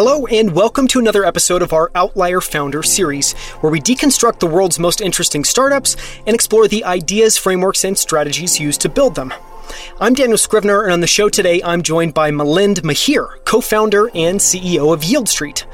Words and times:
Hello, 0.00 0.28
and 0.28 0.54
welcome 0.54 0.86
to 0.86 1.00
another 1.00 1.24
episode 1.24 1.60
of 1.60 1.72
our 1.72 1.90
Outlier 1.92 2.40
Founder 2.40 2.84
series, 2.84 3.32
where 3.62 3.72
we 3.72 3.80
deconstruct 3.80 4.38
the 4.38 4.46
world's 4.46 4.78
most 4.78 5.00
interesting 5.00 5.42
startups 5.42 5.96
and 6.24 6.36
explore 6.36 6.68
the 6.68 6.84
ideas, 6.84 7.36
frameworks, 7.36 7.82
and 7.82 7.98
strategies 7.98 8.60
used 8.60 8.80
to 8.82 8.88
build 8.88 9.16
them. 9.16 9.34
I'm 10.00 10.14
Daniel 10.14 10.38
Scrivner, 10.38 10.84
and 10.84 10.92
on 10.92 11.00
the 11.00 11.06
show 11.06 11.28
today, 11.28 11.60
I'm 11.62 11.82
joined 11.82 12.14
by 12.14 12.30
Milind 12.30 12.82
Mehere, 12.82 13.44
co 13.44 13.60
founder 13.60 14.10
and 14.14 14.38
CEO 14.38 14.92
of 14.92 15.00
Yieldstreet. 15.00 15.64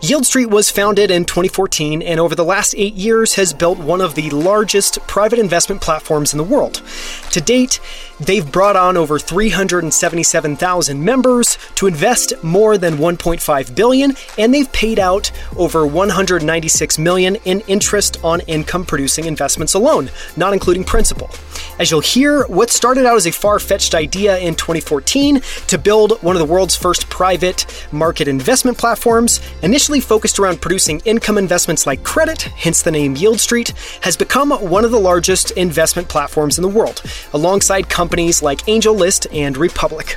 Yield 0.00 0.26
Street 0.26 0.50
was 0.50 0.70
founded 0.70 1.10
in 1.10 1.24
2014 1.24 2.02
and 2.02 2.20
over 2.20 2.34
the 2.34 2.44
last 2.44 2.74
eight 2.76 2.94
years 2.94 3.34
has 3.34 3.52
built 3.52 3.78
one 3.78 4.00
of 4.00 4.14
the 4.14 4.30
largest 4.30 4.98
private 5.06 5.38
investment 5.38 5.80
platforms 5.80 6.32
in 6.32 6.38
the 6.38 6.44
world. 6.44 6.82
To 7.30 7.40
date, 7.40 7.80
they've 8.20 8.50
brought 8.50 8.76
on 8.76 8.96
over 8.96 9.18
377,000 9.18 11.04
members 11.04 11.58
to 11.74 11.86
invest 11.86 12.32
more 12.42 12.78
than 12.78 12.98
1.5 12.98 13.74
billion, 13.74 14.14
and 14.38 14.54
they've 14.54 14.70
paid 14.72 14.98
out 14.98 15.32
over 15.56 15.86
196 15.86 16.98
million 16.98 17.36
in 17.44 17.60
interest 17.60 18.22
on 18.22 18.40
income 18.40 18.84
producing 18.84 19.24
investments 19.24 19.74
alone, 19.74 20.10
not 20.36 20.52
including 20.52 20.84
principal. 20.84 21.30
As 21.78 21.90
you'll 21.90 22.00
hear, 22.00 22.46
what 22.46 22.70
started 22.70 23.06
out 23.06 23.16
as 23.16 23.26
a 23.26 23.32
far 23.44 23.58
fetched 23.58 23.94
idea 23.94 24.38
in 24.38 24.54
2014 24.54 25.38
to 25.66 25.76
build 25.76 26.12
one 26.22 26.34
of 26.34 26.40
the 26.40 26.50
world's 26.50 26.74
first 26.74 27.10
private 27.10 27.66
market 27.92 28.26
investment 28.26 28.78
platforms, 28.78 29.38
initially 29.60 30.00
focused 30.00 30.38
around 30.38 30.62
producing 30.62 30.98
income 31.04 31.36
investments 31.36 31.86
like 31.86 32.02
credit, 32.04 32.40
hence 32.40 32.80
the 32.80 32.90
name 32.90 33.14
Yieldstreet, 33.14 33.74
has 34.02 34.16
become 34.16 34.50
one 34.50 34.82
of 34.82 34.92
the 34.92 34.98
largest 34.98 35.50
investment 35.58 36.08
platforms 36.08 36.56
in 36.56 36.62
the 36.62 36.68
world, 36.70 37.02
alongside 37.34 37.86
companies 37.90 38.42
like 38.42 38.60
AngelList 38.60 39.26
and 39.30 39.58
Republic. 39.58 40.16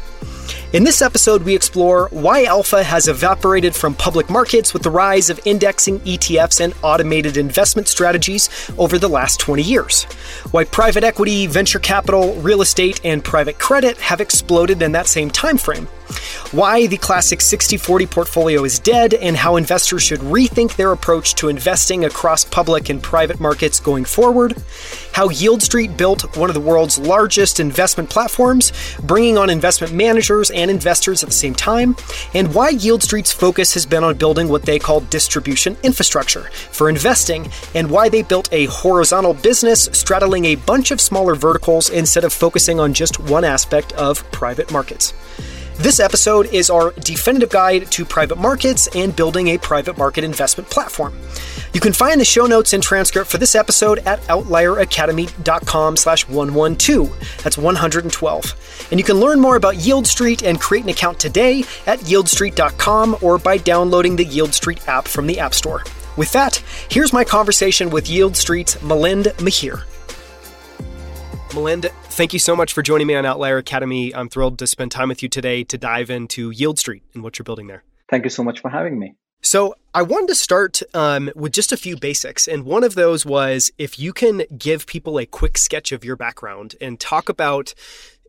In 0.73 0.83
this 0.83 1.01
episode, 1.01 1.43
we 1.43 1.55
explore 1.55 2.09
why 2.11 2.43
alpha 2.43 2.83
has 2.83 3.07
evaporated 3.07 3.73
from 3.73 3.93
public 3.93 4.29
markets 4.29 4.73
with 4.73 4.83
the 4.83 4.89
rise 4.89 5.29
of 5.29 5.39
indexing, 5.45 6.01
ETFs, 6.01 6.59
and 6.59 6.73
automated 6.83 7.37
investment 7.37 7.87
strategies 7.87 8.49
over 8.77 8.99
the 8.99 9.07
last 9.07 9.39
20 9.39 9.63
years. 9.63 10.03
Why 10.51 10.65
private 10.65 11.05
equity, 11.05 11.47
venture 11.47 11.79
capital, 11.79 12.35
real 12.41 12.61
estate, 12.61 12.99
and 13.05 13.23
private 13.23 13.59
credit 13.59 13.95
have 13.99 14.19
exploded 14.19 14.81
in 14.81 14.91
that 14.91 15.07
same 15.07 15.29
time 15.29 15.57
frame 15.57 15.87
why 16.51 16.87
the 16.87 16.97
classic 16.97 17.41
60 17.41 17.77
40 17.77 18.05
portfolio 18.05 18.63
is 18.63 18.79
dead, 18.79 19.13
and 19.13 19.35
how 19.35 19.55
investors 19.55 20.03
should 20.03 20.19
rethink 20.21 20.75
their 20.75 20.91
approach 20.91 21.35
to 21.35 21.49
investing 21.49 22.05
across 22.05 22.45
public 22.45 22.89
and 22.89 23.03
private 23.03 23.39
markets 23.39 23.79
going 23.79 24.05
forward, 24.05 24.55
how 25.13 25.27
Yieldstreet 25.27 25.97
built 25.97 26.37
one 26.37 26.49
of 26.49 26.53
the 26.53 26.59
world's 26.59 26.97
largest 26.97 27.59
investment 27.59 28.09
platforms, 28.09 28.71
bringing 29.03 29.37
on 29.37 29.49
investment 29.49 29.93
managers 29.93 30.51
and 30.51 30.71
investors 30.71 31.23
at 31.23 31.29
the 31.29 31.35
same 31.35 31.55
time, 31.55 31.95
and 32.33 32.53
why 32.53 32.73
Yieldstreet's 32.73 33.31
focus 33.31 33.73
has 33.73 33.85
been 33.85 34.03
on 34.03 34.15
building 34.17 34.47
what 34.47 34.63
they 34.63 34.79
call 34.79 35.01
distribution 35.01 35.75
infrastructure 35.83 36.49
for 36.71 36.89
investing, 36.89 37.49
and 37.75 37.89
why 37.89 38.09
they 38.09 38.21
built 38.21 38.47
a 38.51 38.65
horizontal 38.65 39.33
business 39.33 39.89
straddling 39.91 40.45
a 40.45 40.55
bunch 40.55 40.91
of 40.91 41.01
smaller 41.01 41.35
verticals 41.35 41.89
instead 41.89 42.23
of 42.23 42.31
focusing 42.31 42.79
on 42.79 42.93
just 42.93 43.19
one 43.19 43.43
aspect 43.43 43.91
of 43.93 44.29
private 44.31 44.71
markets. 44.71 45.13
This 45.79 45.99
episode 45.99 46.51
is 46.51 46.71
our 46.71 46.91
definitive 47.01 47.51
guide 47.51 47.91
to 47.91 48.03
private 48.03 48.39
markets 48.39 48.87
and 48.95 49.15
building 49.15 49.49
a 49.49 49.59
private 49.59 49.95
market 49.95 50.23
investment 50.23 50.67
platform. 50.71 51.15
You 51.71 51.79
can 51.79 51.93
find 51.93 52.19
the 52.19 52.25
show 52.25 52.47
notes 52.47 52.73
and 52.73 52.81
transcript 52.81 53.29
for 53.29 53.37
this 53.37 53.53
episode 53.53 53.99
at 53.99 54.19
outlieracademy.com 54.21 55.95
slash 55.97 56.27
112. 56.27 57.43
That's 57.43 57.59
112. 57.59 58.87
And 58.89 58.99
you 58.99 59.03
can 59.03 59.19
learn 59.19 59.39
more 59.39 59.55
about 59.55 59.75
Yieldstreet 59.75 60.43
and 60.43 60.59
create 60.59 60.83
an 60.83 60.89
account 60.89 61.19
today 61.19 61.59
at 61.85 61.99
yieldstreet.com 61.99 63.17
or 63.21 63.37
by 63.37 63.57
downloading 63.57 64.15
the 64.15 64.25
Yieldstreet 64.25 64.87
app 64.87 65.07
from 65.07 65.27
the 65.27 65.39
App 65.39 65.53
Store. 65.53 65.83
With 66.17 66.31
that, 66.31 66.55
here's 66.89 67.13
my 67.13 67.23
conversation 67.23 67.91
with 67.91 68.09
Yield 68.09 68.33
Street's 68.33 68.77
Mehere. 68.77 69.83
Milind, 71.51 71.89
thank 72.09 72.33
you 72.33 72.39
so 72.39 72.55
much 72.55 72.73
for 72.73 72.81
joining 72.81 73.07
me 73.07 73.15
on 73.15 73.25
Outlier 73.25 73.57
Academy. 73.57 74.13
I'm 74.13 74.27
thrilled 74.27 74.59
to 74.59 74.67
spend 74.67 74.91
time 74.91 75.07
with 75.07 75.23
you 75.23 75.29
today 75.29 75.63
to 75.63 75.77
dive 75.77 76.09
into 76.09 76.51
Yieldstreet 76.51 77.01
and 77.13 77.23
what 77.23 77.39
you're 77.39 77.45
building 77.45 77.67
there. 77.67 77.83
Thank 78.09 78.25
you 78.25 78.29
so 78.29 78.43
much 78.43 78.59
for 78.59 78.69
having 78.69 78.99
me. 78.99 79.15
So, 79.41 79.75
I 79.93 80.01
wanted 80.01 80.27
to 80.27 80.35
start 80.35 80.81
um, 80.93 81.31
with 81.35 81.53
just 81.53 81.71
a 81.71 81.77
few 81.77 81.95
basics. 81.95 82.47
And 82.47 82.65
one 82.65 82.83
of 82.83 82.95
those 82.95 83.25
was 83.25 83.71
if 83.77 83.97
you 83.97 84.11
can 84.11 84.43
give 84.57 84.87
people 84.87 85.19
a 85.19 85.25
quick 85.25 85.57
sketch 85.57 85.91
of 85.91 86.03
your 86.03 86.15
background 86.15 86.75
and 86.81 86.99
talk 86.99 87.29
about 87.29 87.73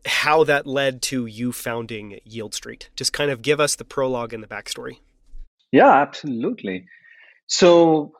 how 0.05 0.43
that 0.45 0.65
led 0.65 1.01
to 1.03 1.25
you 1.25 1.51
founding 1.51 2.19
Yieldstreet. 2.27 2.87
Just 2.95 3.11
kind 3.11 3.31
of 3.31 3.41
give 3.41 3.59
us 3.59 3.75
the 3.75 3.85
prologue 3.85 4.33
and 4.33 4.41
the 4.41 4.47
backstory. 4.47 4.99
Yeah, 5.71 5.91
absolutely. 5.91 6.85
So, 7.47 8.13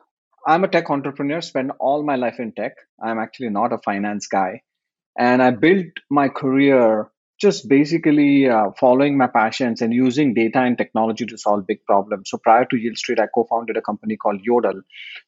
I'm 0.46 0.64
a 0.64 0.68
tech 0.68 0.90
entrepreneur, 0.90 1.40
spent 1.40 1.70
all 1.80 2.02
my 2.02 2.16
life 2.16 2.38
in 2.38 2.52
tech. 2.52 2.72
I'm 3.02 3.18
actually 3.18 3.50
not 3.50 3.72
a 3.72 3.78
finance 3.78 4.26
guy. 4.26 4.62
And 5.20 5.42
I 5.42 5.50
built 5.52 5.92
my 6.10 6.30
career 6.30 7.10
just 7.40 7.68
basically 7.68 8.48
uh, 8.48 8.70
following 8.78 9.18
my 9.18 9.26
passions 9.26 9.82
and 9.82 9.92
using 9.94 10.34
data 10.34 10.60
and 10.60 10.78
technology 10.78 11.26
to 11.26 11.38
solve 11.38 11.66
big 11.66 11.84
problems. 11.86 12.30
So 12.30 12.38
prior 12.38 12.64
to 12.66 12.76
Yieldstreet, 12.76 13.20
I 13.20 13.26
co-founded 13.34 13.76
a 13.76 13.82
company 13.82 14.16
called 14.16 14.42
Yodle, 14.48 14.82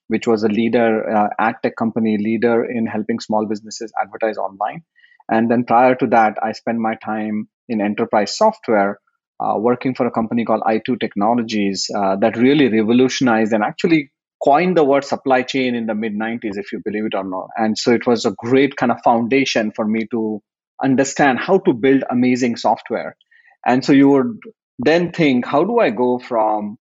which 0.08 0.26
was 0.26 0.44
a 0.44 0.48
leader, 0.48 1.10
uh, 1.10 1.28
ad 1.38 1.56
tech 1.62 1.76
company, 1.76 2.19
leader 2.19 2.64
in 2.64 2.86
helping 2.86 3.20
small 3.20 3.47
businesses 3.47 3.92
advertise 4.02 4.38
online. 4.38 4.82
And 5.31 5.50
then 5.50 5.64
prior 5.64 5.94
to 5.97 6.06
that, 6.08 6.38
I 6.42 6.52
spent 6.52 6.78
my 6.78 6.97
time 6.97 7.48
in 7.69 7.82
enterprise 7.82 8.36
software, 8.36 8.98
uh, 9.41 9.58
working 9.58 9.94
for 9.94 10.06
a 10.06 10.10
company 10.10 10.44
called 10.44 10.62
i2 10.62 11.00
Technologies 11.00 11.91
uh, 11.97 12.16
that 12.16 12.36
really 12.36 12.69
revolutionized 12.69 13.52
and 13.52 13.64
actually 13.64 14.11
coined 14.42 14.76
the 14.76 14.84
word 14.84 15.04
supply 15.04 15.42
chain 15.42 15.75
in 15.75 15.86
the 15.86 15.94
mid 15.94 16.14
90s, 16.14 16.56
if 16.58 16.72
you 16.72 16.80
believe 16.84 17.06
it 17.06 17.14
or 17.14 17.25
not. 17.25 17.48
And 17.56 17.78
so 17.78 17.92
it 17.92 18.06
was 18.06 18.25
a 18.25 18.32
great 18.32 18.76
kind 18.76 18.91
of 18.91 19.00
foundation 19.03 19.72
for 19.72 19.86
me 19.86 20.06
to 20.10 20.42
understand 20.82 21.38
how 21.38 21.58
to 21.58 21.72
build 21.72 22.03
amazing 22.10 22.56
software. 22.56 23.16
And 23.64 23.84
so 23.84 23.92
you 23.92 24.08
would 24.08 24.38
then 24.78 25.12
think, 25.12 25.47
how 25.47 25.64
do 25.64 25.78
I 25.78 25.91
go 25.91 26.19
from 26.19 26.76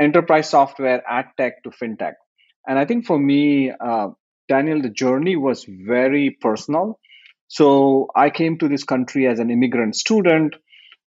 enterprise 0.00 0.48
software, 0.48 1.02
ad 1.08 1.26
tech 1.36 1.62
to 1.64 1.70
fintech? 1.70 2.14
And 2.66 2.78
I 2.78 2.86
think 2.86 3.06
for 3.06 3.18
me, 3.18 3.70
uh, 3.70 4.08
Daniel, 4.48 4.80
the 4.80 4.88
journey 4.88 5.36
was 5.36 5.66
very 5.68 6.36
personal. 6.40 6.98
So 7.48 8.08
I 8.16 8.30
came 8.30 8.58
to 8.58 8.68
this 8.68 8.84
country 8.84 9.26
as 9.26 9.38
an 9.38 9.50
immigrant 9.50 9.94
student 9.96 10.54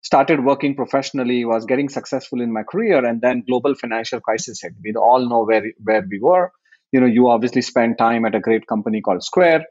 started 0.05 0.45
working 0.45 0.77
professionally, 0.77 1.45
was 1.45 1.65
getting 1.65 1.89
successful 1.89 2.41
in 2.41 2.53
my 2.53 2.63
career, 2.63 3.05
and 3.05 3.21
then 3.21 3.43
global 3.49 3.75
financial 3.75 4.21
crisis 4.21 4.61
hit. 4.63 4.73
We 4.85 4.93
all 4.95 5.29
know 5.29 5.45
where 5.45 5.65
where 5.83 6.07
we 6.09 6.21
were. 6.21 6.53
You 6.93 7.01
know, 7.01 7.07
you 7.07 7.29
obviously 7.29 7.63
spent 7.63 7.99
time 7.99 8.25
at 8.25 8.35
a 8.35 8.41
great 8.41 8.67
company 8.67 9.01
called 9.01 9.25
Square, 9.25 9.65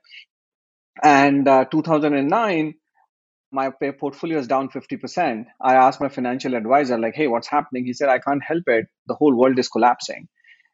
and 1.04 1.48
uh, 1.48 1.66
2009, 1.66 2.74
my 3.52 3.70
portfolio 4.00 4.40
is 4.40 4.48
down 4.48 4.70
50%. 4.70 5.46
I 5.62 5.76
asked 5.76 6.02
my 6.02 6.10
financial 6.10 6.56
advisor, 6.56 6.98
like, 6.98 7.14
"Hey, 7.16 7.28
what's 7.28 7.48
happening?" 7.48 7.86
He 7.86 7.94
said, 7.94 8.10
"I 8.10 8.20
can't 8.20 8.44
help 8.44 8.64
it. 8.68 8.88
The 9.08 9.16
whole 9.16 9.38
world 9.38 9.60
is 9.60 9.70
collapsing." 9.70 10.28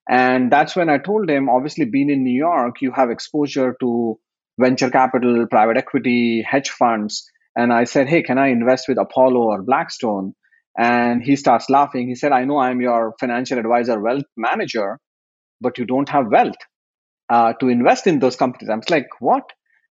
And 0.09 0.51
that's 0.51 0.75
when 0.75 0.89
I 0.89 0.97
told 0.97 1.29
him, 1.29 1.49
obviously, 1.49 1.85
being 1.85 2.09
in 2.09 2.23
New 2.23 2.37
York, 2.37 2.81
you 2.81 2.91
have 2.93 3.11
exposure 3.11 3.75
to 3.81 4.17
venture 4.57 4.89
capital, 4.89 5.45
private 5.47 5.77
equity, 5.77 6.41
hedge 6.41 6.69
funds 6.69 7.29
and 7.59 7.73
I 7.73 7.83
said, 7.83 8.07
Hey, 8.07 8.23
can 8.23 8.37
I 8.37 8.47
invest 8.47 8.87
with 8.87 8.97
Apollo 8.97 9.41
or 9.53 9.61
Blackstone? 9.63 10.33
And 10.77 11.21
he 11.21 11.35
starts 11.35 11.69
laughing. 11.69 12.07
He 12.07 12.15
said, 12.15 12.31
I 12.31 12.45
know 12.45 12.57
I'm 12.57 12.79
your 12.79 13.13
financial 13.19 13.59
advisor, 13.59 13.99
wealth 13.99 14.29
manager, 14.37 14.99
but 15.59 15.77
you 15.77 15.85
don't 15.85 16.09
have 16.09 16.27
wealth 16.31 16.61
uh, 17.29 17.53
to 17.59 17.67
invest 17.67 18.07
in 18.07 18.19
those 18.19 18.35
companies. 18.35 18.69
I'm 18.69 18.81
like, 18.89 19.09
What? 19.19 19.51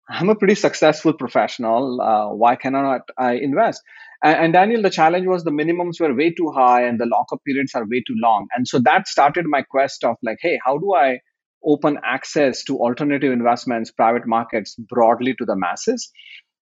I'm 0.08 0.30
a 0.30 0.36
pretty 0.36 0.54
successful 0.54 1.14
professional. 1.14 2.00
Uh, 2.00 2.36
why 2.36 2.56
cannot 2.56 3.02
I 3.18 3.34
invest? 3.34 3.82
And, 4.24 4.38
and, 4.38 4.54
Daniel, 4.54 4.84
the 4.84 4.92
challenge 4.92 5.26
was 5.26 5.44
the 5.44 5.52
minimums 5.52 6.00
were 6.00 6.14
way 6.14 6.32
too 6.32 6.52
high 6.56 6.84
and 6.84 7.00
the 7.00 7.08
lockup 7.08 7.40
periods 7.44 7.74
are 7.74 7.86
way 7.90 8.04
too 8.08 8.14
long. 8.22 8.48
And 8.56 8.68
so 8.68 8.80
that 8.86 9.08
started 9.08 9.46
my 9.48 9.64
quest 9.64 10.04
of 10.04 10.18
like, 10.22 10.38
hey, 10.42 10.60
how 10.64 10.78
do 10.78 10.94
I 10.94 11.20
open 11.66 11.98
access 12.06 12.64
to 12.66 12.78
alternative 12.78 13.34
investments, 13.34 13.92
private 13.92 14.28
markets 14.28 14.76
broadly 14.76 15.34
to 15.40 15.46
the 15.46 15.56
masses? 15.56 16.12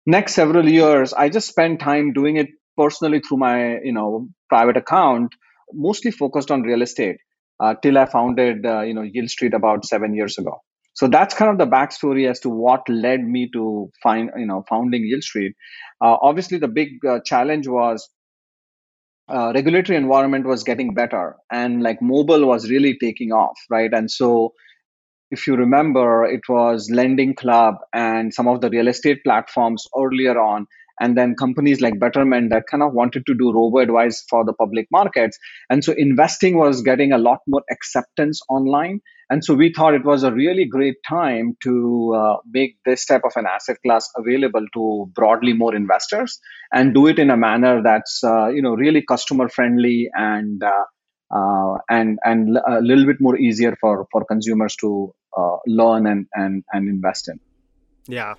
Next 0.06 0.34
several 0.34 0.68
years, 0.68 1.14
I 1.14 1.30
just 1.30 1.48
spent 1.48 1.80
time 1.80 2.14
doing 2.14 2.38
it 2.38 2.50
personally 2.78 3.20
through 3.20 3.38
my 3.38 3.80
you 3.80 3.92
know 3.94 4.28
private 4.50 4.78
account, 4.78 5.34
mostly 5.74 6.12
focused 6.12 6.52
on 6.52 6.64
real 6.64 6.82
estate. 6.82 7.18
Uh, 7.60 7.76
till 7.82 7.98
I 7.98 8.06
founded 8.08 8.66
uh, 8.66 8.82
you 8.82 8.94
know 8.94 9.02
Yieldstreet 9.04 9.54
about 9.54 9.86
seven 9.86 10.16
years 10.16 10.38
ago. 10.38 10.62
So 10.94 11.08
that's 11.08 11.34
kind 11.36 11.52
of 11.52 11.58
the 11.58 11.72
backstory 11.74 12.30
as 12.30 12.40
to 12.42 12.50
what 12.50 12.88
led 12.90 13.24
me 13.24 13.50
to 13.54 13.92
find 14.02 14.32
you 14.38 14.46
know 14.48 14.64
founding 14.68 15.04
Yieldstreet. 15.04 15.52
Uh, 16.02 16.18
obviously, 16.22 16.58
the 16.58 16.68
big 16.68 17.06
uh, 17.06 17.20
challenge 17.24 17.68
was 17.68 18.10
uh, 19.30 19.52
regulatory 19.56 19.98
environment 19.98 20.46
was 20.46 20.64
getting 20.64 20.94
better, 20.94 21.36
and 21.52 21.82
like 21.82 22.02
mobile 22.02 22.46
was 22.46 22.70
really 22.70 22.98
taking 23.00 23.32
off, 23.32 23.58
right? 23.70 23.94
And 23.94 24.10
so 24.12 24.54
if 25.32 25.48
you 25.48 25.56
remember, 25.56 26.26
it 26.26 26.42
was 26.50 26.90
Lending 26.92 27.36
Club 27.36 27.76
and 27.94 28.34
some 28.34 28.48
of 28.48 28.62
the 28.62 28.70
real 28.70 28.88
estate 28.88 29.24
platforms 29.24 29.88
earlier 29.98 30.40
on. 30.40 30.68
and 31.00 31.18
then 31.18 31.36
companies 31.36 31.82
like 31.82 32.00
Betterment 32.00 32.52
that 32.52 32.68
kind 32.70 32.84
of 32.84 32.94
wanted 32.94 33.26
to 33.26 33.34
do 33.34 33.52
robo 33.52 33.80
advice 33.80 34.24
for 34.30 34.46
the 34.46 34.54
public 34.54 34.88
markets. 34.92 35.38
And 35.70 35.84
so 35.84 35.94
investing 35.98 36.58
was 36.58 36.82
getting 36.84 37.12
a 37.12 37.18
lot 37.18 37.40
more 37.48 37.64
acceptance 37.72 38.42
online. 38.50 39.00
And 39.30 39.44
so 39.44 39.56
we 39.56 39.74
thought 39.74 39.96
it 39.96 40.06
was 40.06 40.24
a 40.24 40.32
really 40.32 40.66
great 40.66 40.98
time 41.08 41.58
to 41.64 42.14
uh, 42.16 42.38
make 42.54 42.78
this 42.86 43.06
type 43.06 43.22
of 43.24 43.32
an 43.36 43.46
asset 43.48 43.78
class 43.86 44.10
available 44.16 44.66
to 44.74 45.10
broadly 45.16 45.54
more 45.54 45.74
investors 45.74 46.40
and 46.72 46.94
do 46.94 47.08
it 47.08 47.18
in 47.18 47.30
a 47.32 47.38
manner 47.38 47.82
that's 47.82 48.24
uh, 48.24 48.48
you 48.50 48.62
know 48.62 48.76
really 48.76 49.02
customer 49.02 49.50
friendly 49.50 50.10
and 50.14 50.62
uh, 50.64 50.86
uh, 51.36 51.78
and 51.90 52.20
and 52.26 52.58
a 52.68 52.82
little 52.82 53.06
bit 53.06 53.18
more 53.20 53.38
easier 53.38 53.76
for 53.82 54.08
for 54.12 54.26
consumers 54.26 54.76
to 54.76 55.14
uh, 55.38 55.58
learn 55.68 56.08
and 56.08 56.28
and 56.34 56.64
and 56.72 56.88
invest 56.88 57.30
in. 57.30 57.40
Yeah, 58.08 58.34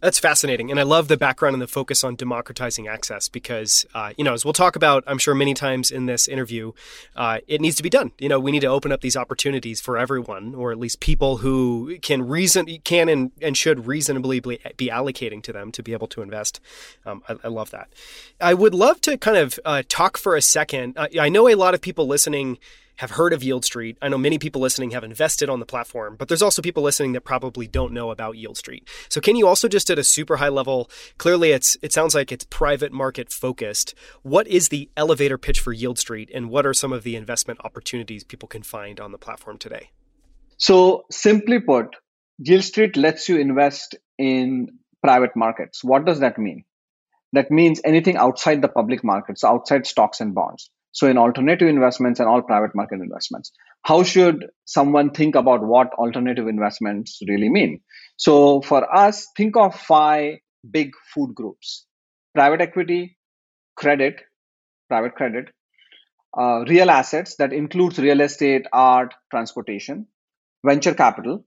that's 0.00 0.18
fascinating, 0.18 0.70
and 0.70 0.78
I 0.78 0.84
love 0.84 1.08
the 1.08 1.16
background 1.16 1.54
and 1.54 1.60
the 1.60 1.66
focus 1.66 2.04
on 2.04 2.14
democratizing 2.14 2.86
access 2.86 3.28
because, 3.28 3.84
uh, 3.92 4.12
you 4.16 4.22
know, 4.22 4.32
as 4.32 4.44
we'll 4.44 4.54
talk 4.54 4.76
about, 4.76 5.02
I'm 5.06 5.18
sure 5.18 5.34
many 5.34 5.52
times 5.52 5.90
in 5.90 6.06
this 6.06 6.28
interview, 6.28 6.72
uh, 7.16 7.38
it 7.48 7.60
needs 7.60 7.76
to 7.76 7.82
be 7.82 7.90
done. 7.90 8.12
You 8.18 8.28
know, 8.28 8.38
we 8.38 8.52
need 8.52 8.60
to 8.60 8.68
open 8.68 8.92
up 8.92 9.00
these 9.00 9.16
opportunities 9.16 9.80
for 9.80 9.98
everyone, 9.98 10.54
or 10.54 10.70
at 10.70 10.78
least 10.78 11.00
people 11.00 11.38
who 11.38 11.98
can 12.00 12.26
reason 12.26 12.66
can 12.84 13.08
and, 13.08 13.32
and 13.42 13.56
should 13.56 13.86
reasonably 13.86 14.40
be 14.40 14.88
allocating 14.88 15.42
to 15.42 15.52
them 15.52 15.72
to 15.72 15.82
be 15.82 15.92
able 15.92 16.08
to 16.08 16.22
invest. 16.22 16.60
Um, 17.04 17.22
I, 17.28 17.36
I, 17.44 17.48
love 17.48 17.70
that. 17.72 17.88
I 18.40 18.54
would 18.54 18.74
love 18.74 19.00
to 19.02 19.18
kind 19.18 19.36
of 19.36 19.58
uh, 19.64 19.82
talk 19.88 20.16
for 20.16 20.36
a 20.36 20.42
second. 20.42 20.96
I 20.98 21.28
know 21.28 21.48
a 21.48 21.56
lot 21.56 21.74
of 21.74 21.80
people 21.80 22.06
listening 22.06 22.58
have 23.00 23.12
heard 23.12 23.32
of 23.32 23.40
Yieldstreet. 23.40 23.96
I 24.02 24.10
know 24.10 24.18
many 24.18 24.38
people 24.38 24.60
listening 24.60 24.90
have 24.90 25.02
invested 25.02 25.48
on 25.48 25.58
the 25.58 25.64
platform, 25.64 26.16
but 26.18 26.28
there's 26.28 26.42
also 26.42 26.60
people 26.60 26.82
listening 26.82 27.12
that 27.12 27.22
probably 27.22 27.66
don't 27.66 27.94
know 27.94 28.10
about 28.10 28.34
Yieldstreet. 28.34 28.86
So 29.08 29.22
can 29.22 29.36
you 29.36 29.48
also 29.48 29.68
just 29.68 29.90
at 29.90 29.98
a 29.98 30.04
super 30.04 30.36
high 30.36 30.50
level, 30.50 30.90
clearly 31.16 31.52
it's 31.52 31.78
it 31.80 31.94
sounds 31.94 32.14
like 32.14 32.30
it's 32.30 32.44
private 32.44 32.92
market 32.92 33.32
focused. 33.32 33.94
What 34.20 34.46
is 34.46 34.68
the 34.68 34.90
elevator 34.98 35.38
pitch 35.38 35.60
for 35.60 35.74
Yieldstreet 35.74 36.28
and 36.34 36.50
what 36.50 36.66
are 36.66 36.74
some 36.74 36.92
of 36.92 37.02
the 37.02 37.16
investment 37.16 37.60
opportunities 37.64 38.22
people 38.22 38.46
can 38.46 38.62
find 38.62 39.00
on 39.00 39.12
the 39.12 39.18
platform 39.18 39.56
today? 39.56 39.88
So 40.58 41.06
simply 41.10 41.58
put, 41.58 41.96
Yieldstreet 42.46 42.98
lets 42.98 43.30
you 43.30 43.38
invest 43.38 43.96
in 44.18 44.78
private 45.02 45.34
markets. 45.34 45.82
What 45.82 46.04
does 46.04 46.20
that 46.20 46.36
mean? 46.36 46.64
That 47.32 47.50
means 47.50 47.80
anything 47.82 48.18
outside 48.18 48.60
the 48.60 48.68
public 48.68 49.02
markets, 49.02 49.42
outside 49.42 49.86
stocks 49.86 50.20
and 50.20 50.34
bonds. 50.34 50.70
So 50.92 51.06
in 51.06 51.18
alternative 51.18 51.68
investments 51.68 52.20
and 52.20 52.28
all 52.28 52.42
private 52.42 52.74
market 52.74 53.00
investments, 53.00 53.52
how 53.82 54.02
should 54.02 54.46
someone 54.64 55.10
think 55.10 55.34
about 55.34 55.62
what 55.62 55.92
alternative 55.94 56.48
investments 56.48 57.20
really 57.28 57.48
mean? 57.48 57.80
So 58.16 58.60
for 58.62 58.94
us, 58.94 59.28
think 59.36 59.56
of 59.56 59.74
five 59.74 60.34
big 60.70 60.90
food 61.14 61.34
groups: 61.34 61.86
private 62.34 62.60
equity, 62.60 63.16
credit, 63.76 64.16
private 64.88 65.14
credit, 65.14 65.46
uh, 66.36 66.64
real 66.68 66.90
assets 66.90 67.36
that 67.36 67.52
includes 67.52 67.98
real 67.98 68.20
estate, 68.20 68.66
art, 68.72 69.14
transportation, 69.30 70.06
venture 70.64 70.94
capital, 70.94 71.44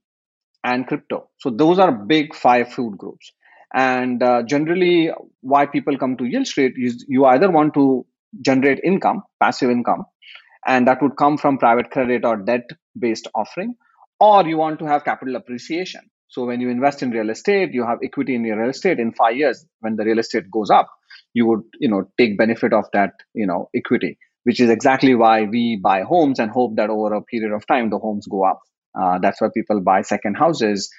and 0.64 0.86
crypto. 0.86 1.30
So 1.38 1.50
those 1.50 1.78
are 1.78 1.92
big 1.92 2.34
five 2.34 2.72
food 2.72 2.96
groups. 2.98 3.32
And 3.74 4.22
uh, 4.22 4.42
generally, 4.42 5.10
why 5.40 5.66
people 5.66 5.98
come 5.98 6.16
to 6.16 6.24
Yieldstreet 6.24 6.72
is 6.76 7.04
you 7.08 7.24
either 7.26 7.50
want 7.50 7.74
to 7.74 8.06
generate 8.40 8.80
income, 8.84 9.22
passive 9.40 9.70
income, 9.70 10.04
and 10.66 10.86
that 10.88 11.02
would 11.02 11.16
come 11.16 11.36
from 11.36 11.58
private 11.58 11.90
credit 11.90 12.24
or 12.24 12.36
debt 12.36 12.68
based 12.98 13.28
offering, 13.34 13.74
or 14.20 14.46
you 14.46 14.56
want 14.56 14.78
to 14.78 14.86
have 14.86 15.04
capital 15.04 15.36
appreciation. 15.36 16.02
So 16.28 16.44
when 16.46 16.60
you 16.60 16.68
invest 16.68 17.02
in 17.02 17.10
real 17.10 17.30
estate, 17.30 17.72
you 17.72 17.84
have 17.86 17.98
equity 18.02 18.34
in 18.34 18.44
your 18.44 18.60
real 18.60 18.70
estate. 18.70 18.98
In 18.98 19.12
five 19.12 19.36
years, 19.36 19.64
when 19.80 19.96
the 19.96 20.04
real 20.04 20.18
estate 20.18 20.50
goes 20.50 20.70
up, 20.70 20.88
you 21.32 21.46
would 21.46 21.62
you 21.78 21.88
know 21.88 22.08
take 22.18 22.38
benefit 22.38 22.72
of 22.72 22.86
that 22.92 23.12
you 23.34 23.46
know 23.46 23.68
equity, 23.74 24.18
which 24.44 24.60
is 24.60 24.70
exactly 24.70 25.14
why 25.14 25.42
we 25.42 25.78
buy 25.82 26.02
homes 26.02 26.38
and 26.38 26.50
hope 26.50 26.76
that 26.76 26.90
over 26.90 27.14
a 27.14 27.22
period 27.22 27.54
of 27.54 27.66
time 27.66 27.90
the 27.90 27.98
homes 27.98 28.26
go 28.26 28.44
up. 28.44 28.60
Uh, 28.98 29.18
that's 29.18 29.40
why 29.40 29.48
people 29.52 29.80
buy 29.80 30.02
second 30.02 30.36
houses 30.36 30.90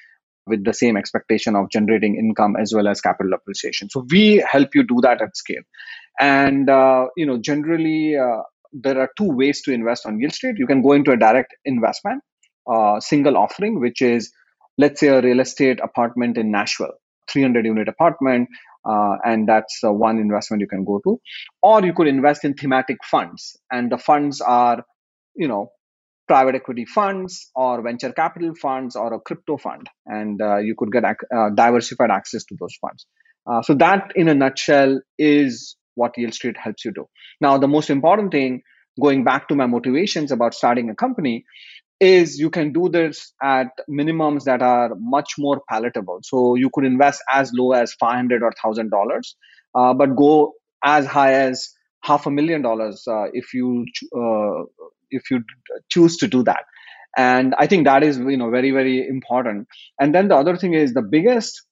with 0.48 0.64
the 0.64 0.74
same 0.74 0.98
expectation 0.98 1.56
of 1.56 1.70
generating 1.70 2.16
income 2.18 2.56
as 2.56 2.74
well 2.74 2.88
as 2.88 3.02
capital 3.02 3.34
appreciation. 3.34 3.90
So 3.90 4.06
we 4.10 4.38
help 4.50 4.76
you 4.76 4.84
do 4.84 5.00
that 5.02 5.22
at 5.22 5.36
scale. 5.36 5.64
And 6.20 6.70
uh, 6.70 7.08
you 7.18 7.26
know, 7.26 7.38
generally, 7.38 8.16
uh, 8.16 8.42
there 8.72 9.00
are 9.00 9.10
two 9.18 9.32
ways 9.32 9.62
to 9.64 9.72
invest 9.72 10.06
on 10.06 10.20
Yieldstreet. 10.20 10.58
You 10.58 10.68
can 10.68 10.82
go 10.82 10.92
into 10.94 11.12
a 11.12 11.18
direct 11.18 11.56
investment, 11.66 12.22
uh, 12.70 13.00
single 13.00 13.38
offering, 13.38 13.80
which 13.80 14.02
is, 14.02 14.32
let's 14.78 15.00
say, 15.00 15.08
a 15.08 15.22
real 15.22 15.40
estate 15.40 15.80
apartment 15.82 16.38
in 16.38 16.52
Nashville, 16.52 16.94
300 17.30 17.66
unit 17.66 17.88
apartment, 17.88 18.50
uh, 18.86 19.16
and 19.24 19.48
that's 19.48 19.80
uh, 19.84 19.92
one 19.92 20.20
investment 20.20 20.62
you 20.62 20.68
can 20.68 20.84
go 20.84 21.00
to. 21.06 21.20
Or 21.62 21.84
you 21.84 21.94
could 21.94 22.08
invest 22.08 22.44
in 22.44 22.54
thematic 22.54 22.98
funds, 23.04 23.58
and 23.72 23.92
the 23.92 23.98
funds 23.98 24.42
are, 24.42 24.84
you 25.36 25.48
know, 25.48 25.72
private 26.28 26.56
equity 26.56 26.86
funds 26.86 27.52
or 27.56 27.82
venture 27.82 28.12
capital 28.12 28.54
funds 28.56 28.96
or 28.96 29.14
a 29.14 29.20
crypto 29.20 29.58
fund, 29.58 29.88
and 30.06 30.42
uh, 30.42 30.58
you 30.58 30.76
could 30.78 30.92
get 30.92 31.04
ac- 31.04 31.54
diversified 31.56 32.12
access 32.12 32.44
to 32.46 32.56
those 32.60 32.76
funds. 32.82 33.06
so 33.64 33.74
that, 33.76 34.12
in 34.16 34.28
a 34.28 34.36
nutshell, 34.36 35.00
is 35.20 35.76
what 35.96 36.14
Yieldstreet 36.18 36.58
helps 36.58 36.86
you 36.86 36.92
do. 36.92 37.08
Now, 37.42 37.58
the 37.58 37.68
most 37.68 37.90
important 37.90 38.32
thing, 38.32 38.62
going 39.02 39.24
back 39.24 39.48
to 39.50 39.56
my 39.56 39.66
motivations 39.66 40.32
about 40.32 40.54
starting 40.54 40.90
a 40.90 40.96
company, 40.96 41.46
is 42.00 42.38
you 42.40 42.50
can 42.50 42.74
do 42.74 42.90
this 42.90 43.34
at 43.42 43.68
minimums 43.90 44.44
that 44.44 44.62
are 44.62 44.92
much 45.00 45.34
more 45.38 45.62
palatable. 45.70 46.20
So 46.24 46.56
you 46.56 46.70
could 46.74 46.86
invest 46.86 47.24
as 47.32 47.52
low 47.54 47.72
as 47.72 47.94
500 47.94 48.44
or 48.44 48.52
$1,000, 48.64 49.22
uh, 49.76 49.94
but 49.94 50.16
go 50.16 50.54
as 50.84 51.06
high 51.06 51.34
as 51.34 51.70
half 52.04 52.26
a 52.26 52.32
million 52.32 52.62
dollars 52.62 53.04
uh, 53.08 53.26
if 53.34 53.54
you 53.54 53.86
uh, 54.16 54.64
if 55.16 55.32
you 55.32 55.44
choose 55.90 56.18
to 56.18 56.28
do 56.28 56.44
that 56.44 56.64
and 57.18 57.56
i 57.58 57.68
think 57.68 57.86
that 57.86 58.04
is 58.04 58.18
you 58.18 58.38
know 58.38 58.50
very 58.50 58.72
very 58.72 59.08
important 59.08 59.68
and 60.00 60.14
then 60.14 60.28
the 60.28 60.36
other 60.36 60.56
thing 60.58 60.74
is 60.74 60.94
the 60.94 61.02
biggest 61.02 61.64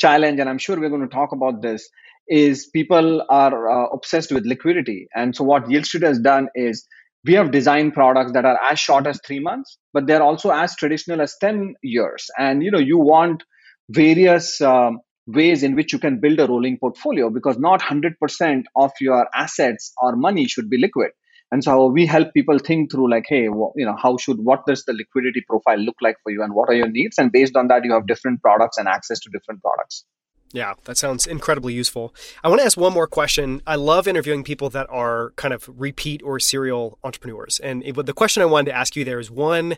challenge 0.00 0.40
and 0.40 0.48
i'm 0.48 0.58
sure 0.58 0.78
we're 0.78 0.96
going 0.96 1.08
to 1.08 1.16
talk 1.20 1.32
about 1.32 1.62
this 1.62 1.88
is 2.28 2.66
people 2.66 3.24
are 3.28 3.68
uh, 3.68 3.86
obsessed 3.88 4.32
with 4.32 4.46
liquidity. 4.46 5.08
And 5.14 5.34
so 5.34 5.44
what 5.44 5.66
Yieldstreet 5.66 6.02
has 6.02 6.18
done 6.18 6.48
is 6.54 6.86
we 7.24 7.34
have 7.34 7.50
designed 7.50 7.94
products 7.94 8.32
that 8.32 8.44
are 8.44 8.58
as 8.70 8.78
short 8.78 9.06
as 9.06 9.20
three 9.26 9.40
months, 9.40 9.78
but 9.92 10.06
they're 10.06 10.22
also 10.22 10.50
as 10.50 10.76
traditional 10.76 11.20
as 11.20 11.36
10 11.40 11.74
years. 11.82 12.26
And, 12.38 12.62
you 12.62 12.70
know, 12.70 12.78
you 12.78 12.98
want 12.98 13.42
various 13.88 14.60
um, 14.60 15.00
ways 15.26 15.62
in 15.62 15.74
which 15.74 15.92
you 15.92 15.98
can 15.98 16.20
build 16.20 16.38
a 16.38 16.46
rolling 16.46 16.78
portfolio 16.78 17.30
because 17.30 17.58
not 17.58 17.80
100% 17.80 18.64
of 18.76 18.92
your 19.00 19.28
assets 19.34 19.92
or 20.00 20.16
money 20.16 20.46
should 20.46 20.70
be 20.70 20.78
liquid. 20.78 21.10
And 21.52 21.62
so 21.62 21.86
we 21.86 22.06
help 22.06 22.34
people 22.34 22.58
think 22.58 22.90
through 22.90 23.10
like, 23.10 23.24
hey, 23.28 23.44
you 23.44 23.72
know, 23.76 23.96
how 23.96 24.16
should, 24.16 24.38
what 24.38 24.66
does 24.66 24.84
the 24.84 24.92
liquidity 24.92 25.44
profile 25.48 25.78
look 25.78 25.96
like 26.02 26.16
for 26.22 26.32
you 26.32 26.42
and 26.42 26.52
what 26.52 26.68
are 26.68 26.74
your 26.74 26.88
needs? 26.88 27.18
And 27.18 27.30
based 27.30 27.56
on 27.56 27.68
that, 27.68 27.84
you 27.84 27.92
have 27.92 28.06
different 28.06 28.42
products 28.42 28.78
and 28.78 28.88
access 28.88 29.20
to 29.20 29.30
different 29.30 29.62
products. 29.62 30.04
Yeah, 30.52 30.74
that 30.84 30.96
sounds 30.96 31.26
incredibly 31.26 31.74
useful. 31.74 32.14
I 32.42 32.48
want 32.48 32.60
to 32.60 32.64
ask 32.64 32.78
one 32.78 32.92
more 32.92 33.06
question. 33.06 33.62
I 33.66 33.76
love 33.76 34.08
interviewing 34.08 34.44
people 34.44 34.70
that 34.70 34.88
are 34.90 35.32
kind 35.36 35.52
of 35.52 35.68
repeat 35.80 36.22
or 36.22 36.40
serial 36.40 36.98
entrepreneurs. 37.04 37.60
And 37.60 37.82
the 37.82 38.12
question 38.12 38.42
I 38.42 38.46
wanted 38.46 38.70
to 38.70 38.76
ask 38.76 38.96
you 38.96 39.04
there 39.04 39.18
is 39.18 39.30
one, 39.30 39.76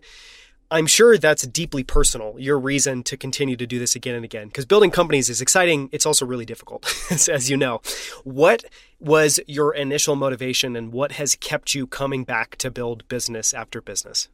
I'm 0.70 0.86
sure 0.86 1.16
that's 1.16 1.46
deeply 1.46 1.82
personal, 1.82 2.34
your 2.38 2.58
reason 2.58 3.02
to 3.04 3.16
continue 3.16 3.56
to 3.56 3.66
do 3.66 3.78
this 3.78 3.94
again 3.94 4.14
and 4.14 4.24
again. 4.24 4.48
Because 4.48 4.66
building 4.66 4.90
companies 4.90 5.30
is 5.30 5.40
exciting, 5.40 5.88
it's 5.92 6.04
also 6.04 6.26
really 6.26 6.44
difficult, 6.44 6.92
as 7.10 7.48
you 7.48 7.56
know. 7.56 7.80
What 8.24 8.64
was 9.00 9.40
your 9.46 9.74
initial 9.74 10.14
motivation 10.14 10.76
and 10.76 10.92
what 10.92 11.12
has 11.12 11.34
kept 11.36 11.74
you 11.74 11.86
coming 11.86 12.24
back 12.24 12.56
to 12.56 12.70
build 12.70 13.08
business 13.08 13.54
after 13.54 13.80
business? 13.80 14.28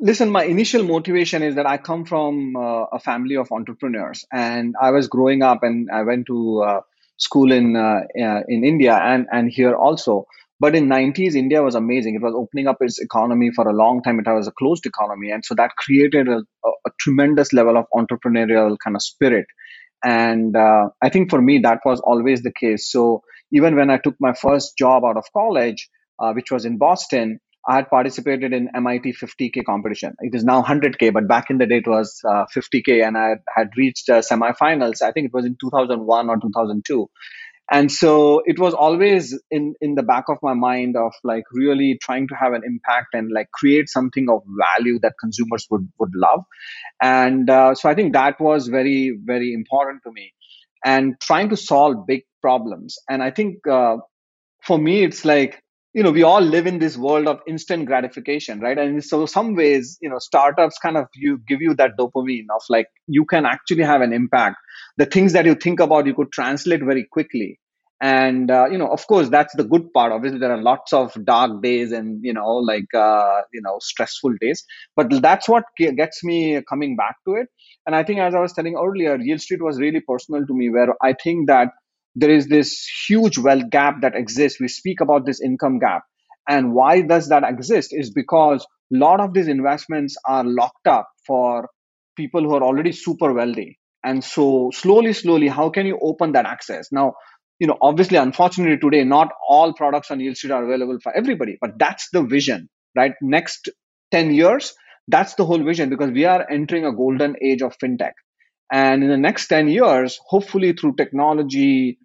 listen, 0.00 0.30
my 0.30 0.44
initial 0.44 0.82
motivation 0.82 1.42
is 1.42 1.54
that 1.54 1.66
I 1.66 1.78
come 1.78 2.04
from 2.04 2.56
uh, 2.56 2.84
a 2.92 2.98
family 2.98 3.36
of 3.36 3.50
entrepreneurs, 3.52 4.24
and 4.32 4.74
I 4.80 4.90
was 4.90 5.08
growing 5.08 5.42
up, 5.42 5.62
and 5.62 5.90
I 5.90 6.02
went 6.02 6.26
to 6.26 6.62
uh, 6.62 6.80
school 7.16 7.52
in 7.52 7.76
uh, 7.76 8.00
uh 8.20 8.42
in 8.48 8.64
India 8.64 8.94
and 8.94 9.26
and 9.32 9.50
here 9.50 9.74
also. 9.74 10.26
But 10.64 10.74
in 10.74 10.88
90s, 10.88 11.34
India 11.34 11.62
was 11.62 11.74
amazing. 11.74 12.14
It 12.14 12.22
was 12.22 12.32
opening 12.34 12.68
up 12.68 12.78
its 12.80 12.98
economy 12.98 13.50
for 13.54 13.68
a 13.68 13.74
long 13.74 14.02
time. 14.02 14.18
It 14.18 14.26
was 14.26 14.48
a 14.48 14.52
closed 14.52 14.86
economy, 14.86 15.30
and 15.30 15.44
so 15.44 15.54
that 15.56 15.76
created 15.76 16.26
a, 16.26 16.38
a 16.64 16.90
tremendous 16.98 17.52
level 17.52 17.76
of 17.76 17.84
entrepreneurial 17.94 18.78
kind 18.82 18.96
of 18.96 19.02
spirit. 19.02 19.44
And 20.02 20.56
uh, 20.56 20.88
I 21.02 21.10
think 21.10 21.28
for 21.28 21.42
me, 21.42 21.58
that 21.58 21.80
was 21.84 22.00
always 22.00 22.44
the 22.44 22.52
case. 22.58 22.90
So 22.90 23.20
even 23.52 23.76
when 23.76 23.90
I 23.90 23.98
took 23.98 24.14
my 24.20 24.32
first 24.32 24.78
job 24.78 25.04
out 25.04 25.18
of 25.18 25.26
college, 25.34 25.86
uh, 26.18 26.32
which 26.32 26.50
was 26.50 26.64
in 26.64 26.78
Boston, 26.78 27.40
I 27.68 27.76
had 27.76 27.90
participated 27.90 28.54
in 28.54 28.70
MIT 28.74 29.16
50K 29.22 29.66
competition. 29.66 30.14
It 30.20 30.34
is 30.34 30.44
now 30.44 30.62
100K, 30.62 31.12
but 31.12 31.28
back 31.28 31.50
in 31.50 31.58
the 31.58 31.66
day 31.66 31.82
it 31.84 31.86
was 31.86 32.22
uh, 32.26 32.46
50K, 32.56 33.06
and 33.06 33.18
I 33.18 33.34
had 33.54 33.68
reached 33.76 34.08
uh, 34.08 34.22
semifinals. 34.22 35.02
I 35.02 35.12
think 35.12 35.26
it 35.26 35.34
was 35.34 35.44
in 35.44 35.58
2001 35.60 36.30
or 36.30 36.36
2002. 36.40 37.10
And 37.70 37.90
so 37.90 38.42
it 38.44 38.58
was 38.58 38.74
always 38.74 39.38
in, 39.50 39.74
in 39.80 39.94
the 39.94 40.02
back 40.02 40.24
of 40.28 40.38
my 40.42 40.52
mind 40.52 40.96
of 40.96 41.12
like 41.24 41.44
really 41.52 41.98
trying 42.02 42.28
to 42.28 42.34
have 42.34 42.52
an 42.52 42.62
impact 42.64 43.14
and 43.14 43.32
like 43.32 43.50
create 43.52 43.88
something 43.88 44.28
of 44.28 44.42
value 44.46 44.98
that 45.00 45.14
consumers 45.18 45.66
would, 45.70 45.88
would 45.98 46.14
love. 46.14 46.44
And 47.00 47.48
uh, 47.48 47.74
so 47.74 47.88
I 47.88 47.94
think 47.94 48.12
that 48.12 48.38
was 48.38 48.68
very, 48.68 49.18
very 49.24 49.54
important 49.54 50.02
to 50.04 50.12
me. 50.12 50.34
And 50.84 51.18
trying 51.20 51.48
to 51.48 51.56
solve 51.56 52.06
big 52.06 52.24
problems. 52.42 52.98
And 53.08 53.22
I 53.22 53.30
think 53.30 53.66
uh, 53.66 53.96
for 54.62 54.78
me, 54.78 55.02
it's 55.02 55.24
like 55.24 55.63
you 55.94 56.02
know 56.02 56.10
we 56.10 56.22
all 56.22 56.40
live 56.40 56.66
in 56.66 56.78
this 56.78 56.96
world 56.96 57.26
of 57.28 57.40
instant 57.46 57.86
gratification 57.86 58.60
right? 58.60 58.78
And 58.78 59.04
so 59.04 59.26
some 59.26 59.54
ways 59.54 59.98
you 60.02 60.10
know 60.10 60.18
startups 60.18 60.78
kind 60.78 60.96
of 60.96 61.06
you 61.14 61.38
give 61.48 61.62
you 61.62 61.74
that 61.74 61.92
dopamine 61.98 62.46
of 62.54 62.62
like 62.68 62.88
you 63.06 63.24
can 63.24 63.46
actually 63.46 63.84
have 63.84 64.00
an 64.02 64.12
impact. 64.12 64.56
The 64.96 65.06
things 65.06 65.32
that 65.32 65.46
you 65.46 65.54
think 65.54 65.80
about 65.80 66.06
you 66.06 66.14
could 66.14 66.32
translate 66.32 66.80
very 66.82 67.04
quickly. 67.10 67.60
And 68.00 68.50
uh, 68.50 68.66
you 68.70 68.76
know 68.76 68.88
of 68.88 69.06
course 69.06 69.28
that's 69.28 69.54
the 69.56 69.64
good 69.64 69.92
part. 69.94 70.12
Obviously 70.12 70.38
there 70.40 70.52
are 70.52 70.60
lots 70.60 70.92
of 70.92 71.14
dark 71.24 71.62
days 71.62 71.92
and 71.92 72.20
you 72.22 72.32
know 72.34 72.56
like 72.56 72.92
uh, 72.94 73.42
you 73.52 73.62
know 73.62 73.78
stressful 73.80 74.34
days. 74.40 74.64
But 74.96 75.22
that's 75.22 75.48
what 75.48 75.64
gets 75.78 76.24
me 76.24 76.60
coming 76.68 76.96
back 76.96 77.16
to 77.26 77.34
it. 77.34 77.48
And 77.86 77.94
i 77.94 78.02
think 78.02 78.18
as 78.20 78.34
i 78.34 78.40
was 78.40 78.52
telling 78.52 78.76
earlier 78.76 79.16
Yieldstreet 79.18 79.60
was 79.60 79.78
really 79.78 80.00
personal 80.00 80.46
to 80.46 80.54
me 80.54 80.70
where 80.70 80.94
i 81.02 81.14
think 81.22 81.48
that 81.48 81.68
there 82.14 82.30
is 82.30 82.46
this 82.46 82.86
huge 83.08 83.38
wealth 83.38 83.70
gap 83.70 84.00
that 84.02 84.14
exists. 84.14 84.60
We 84.60 84.68
speak 84.68 85.00
about 85.00 85.26
this 85.26 85.40
income 85.40 85.78
gap. 85.78 86.02
And 86.48 86.74
why 86.74 87.00
does 87.00 87.28
that 87.28 87.42
exist 87.44 87.90
is 87.92 88.10
because 88.10 88.66
a 88.92 88.96
lot 88.96 89.20
of 89.20 89.32
these 89.32 89.48
investments 89.48 90.16
are 90.26 90.44
locked 90.44 90.86
up 90.86 91.08
for 91.26 91.68
people 92.16 92.42
who 92.42 92.54
are 92.54 92.62
already 92.62 92.92
super 92.92 93.32
wealthy. 93.32 93.78
And 94.04 94.22
so 94.22 94.70
slowly, 94.72 95.14
slowly, 95.14 95.48
how 95.48 95.70
can 95.70 95.86
you 95.86 95.98
open 96.02 96.32
that 96.32 96.46
access? 96.46 96.88
Now, 96.92 97.14
you 97.58 97.66
know, 97.66 97.78
obviously, 97.80 98.18
unfortunately 98.18 98.76
today, 98.78 99.04
not 99.04 99.30
all 99.48 99.72
products 99.72 100.10
on 100.10 100.18
Yieldstreet 100.18 100.54
are 100.54 100.64
available 100.64 100.98
for 101.02 101.16
everybody, 101.16 101.56
but 101.60 101.78
that's 101.78 102.08
the 102.12 102.22
vision, 102.22 102.68
right? 102.94 103.12
Next 103.22 103.70
10 104.10 104.34
years, 104.34 104.74
that's 105.08 105.34
the 105.34 105.46
whole 105.46 105.62
vision 105.62 105.88
because 105.88 106.10
we 106.10 106.24
are 106.24 106.46
entering 106.50 106.84
a 106.84 106.94
golden 106.94 107.36
age 107.42 107.62
of 107.62 107.76
fintech. 107.82 108.12
And 108.72 109.02
in 109.02 109.08
the 109.08 109.16
next 109.16 109.48
10 109.48 109.68
years, 109.68 110.18
hopefully 110.26 110.72
through 110.72 110.96
technology, 110.96 111.98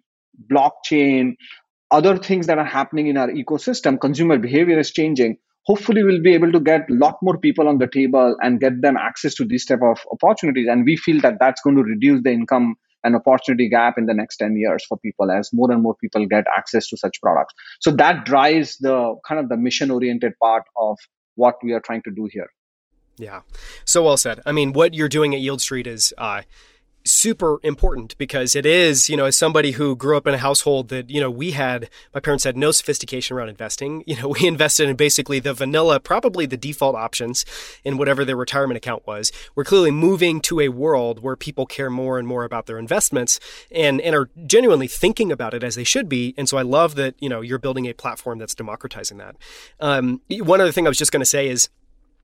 blockchain, 0.50 1.34
other 1.90 2.16
things 2.16 2.46
that 2.46 2.58
are 2.58 2.64
happening 2.64 3.08
in 3.08 3.16
our 3.16 3.28
ecosystem, 3.28 4.00
consumer 4.00 4.38
behavior 4.38 4.78
is 4.78 4.90
changing. 4.90 5.36
Hopefully, 5.66 6.02
we'll 6.02 6.22
be 6.22 6.34
able 6.34 6.52
to 6.52 6.60
get 6.60 6.88
a 6.88 6.94
lot 6.94 7.16
more 7.22 7.36
people 7.38 7.68
on 7.68 7.78
the 7.78 7.86
table 7.86 8.36
and 8.40 8.60
get 8.60 8.80
them 8.80 8.96
access 8.96 9.34
to 9.34 9.44
these 9.44 9.66
type 9.66 9.82
of 9.82 9.98
opportunities. 10.12 10.68
And 10.70 10.84
we 10.84 10.96
feel 10.96 11.20
that 11.20 11.38
that's 11.38 11.60
going 11.62 11.76
to 11.76 11.82
reduce 11.82 12.22
the 12.22 12.32
income 12.32 12.76
and 13.04 13.16
opportunity 13.16 13.68
gap 13.68 13.94
in 13.98 14.06
the 14.06 14.14
next 14.14 14.38
10 14.38 14.56
years 14.56 14.84
for 14.86 14.98
people 14.98 15.30
as 15.30 15.50
more 15.52 15.70
and 15.70 15.82
more 15.82 15.94
people 16.00 16.26
get 16.26 16.44
access 16.56 16.88
to 16.88 16.96
such 16.96 17.20
products. 17.22 17.54
So 17.80 17.90
that 17.92 18.24
drives 18.24 18.76
the 18.78 19.16
kind 19.26 19.40
of 19.40 19.48
the 19.48 19.56
mission 19.56 19.90
oriented 19.90 20.32
part 20.42 20.64
of 20.76 20.98
what 21.36 21.56
we 21.62 21.72
are 21.72 21.80
trying 21.80 22.02
to 22.02 22.10
do 22.10 22.28
here. 22.30 22.50
Yeah, 23.16 23.42
so 23.84 24.02
well 24.02 24.16
said. 24.16 24.40
I 24.46 24.52
mean, 24.52 24.72
what 24.72 24.94
you're 24.94 25.08
doing 25.08 25.34
at 25.34 25.40
Yieldstreet 25.42 25.86
is 25.86 26.14
uh, 26.16 26.42
super 27.04 27.58
important 27.62 28.16
because 28.18 28.54
it 28.54 28.66
is, 28.66 29.08
you 29.08 29.16
know, 29.16 29.24
as 29.24 29.36
somebody 29.36 29.72
who 29.72 29.96
grew 29.96 30.16
up 30.16 30.26
in 30.26 30.34
a 30.34 30.38
household 30.38 30.88
that, 30.88 31.10
you 31.10 31.20
know, 31.20 31.30
we 31.30 31.52
had, 31.52 31.88
my 32.14 32.20
parents 32.20 32.44
had 32.44 32.56
no 32.56 32.70
sophistication 32.70 33.36
around 33.36 33.48
investing. 33.48 34.04
You 34.10 34.16
know, 34.16 34.28
we 34.28 34.44
invested 34.48 34.88
in 34.88 34.96
basically 34.96 35.38
the 35.38 35.54
vanilla, 35.54 36.00
probably 36.00 36.44
the 36.44 36.56
default 36.56 36.96
options 36.96 37.44
in 37.84 37.96
whatever 37.96 38.24
their 38.24 38.34
retirement 38.34 38.76
account 38.76 39.06
was. 39.06 39.30
We're 39.54 39.62
clearly 39.62 39.92
moving 39.92 40.40
to 40.42 40.58
a 40.58 40.68
world 40.68 41.22
where 41.22 41.36
people 41.36 41.64
care 41.64 41.90
more 41.90 42.18
and 42.18 42.26
more 42.26 42.42
about 42.42 42.66
their 42.66 42.76
investments 42.76 43.38
and, 43.70 44.00
and 44.00 44.16
are 44.16 44.28
genuinely 44.46 44.88
thinking 44.88 45.30
about 45.30 45.54
it 45.54 45.62
as 45.62 45.76
they 45.76 45.84
should 45.84 46.08
be. 46.08 46.34
And 46.36 46.48
so 46.48 46.58
I 46.58 46.62
love 46.62 46.96
that, 46.96 47.14
you 47.20 47.28
know, 47.28 47.40
you're 47.40 47.60
building 47.60 47.86
a 47.86 47.92
platform 47.92 48.38
that's 48.38 48.54
democratizing 48.54 49.18
that. 49.18 49.36
Um, 49.78 50.22
one 50.28 50.60
other 50.60 50.72
thing 50.72 50.86
I 50.86 50.90
was 50.90 50.98
just 50.98 51.12
going 51.12 51.20
to 51.20 51.26
say 51.26 51.46
is, 51.46 51.68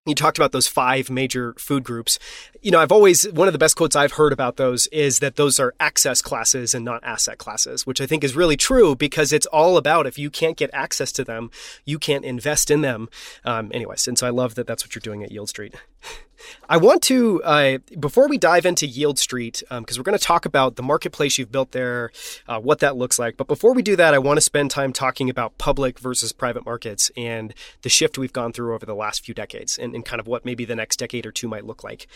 you 0.07 0.15
talked 0.15 0.39
about 0.39 0.53
those 0.53 0.67
five 0.67 1.11
major 1.11 1.55
food 1.59 1.85
groups. 1.85 2.19
You 2.63 2.71
know, 2.71 2.81
I've 2.81 2.93
always, 2.93 3.25
one 3.33 3.49
of 3.49 3.53
the 3.53 3.59
best 3.59 3.77
quotes 3.77 3.97
I've 3.97 4.13
heard 4.13 4.33
about 4.33 4.57
those 4.57 4.87
is 4.89 5.19
that 5.19 5.37
those 5.37 5.59
are 5.61 5.75
access 5.81 6.23
classes 6.23 6.75
and 6.75 6.85
not 6.85 7.03
asset 7.05 7.39
classes, 7.39 7.87
which 7.87 8.01
I 8.01 8.07
think 8.07 8.25
is 8.25 8.37
really 8.37 8.57
true 8.57 8.97
because 8.97 9.33
it's 9.33 9.47
all 9.47 9.77
about 9.77 10.07
if 10.07 10.19
you 10.19 10.31
can't 10.31 10.57
get 10.57 10.71
access 10.73 11.13
to 11.13 11.25
them, 11.25 11.51
you 11.85 11.99
can't 11.99 12.25
invest 12.25 12.71
in 12.71 12.81
them. 12.81 13.09
Um, 13.45 13.71
anyways, 13.75 14.07
and 14.09 14.19
so 14.19 14.27
I 14.27 14.31
love 14.31 14.55
that 14.55 14.67
that's 14.67 14.85
what 14.85 14.95
you're 14.95 15.01
doing 15.01 15.23
at 15.23 15.31
Yieldstreet. 15.31 15.75
I 16.69 16.77
want 16.77 17.03
to, 17.05 17.43
uh, 17.43 17.79
before 17.99 18.29
we 18.29 18.39
dive 18.39 18.67
into 18.67 18.87
Yieldstreet, 18.87 19.61
because 19.61 19.71
um, 19.71 19.83
because 19.83 19.99
we're 19.99 20.05
going 20.05 20.19
to 20.19 20.25
talk 20.25 20.47
about 20.47 20.77
the 20.77 20.83
marketplace 20.83 21.39
you've 21.39 21.53
built 21.53 21.73
there, 21.73 22.11
uh, 22.49 22.61
what 22.61 22.81
that 22.81 22.97
looks 22.97 23.19
like. 23.19 23.37
But 23.37 23.47
before 23.47 23.73
we 23.73 23.83
do 23.83 23.97
that, 23.97 24.15
I 24.15 24.19
want 24.19 24.37
to 24.37 24.41
spend 24.41 24.71
time 24.71 24.93
talking 24.93 25.31
about 25.31 25.57
public 25.59 25.99
versus 25.99 26.33
private 26.33 26.65
markets 26.65 27.11
and 27.17 27.55
the 27.83 27.89
shift 27.89 28.19
we've 28.19 28.33
gone 28.33 28.53
through 28.53 28.75
over 28.75 28.85
the 28.85 28.95
last 28.95 29.25
few 29.25 29.35
decades 29.35 29.79
and, 29.79 29.95
and 29.95 30.05
kind 30.05 30.21
of 30.21 30.27
what 30.27 30.45
maybe 30.45 30.65
the 30.65 30.77
next 30.77 30.99
decade 30.99 31.27
or 31.27 31.33
two 31.33 31.49
might 31.49 31.65
look 31.65 31.83
like. 31.85 32.07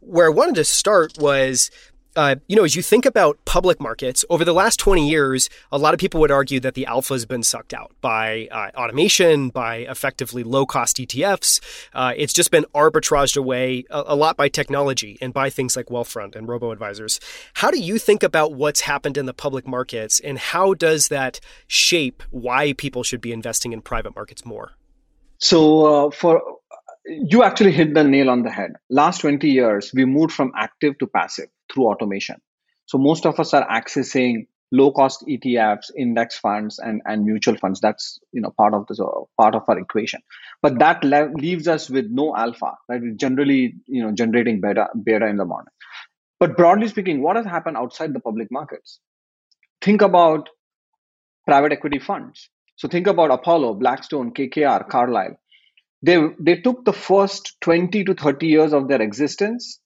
Where 0.00 0.26
I 0.26 0.30
wanted 0.30 0.56
to 0.56 0.64
start 0.64 1.18
was 1.18 1.70
uh, 2.16 2.36
you 2.48 2.56
know, 2.56 2.64
as 2.64 2.74
you 2.74 2.82
think 2.82 3.06
about 3.06 3.38
public 3.44 3.80
markets 3.80 4.24
over 4.28 4.44
the 4.44 4.52
last 4.52 4.78
20 4.78 5.08
years, 5.08 5.48
a 5.70 5.78
lot 5.78 5.94
of 5.94 6.00
people 6.00 6.20
would 6.20 6.30
argue 6.30 6.58
that 6.60 6.74
the 6.74 6.86
alpha 6.86 7.14
has 7.14 7.24
been 7.24 7.42
sucked 7.42 7.72
out 7.72 7.92
by 8.00 8.48
uh, 8.50 8.70
automation, 8.76 9.48
by 9.48 9.76
effectively 9.76 10.42
low 10.42 10.66
cost 10.66 10.96
ETFs. 10.96 11.60
Uh, 11.94 12.12
it's 12.16 12.32
just 12.32 12.50
been 12.50 12.66
arbitraged 12.74 13.36
away 13.36 13.84
a, 13.90 14.02
a, 14.08 14.16
lot 14.16 14.36
by 14.36 14.48
technology 14.48 15.18
and 15.20 15.32
by 15.32 15.48
things 15.48 15.76
like 15.76 15.86
Wealthfront 15.86 16.34
and 16.34 16.48
robo 16.48 16.72
advisors. 16.72 17.20
How 17.54 17.70
do 17.70 17.78
you 17.78 17.98
think 17.98 18.22
about 18.22 18.54
what's 18.54 18.80
happened 18.80 19.16
in 19.16 19.26
the 19.26 19.34
public 19.34 19.66
markets 19.66 20.20
and 20.20 20.38
how 20.38 20.74
does 20.74 21.08
that 21.08 21.40
shape 21.68 22.22
why 22.30 22.72
people 22.72 23.02
should 23.02 23.20
be 23.20 23.32
investing 23.32 23.72
in 23.72 23.82
private 23.82 24.14
markets 24.16 24.44
more? 24.44 24.72
So, 25.38 26.08
uh, 26.08 26.10
for 26.10 26.42
you 27.04 27.42
actually 27.42 27.72
hit 27.72 27.94
the 27.94 28.04
nail 28.04 28.30
on 28.30 28.42
the 28.42 28.50
head. 28.50 28.72
Last 28.88 29.20
20 29.22 29.48
years, 29.48 29.90
we 29.94 30.04
moved 30.04 30.32
from 30.32 30.52
active 30.56 30.98
to 30.98 31.06
passive 31.06 31.48
through 31.72 31.86
automation. 31.86 32.36
So 32.86 32.98
most 32.98 33.26
of 33.26 33.38
us 33.40 33.54
are 33.54 33.66
accessing 33.68 34.46
low 34.72 34.92
cost 34.92 35.24
ETFs, 35.26 35.90
index 35.96 36.38
funds, 36.38 36.78
and, 36.78 37.02
and 37.04 37.24
mutual 37.24 37.56
funds. 37.56 37.80
That's 37.80 38.20
you 38.32 38.40
know 38.40 38.50
part 38.56 38.74
of 38.74 38.86
uh, 38.90 39.04
part 39.36 39.54
of 39.54 39.62
our 39.68 39.78
equation. 39.78 40.20
But 40.62 40.78
that 40.78 41.02
le- 41.04 41.32
leaves 41.34 41.68
us 41.68 41.88
with 41.90 42.06
no 42.10 42.36
alpha, 42.36 42.72
right? 42.88 43.00
We're 43.00 43.14
generally 43.14 43.74
you 43.86 44.02
know 44.02 44.12
generating 44.12 44.60
beta 44.60 44.88
beta 45.02 45.26
in 45.26 45.36
the 45.36 45.44
morning. 45.44 45.72
But 46.38 46.56
broadly 46.56 46.88
speaking, 46.88 47.22
what 47.22 47.36
has 47.36 47.44
happened 47.44 47.76
outside 47.76 48.14
the 48.14 48.20
public 48.20 48.48
markets? 48.50 49.00
Think 49.82 50.02
about 50.02 50.48
private 51.46 51.72
equity 51.72 51.98
funds. 51.98 52.48
So 52.76 52.88
think 52.88 53.06
about 53.06 53.30
Apollo, 53.30 53.74
Blackstone, 53.74 54.32
KKR, 54.32 54.88
Carlyle 54.88 55.36
they 56.02 56.18
they 56.38 56.56
took 56.56 56.84
the 56.84 56.92
first 56.92 57.56
20 57.60 58.04
to 58.04 58.14
30 58.14 58.46
years 58.46 58.72
of 58.72 58.88
their 58.88 59.02
existence 59.02 59.80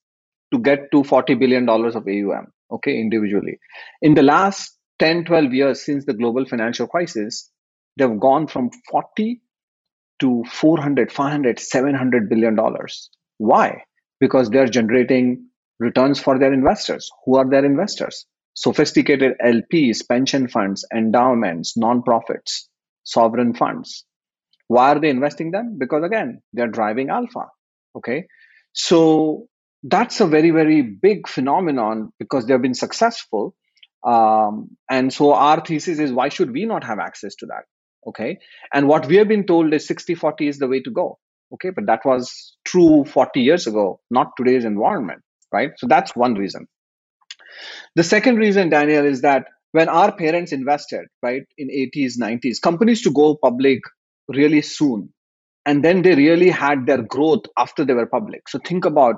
to 0.53 0.59
get 0.59 0.91
to 0.91 1.03
40 1.03 1.35
billion 1.35 1.65
dollars 1.65 1.95
of 1.95 2.07
AUM 2.07 2.47
okay 2.71 2.97
individually. 2.99 3.59
In 4.01 4.13
the 4.13 4.23
last 4.23 4.77
10 4.99 5.25
12 5.25 5.53
years 5.53 5.83
since 5.83 6.05
the 6.05 6.13
global 6.13 6.45
financial 6.45 6.87
crisis 6.87 7.51
they've 7.97 8.19
gone 8.19 8.47
from 8.47 8.69
40 8.91 9.41
to 10.19 10.43
400 10.49 11.11
500 11.11 11.59
700 11.59 12.29
billion 12.29 12.55
dollars. 12.55 13.09
Why? 13.37 13.83
Because 14.19 14.49
they're 14.49 14.67
generating 14.67 15.49
returns 15.79 16.19
for 16.19 16.39
their 16.39 16.53
investors. 16.53 17.09
Who 17.25 17.35
are 17.35 17.49
their 17.49 17.65
investors? 17.65 18.25
Sophisticated 18.53 19.33
lps 19.43 20.07
pension 20.07 20.47
funds 20.47 20.85
endowments 20.95 21.75
non-profits 21.75 22.69
sovereign 23.03 23.53
funds 23.53 24.05
why 24.67 24.91
are 24.91 24.99
they 24.99 25.09
investing 25.09 25.51
them? 25.51 25.77
Because 25.77 26.03
again, 26.03 26.41
they're 26.53 26.67
driving 26.67 27.09
alpha. 27.09 27.47
Okay. 27.95 28.25
So 28.73 29.47
that's 29.83 30.19
a 30.19 30.27
very, 30.27 30.51
very 30.51 30.81
big 30.81 31.27
phenomenon 31.27 32.11
because 32.19 32.45
they've 32.45 32.61
been 32.61 32.73
successful. 32.73 33.55
Um, 34.05 34.77
and 34.89 35.11
so 35.13 35.33
our 35.33 35.63
thesis 35.63 35.99
is 35.99 36.11
why 36.11 36.29
should 36.29 36.51
we 36.51 36.65
not 36.65 36.83
have 36.83 36.99
access 36.99 37.35
to 37.35 37.47
that? 37.47 37.63
Okay. 38.07 38.37
And 38.73 38.87
what 38.87 39.07
we 39.07 39.15
have 39.17 39.27
been 39.27 39.45
told 39.45 39.73
is 39.73 39.87
60 39.87 40.15
40 40.15 40.47
is 40.47 40.59
the 40.59 40.67
way 40.67 40.81
to 40.81 40.91
go. 40.91 41.19
Okay. 41.53 41.69
But 41.69 41.85
that 41.87 42.01
was 42.05 42.57
true 42.65 43.05
40 43.05 43.41
years 43.41 43.67
ago, 43.67 43.99
not 44.09 44.31
today's 44.37 44.65
environment. 44.65 45.21
Right. 45.51 45.71
So 45.77 45.87
that's 45.87 46.15
one 46.15 46.33
reason. 46.35 46.67
The 47.95 48.03
second 48.03 48.35
reason, 48.37 48.69
Daniel, 48.69 49.05
is 49.05 49.21
that 49.21 49.45
when 49.71 49.89
our 49.89 50.11
parents 50.11 50.51
invested, 50.51 51.05
right, 51.21 51.43
in 51.57 51.69
80s, 51.69 52.13
90s, 52.19 52.61
companies 52.61 53.01
to 53.03 53.11
go 53.11 53.37
public 53.41 53.79
really 54.27 54.61
soon. 54.61 55.13
And 55.65 55.83
then 55.83 56.01
they 56.01 56.15
really 56.15 56.49
had 56.49 56.85
their 56.85 57.01
growth 57.01 57.45
after 57.57 57.83
they 57.85 57.93
were 57.93 58.05
public. 58.05 58.47
So 58.49 58.59
think 58.59 58.85
about 58.85 59.15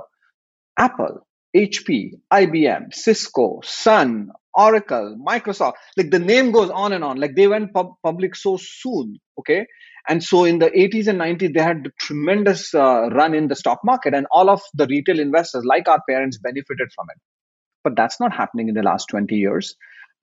Apple, 0.77 1.27
HP, 1.55 2.11
IBM, 2.31 2.93
Cisco, 2.93 3.59
Sun, 3.63 4.29
Oracle, 4.53 5.17
Microsoft. 5.25 5.73
Like 5.97 6.09
the 6.11 6.19
name 6.19 6.51
goes 6.51 6.69
on 6.69 6.93
and 6.93 7.03
on. 7.03 7.19
Like 7.19 7.35
they 7.35 7.47
went 7.47 7.73
pub- 7.73 7.95
public 8.03 8.35
so 8.35 8.57
soon. 8.59 9.17
Okay. 9.39 9.65
And 10.09 10.23
so 10.23 10.45
in 10.45 10.59
the 10.59 10.69
80s 10.69 11.07
and 11.07 11.19
90s, 11.19 11.53
they 11.53 11.61
had 11.61 11.91
tremendous 11.99 12.73
uh, 12.73 13.09
run 13.09 13.33
in 13.33 13.49
the 13.49 13.55
stock 13.55 13.79
market, 13.83 14.13
and 14.13 14.25
all 14.31 14.49
of 14.49 14.61
the 14.73 14.87
retail 14.87 15.19
investors, 15.19 15.65
like 15.65 15.89
our 15.89 16.01
parents, 16.09 16.37
benefited 16.37 16.89
from 16.95 17.07
it. 17.09 17.21
But 17.83 17.97
that's 17.97 18.19
not 18.19 18.33
happening 18.33 18.69
in 18.69 18.75
the 18.75 18.83
last 18.83 19.07
20 19.09 19.35
years. 19.35 19.75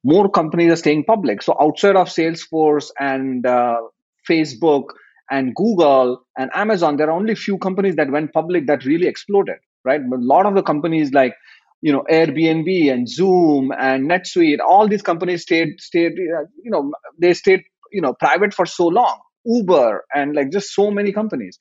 More 0.03 0.31
companies 0.31 0.73
are 0.73 0.77
staying 0.77 1.05
public. 1.05 1.43
So 1.43 1.55
outside 1.61 1.97
of 1.97 2.09
Salesforce 2.09 2.91
and 2.99 3.45
uh, 3.47 3.81
Facebook 4.29 4.85
and 5.31 5.55
Google 5.55 6.23
and 6.37 6.51
Amazon, 6.55 6.97
there 6.97 7.09
are 7.09 7.17
only 7.17 7.33
a 7.33 7.37
few 7.37 7.59
companies 7.59 7.97
that 7.97 8.11
went 8.11 8.33
public 8.33 8.67
that 8.67 8.85
really 8.85 9.07
exploded, 9.07 9.57
right? 9.85 10.01
But 10.09 10.19
a 10.21 10.23
lot 10.23 10.47
of 10.47 10.55
the 10.55 10.63
companies 10.63 11.13
like 11.13 11.35
you 11.83 11.93
know 11.93 12.05
Airbnb 12.11 12.93
and 12.93 13.09
Zoom 13.09 13.73
and 13.79 14.11
NetSuite, 14.11 14.59
all 14.67 14.89
these 14.89 15.03
companies 15.03 15.43
stayed 15.43 15.81
stayed 15.81 16.13
uh, 16.13 16.45
you 16.63 16.71
know 16.71 16.93
they 17.21 17.35
stayed 17.35 17.63
you 17.93 18.01
know 18.01 18.15
private 18.15 18.55
for 18.55 18.67
so 18.67 18.87
long. 18.87 19.21
Uber 19.47 20.05
and 20.15 20.35
like 20.35 20.51
just 20.51 20.75
so 20.75 20.91
many 20.91 21.13
companies, 21.13 21.59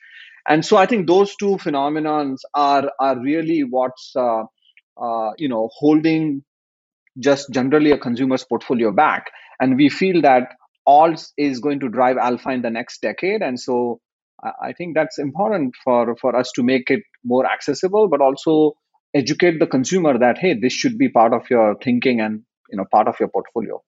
and 0.48 0.66
so 0.66 0.78
I 0.78 0.86
think 0.86 1.08
those 1.08 1.36
two 1.36 1.58
phenomenons 1.58 2.38
are 2.54 2.90
are 3.00 3.20
really 3.20 3.64
what's 3.64 4.14
uh, 4.16 4.44
uh, 5.02 5.32
you 5.38 5.50
know 5.50 5.70
holding 5.74 6.44
just 7.20 7.52
generally 7.52 7.92
a 7.92 7.98
consumer's 7.98 8.44
portfolio 8.44 8.92
back, 8.92 9.26
and 9.60 9.78
we 9.78 9.90
feel 9.90 10.22
that 10.22 10.50
alts 10.88 11.32
is 11.38 11.60
going 11.60 11.80
to 11.82 11.90
drive 11.90 12.18
alpha 12.18 12.50
in 12.50 12.62
the 12.62 12.70
next 12.70 13.02
decade, 13.02 13.42
and 13.42 13.60
so 13.60 14.00
I 14.62 14.74
think 14.74 14.96
that's 14.96 15.20
important 15.20 15.76
for 15.84 16.16
for 16.18 16.36
us 16.36 16.52
to 16.56 16.64
make 16.64 16.90
it 16.90 17.02
more 17.24 17.46
accessible, 17.46 18.08
but 18.08 18.22
also 18.22 18.74
educate 19.14 19.60
the 19.60 19.68
consumer 19.68 20.18
that 20.18 20.38
hey, 20.38 20.54
this 20.60 20.74
should 20.74 20.98
be 20.98 21.10
part 21.10 21.34
of 21.34 21.50
your 21.50 21.76
thinking 21.84 22.20
and 22.20 22.42
you 22.70 22.78
know 22.78 22.86
part 22.92 23.08
of 23.08 23.16
your 23.20 23.30
portfolio. 23.30 23.82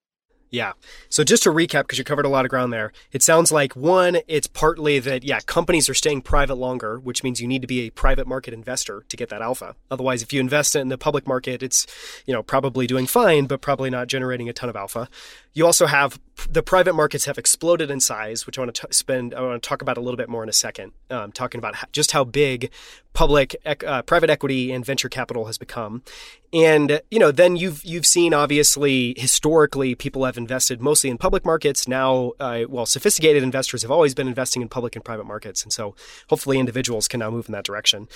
Yeah. 0.51 0.73
So 1.09 1.25
just 1.25 1.43
to 1.43 1.49
recap, 1.49 1.81
because 1.81 1.97
you 1.97 2.05
covered 2.05 2.25
a 2.25 2.29
lot 2.29 2.45
of 2.45 2.49
ground 2.49 2.71
there, 2.71 2.93
it 3.11 3.21
sounds 3.21 3.51
like 3.51 3.75
one, 3.75 4.19
it's 4.27 4.47
partly 4.47 4.99
that, 4.99 5.25
yeah, 5.25 5.39
companies 5.41 5.89
are 5.89 5.93
staying 5.93 6.21
private 6.21 6.55
longer, 6.55 6.97
which 6.97 7.23
means 7.23 7.41
you 7.41 7.47
need 7.47 7.61
to 7.61 7.67
be 7.67 7.81
a 7.81 7.89
private 7.89 8.25
market 8.25 8.53
investor 8.53 9.03
to 9.09 9.17
get 9.17 9.27
that 9.29 9.41
alpha. 9.41 9.75
Otherwise, 9.91 10.21
if 10.21 10.31
you 10.31 10.39
invest 10.39 10.75
in 10.75 10.87
the 10.87 10.97
public 10.97 11.27
market, 11.27 11.61
it's, 11.61 11.85
you 12.25 12.33
know, 12.33 12.41
probably 12.41 12.87
doing 12.87 13.05
fine, 13.05 13.47
but 13.47 13.59
probably 13.59 13.89
not 13.89 14.07
generating 14.07 14.47
a 14.47 14.53
ton 14.53 14.69
of 14.69 14.77
alpha. 14.77 15.09
You 15.55 15.65
also 15.65 15.87
have 15.87 16.19
the 16.49 16.61
private 16.61 16.93
markets 16.93 17.25
have 17.25 17.37
exploded 17.37 17.89
in 17.89 17.99
size, 17.99 18.45
which 18.45 18.57
I 18.57 18.61
want 18.61 18.75
to 18.75 18.87
t- 18.87 18.93
spend, 18.93 19.33
I 19.33 19.41
want 19.41 19.61
to 19.61 19.67
talk 19.67 19.81
about 19.81 19.97
a 19.97 20.01
little 20.01 20.17
bit 20.17 20.29
more 20.29 20.43
in 20.43 20.49
a 20.49 20.53
second, 20.53 20.91
um, 21.09 21.31
talking 21.31 21.59
about 21.59 21.75
just 21.91 22.11
how 22.11 22.23
big 22.23 22.71
public, 23.13 23.55
uh, 23.65 24.01
private 24.01 24.29
equity 24.29 24.73
and 24.73 24.85
venture 24.85 25.07
capital 25.07 25.45
has 25.45 25.57
become. 25.57 26.03
And, 26.51 27.01
you 27.09 27.19
know, 27.19 27.31
then 27.31 27.55
you've, 27.55 27.83
you've 27.85 28.05
seen 28.05 28.33
obviously 28.33 29.13
historically 29.17 29.95
people 29.95 30.25
have 30.25 30.37
invested 30.37 30.81
mostly 30.81 31.09
in 31.09 31.17
public 31.17 31.45
markets. 31.45 31.87
Now, 31.87 32.33
uh, 32.39 32.63
well, 32.67 32.85
sophisticated 32.85 33.41
investors 33.41 33.81
have 33.81 33.91
always 33.91 34.13
been 34.13 34.27
investing 34.27 34.61
in 34.61 34.67
public 34.67 34.95
and 34.95 35.03
private 35.03 35.25
markets. 35.25 35.63
And 35.63 35.71
so 35.71 35.95
hopefully 36.29 36.59
individuals 36.59 37.07
can 37.07 37.21
now 37.21 37.29
move 37.29 37.47
in 37.47 37.53
that 37.53 37.63
direction. 37.63 38.07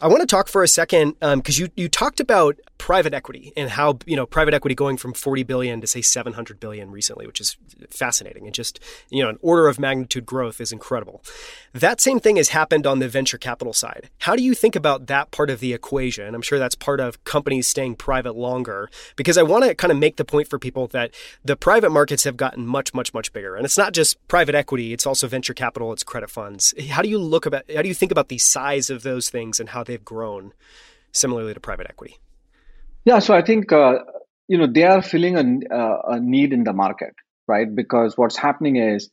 I 0.00 0.06
want 0.06 0.20
to 0.20 0.26
talk 0.26 0.48
for 0.48 0.62
a 0.62 0.68
second, 0.68 1.16
because 1.18 1.58
um, 1.58 1.64
you, 1.64 1.68
you 1.74 1.88
talked 1.88 2.20
about 2.20 2.58
private 2.78 3.14
equity 3.14 3.52
and 3.56 3.70
how, 3.70 3.98
you 4.06 4.16
know, 4.16 4.26
private 4.26 4.54
equity 4.54 4.74
going 4.74 4.96
from 4.96 5.12
40 5.12 5.42
billion 5.42 5.80
to 5.80 5.86
say 5.86 6.00
700 6.00 6.60
billion 6.60 6.83
recently, 6.90 7.26
which 7.26 7.40
is 7.40 7.56
fascinating 7.90 8.46
and 8.46 8.54
just, 8.54 8.80
you 9.10 9.22
know, 9.22 9.28
an 9.28 9.38
order 9.42 9.68
of 9.68 9.78
magnitude 9.78 10.26
growth 10.26 10.60
is 10.60 10.72
incredible. 10.72 11.22
That 11.72 12.00
same 12.00 12.20
thing 12.20 12.36
has 12.36 12.50
happened 12.50 12.86
on 12.86 12.98
the 12.98 13.08
venture 13.08 13.38
capital 13.38 13.72
side. 13.72 14.10
How 14.18 14.36
do 14.36 14.42
you 14.42 14.54
think 14.54 14.76
about 14.76 15.06
that 15.06 15.30
part 15.30 15.50
of 15.50 15.60
the 15.60 15.72
equation? 15.72 16.34
I'm 16.34 16.42
sure 16.42 16.58
that's 16.58 16.74
part 16.74 17.00
of 17.00 17.22
companies 17.24 17.66
staying 17.66 17.96
private 17.96 18.36
longer 18.36 18.90
because 19.16 19.38
I 19.38 19.42
want 19.42 19.64
to 19.64 19.74
kind 19.74 19.90
of 19.90 19.98
make 19.98 20.16
the 20.16 20.24
point 20.24 20.48
for 20.48 20.58
people 20.58 20.86
that 20.88 21.14
the 21.44 21.56
private 21.56 21.90
markets 21.90 22.24
have 22.24 22.36
gotten 22.36 22.66
much, 22.66 22.94
much, 22.94 23.12
much 23.14 23.32
bigger. 23.32 23.56
And 23.56 23.64
it's 23.64 23.78
not 23.78 23.92
just 23.92 24.26
private 24.28 24.54
equity, 24.54 24.92
it's 24.92 25.06
also 25.06 25.26
venture 25.26 25.54
capital, 25.54 25.92
it's 25.92 26.02
credit 26.02 26.30
funds. 26.30 26.74
How 26.90 27.02
do 27.02 27.08
you 27.08 27.18
look 27.18 27.46
about, 27.46 27.64
how 27.74 27.82
do 27.82 27.88
you 27.88 27.94
think 27.94 28.12
about 28.12 28.28
the 28.28 28.38
size 28.38 28.90
of 28.90 29.02
those 29.02 29.30
things 29.30 29.60
and 29.60 29.68
how 29.70 29.84
they've 29.84 30.04
grown 30.04 30.52
similarly 31.12 31.54
to 31.54 31.60
private 31.60 31.86
equity? 31.88 32.18
Yeah, 33.04 33.18
so 33.18 33.34
I 33.34 33.42
think, 33.42 33.70
uh, 33.72 33.98
you 34.48 34.58
know, 34.58 34.66
they 34.66 34.84
are 34.84 35.02
filling 35.02 35.36
a, 35.70 35.98
a 36.14 36.20
need 36.20 36.52
in 36.52 36.64
the 36.64 36.72
market 36.72 37.14
right? 37.46 37.74
Because 37.74 38.16
what's 38.16 38.36
happening 38.36 38.76
is 38.76 39.10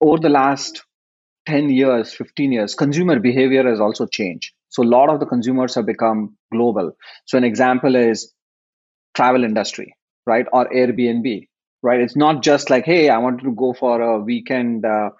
over 0.00 0.18
the 0.18 0.28
last 0.28 0.84
10 1.46 1.70
years, 1.70 2.12
15 2.14 2.52
years, 2.52 2.74
consumer 2.74 3.20
behavior 3.20 3.68
has 3.68 3.80
also 3.80 4.06
changed. 4.06 4.52
So 4.68 4.82
a 4.82 4.84
lot 4.88 5.10
of 5.10 5.20
the 5.20 5.26
consumers 5.26 5.74
have 5.76 5.86
become 5.86 6.36
global. 6.52 6.92
So 7.26 7.38
an 7.38 7.44
example 7.44 7.94
is 7.96 8.32
travel 9.14 9.44
industry, 9.44 9.96
right? 10.26 10.46
Or 10.52 10.68
Airbnb, 10.70 11.48
right? 11.82 12.00
It's 12.00 12.16
not 12.16 12.42
just 12.42 12.70
like, 12.70 12.84
hey, 12.84 13.08
I 13.08 13.18
wanted 13.18 13.44
to 13.44 13.52
go 13.54 13.72
for 13.72 14.00
a 14.00 14.20
weekend, 14.20 14.84
uh, 14.84 15.10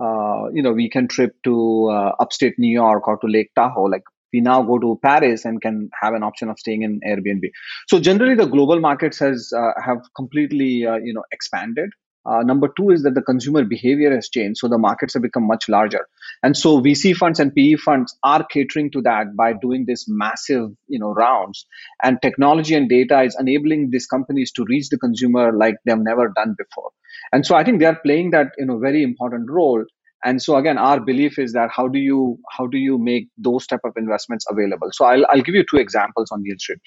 uh, 0.00 0.48
you 0.52 0.62
know, 0.62 0.72
weekend 0.72 1.10
trip 1.10 1.34
to 1.44 1.88
uh, 1.90 2.12
upstate 2.20 2.54
New 2.58 2.72
York 2.72 3.08
or 3.08 3.18
to 3.18 3.26
Lake 3.26 3.50
Tahoe. 3.56 3.84
Like 3.84 4.04
we 4.36 4.42
now 4.46 4.62
go 4.62 4.78
to 4.78 4.98
Paris 5.02 5.44
and 5.44 5.60
can 5.60 5.90
have 6.00 6.14
an 6.14 6.22
option 6.22 6.48
of 6.48 6.58
staying 6.58 6.82
in 6.82 7.00
Airbnb. 7.12 7.50
So 7.88 7.98
generally, 7.98 8.34
the 8.34 8.46
global 8.56 8.80
markets 8.80 9.18
has 9.20 9.52
uh, 9.56 9.72
have 9.84 10.02
completely 10.14 10.86
uh, 10.86 10.96
you 10.96 11.14
know 11.14 11.24
expanded. 11.32 11.90
Uh, 12.28 12.42
number 12.42 12.68
two 12.76 12.90
is 12.90 13.04
that 13.04 13.14
the 13.14 13.22
consumer 13.22 13.64
behavior 13.64 14.12
has 14.12 14.28
changed, 14.28 14.58
so 14.58 14.68
the 14.68 14.78
markets 14.84 15.14
have 15.14 15.22
become 15.22 15.46
much 15.46 15.68
larger, 15.68 16.00
and 16.42 16.56
so 16.62 16.80
VC 16.86 17.14
funds 17.20 17.38
and 17.44 17.54
PE 17.54 17.76
funds 17.76 18.16
are 18.24 18.44
catering 18.54 18.90
to 18.90 19.02
that 19.02 19.36
by 19.36 19.52
doing 19.52 19.84
this 19.86 20.06
massive, 20.08 20.70
you 20.88 20.98
know, 20.98 21.12
rounds. 21.12 21.66
And 22.02 22.18
technology 22.20 22.74
and 22.74 22.88
data 22.88 23.22
is 23.22 23.36
enabling 23.38 23.90
these 23.92 24.08
companies 24.14 24.50
to 24.56 24.64
reach 24.68 24.88
the 24.88 24.98
consumer 24.98 25.52
like 25.52 25.76
they've 25.84 26.06
never 26.10 26.32
done 26.40 26.56
before. 26.58 26.90
And 27.32 27.46
so 27.46 27.54
I 27.54 27.62
think 27.64 27.78
they 27.78 27.86
are 27.86 28.00
playing 28.04 28.32
that 28.32 28.52
you 28.58 28.66
know 28.66 28.78
very 28.78 29.02
important 29.02 29.48
role 29.60 29.84
and 30.26 30.42
so 30.42 30.56
again 30.56 30.78
our 30.86 31.00
belief 31.08 31.38
is 31.38 31.52
that 31.52 31.70
how 31.74 31.88
do 31.88 31.98
you 31.98 32.38
how 32.58 32.66
do 32.66 32.78
you 32.78 32.98
make 32.98 33.28
those 33.48 33.66
type 33.66 33.84
of 33.84 33.92
investments 33.96 34.44
available? 34.50 34.88
So 34.92 35.04
i'll, 35.06 35.26
I'll 35.30 35.42
give 35.48 35.54
you 35.54 35.64
two 35.70 35.78
examples 35.78 36.32
on 36.32 36.42
Yieldstreet 36.42 36.80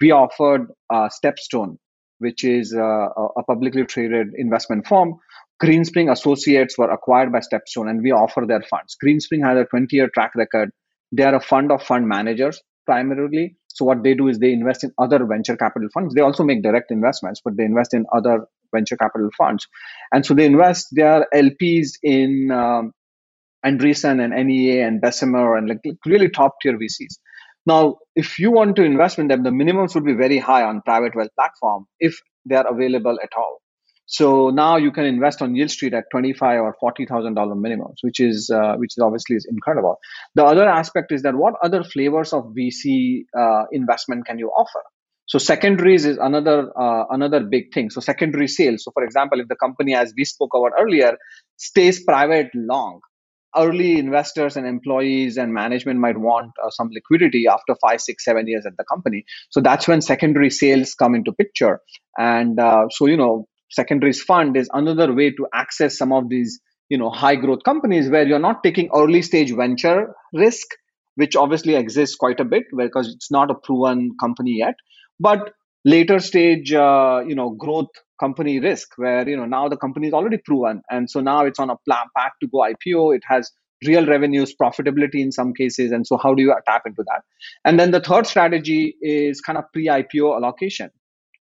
we 0.00 0.10
offered 0.10 0.68
uh, 0.92 1.08
stepstone 1.18 1.76
which 2.18 2.44
is 2.44 2.74
uh, 2.74 3.08
a 3.36 3.42
publicly 3.46 3.84
traded 3.84 4.28
investment 4.36 4.86
firm. 4.86 5.14
Greenspring 5.62 6.10
associates 6.10 6.76
were 6.78 6.90
acquired 6.90 7.32
by 7.32 7.40
stepstone 7.40 7.88
and 7.88 8.02
we 8.02 8.10
offer 8.10 8.44
their 8.46 8.62
funds. 8.62 8.96
Greenspring 9.02 9.46
has 9.46 9.58
a 9.58 9.64
20 9.64 9.94
year 9.96 10.08
track 10.12 10.32
record. 10.34 10.70
They 11.12 11.24
are 11.24 11.34
a 11.34 11.40
fund 11.40 11.72
of 11.72 11.82
fund 11.82 12.08
managers 12.08 12.60
primarily. 12.84 13.56
So 13.68 13.84
what 13.84 14.02
they 14.02 14.14
do 14.14 14.28
is 14.28 14.38
they 14.38 14.52
invest 14.52 14.84
in 14.84 14.92
other 14.98 15.24
venture 15.26 15.56
capital 15.56 15.88
funds. 15.92 16.14
They 16.14 16.20
also 16.20 16.44
make 16.44 16.62
direct 16.62 16.90
investments 16.90 17.40
but 17.44 17.56
they 17.56 17.64
invest 17.64 17.94
in 17.94 18.06
other 18.14 18.46
venture 18.74 18.96
capital 18.96 19.30
funds. 19.36 19.66
And 20.12 20.24
so 20.24 20.34
they 20.34 20.44
invest 20.44 20.88
their 20.92 21.26
LPs 21.34 21.92
in 22.02 22.50
um, 22.50 22.92
Andreessen 23.64 24.22
and 24.22 24.32
NEA 24.46 24.86
and 24.86 25.00
Bessemer 25.00 25.56
and 25.56 25.68
like 25.68 25.80
really 26.04 26.28
top 26.28 26.56
tier 26.62 26.78
VCs. 26.78 27.18
Now, 27.66 27.96
if 28.14 28.38
you 28.38 28.52
want 28.52 28.76
to 28.76 28.84
invest 28.84 29.18
in 29.18 29.26
them, 29.26 29.42
the 29.42 29.50
minimums 29.50 29.94
would 29.94 30.04
be 30.04 30.14
very 30.14 30.38
high 30.38 30.62
on 30.62 30.82
private 30.82 31.16
wealth 31.16 31.30
platform 31.34 31.86
if 31.98 32.16
they 32.48 32.54
are 32.54 32.66
available 32.72 33.18
at 33.22 33.30
all. 33.36 33.60
So 34.06 34.50
now 34.50 34.76
you 34.76 34.92
can 34.92 35.04
invest 35.04 35.42
on 35.42 35.54
Yieldstreet 35.54 35.92
at 35.92 36.04
twenty-five 36.12 36.60
or 36.60 36.76
forty 36.78 37.06
thousand 37.06 37.34
dollar 37.34 37.56
minimums, 37.56 37.96
which 38.02 38.20
is 38.20 38.48
uh, 38.54 38.76
which 38.76 38.92
is 38.96 39.02
obviously 39.02 39.34
is 39.34 39.46
incredible. 39.50 39.98
The 40.36 40.44
other 40.44 40.68
aspect 40.68 41.10
is 41.10 41.22
that 41.22 41.34
what 41.34 41.54
other 41.60 41.82
flavors 41.82 42.32
of 42.32 42.54
VC 42.56 43.24
uh, 43.36 43.64
investment 43.72 44.24
can 44.24 44.38
you 44.38 44.48
offer? 44.48 44.82
So 45.26 45.38
secondaries 45.38 46.04
is 46.04 46.18
another 46.18 46.70
uh, 46.78 47.04
another 47.10 47.40
big 47.40 47.72
thing. 47.74 47.90
So 47.90 48.00
secondary 48.00 48.48
sales. 48.48 48.84
So 48.84 48.92
for 48.92 49.02
example, 49.04 49.40
if 49.40 49.48
the 49.48 49.56
company, 49.56 49.94
as 49.94 50.14
we 50.16 50.24
spoke 50.24 50.50
about 50.54 50.72
earlier, 50.80 51.16
stays 51.56 52.02
private 52.04 52.48
long, 52.54 53.00
early 53.56 53.98
investors 53.98 54.56
and 54.56 54.66
employees 54.66 55.36
and 55.36 55.52
management 55.52 55.98
might 55.98 56.16
want 56.16 56.52
uh, 56.64 56.70
some 56.70 56.90
liquidity 56.92 57.46
after 57.48 57.74
five, 57.80 58.00
six, 58.00 58.24
seven 58.24 58.46
years 58.46 58.66
at 58.66 58.76
the 58.76 58.84
company. 58.84 59.24
So 59.50 59.60
that's 59.60 59.88
when 59.88 60.00
secondary 60.00 60.50
sales 60.50 60.94
come 60.94 61.14
into 61.14 61.32
picture. 61.32 61.80
And 62.16 62.60
uh, 62.60 62.86
so 62.90 63.06
you 63.06 63.16
know, 63.16 63.48
secondaries 63.70 64.22
fund 64.22 64.56
is 64.56 64.70
another 64.72 65.12
way 65.12 65.30
to 65.30 65.46
access 65.52 65.98
some 65.98 66.12
of 66.12 66.28
these 66.28 66.60
you 66.88 66.98
know 66.98 67.10
high 67.10 67.34
growth 67.34 67.64
companies 67.64 68.08
where 68.08 68.26
you're 68.26 68.38
not 68.38 68.62
taking 68.62 68.90
early 68.94 69.22
stage 69.22 69.52
venture 69.52 70.14
risk 70.32 70.66
which 71.16 71.34
obviously 71.34 71.74
exists 71.74 72.14
quite 72.14 72.38
a 72.38 72.44
bit 72.44 72.64
because 72.76 73.08
it's 73.08 73.30
not 73.30 73.50
a 73.50 73.54
proven 73.54 74.12
company 74.20 74.56
yet 74.58 74.74
but 75.20 75.52
later 75.84 76.18
stage 76.18 76.72
uh, 76.72 77.22
you 77.26 77.34
know 77.34 77.50
growth 77.50 77.90
company 78.18 78.60
risk 78.60 78.88
where 78.96 79.28
you 79.28 79.36
know 79.36 79.44
now 79.44 79.68
the 79.68 79.76
company 79.76 80.08
is 80.08 80.14
already 80.14 80.38
proven. 80.38 80.82
And 80.90 81.10
so 81.10 81.20
now 81.20 81.44
it's 81.44 81.58
on 81.58 81.70
a 81.70 81.76
plan, 81.86 82.06
path 82.16 82.32
to 82.40 82.48
go 82.48 82.58
ipo 82.58 83.14
it 83.14 83.22
has 83.28 83.50
real 83.86 84.06
revenues 84.06 84.54
profitability 84.60 85.20
in 85.20 85.30
some 85.30 85.52
cases. 85.52 85.92
And 85.92 86.06
so 86.06 86.16
how 86.16 86.34
do 86.34 86.42
you 86.42 86.54
tap 86.66 86.82
into 86.86 87.04
that? 87.06 87.22
And 87.64 87.78
then 87.78 87.90
the 87.90 88.00
third 88.00 88.26
strategy 88.26 88.96
is 89.02 89.42
kind 89.42 89.58
of 89.58 89.64
pre-ipo 89.72 90.34
allocation 90.34 90.90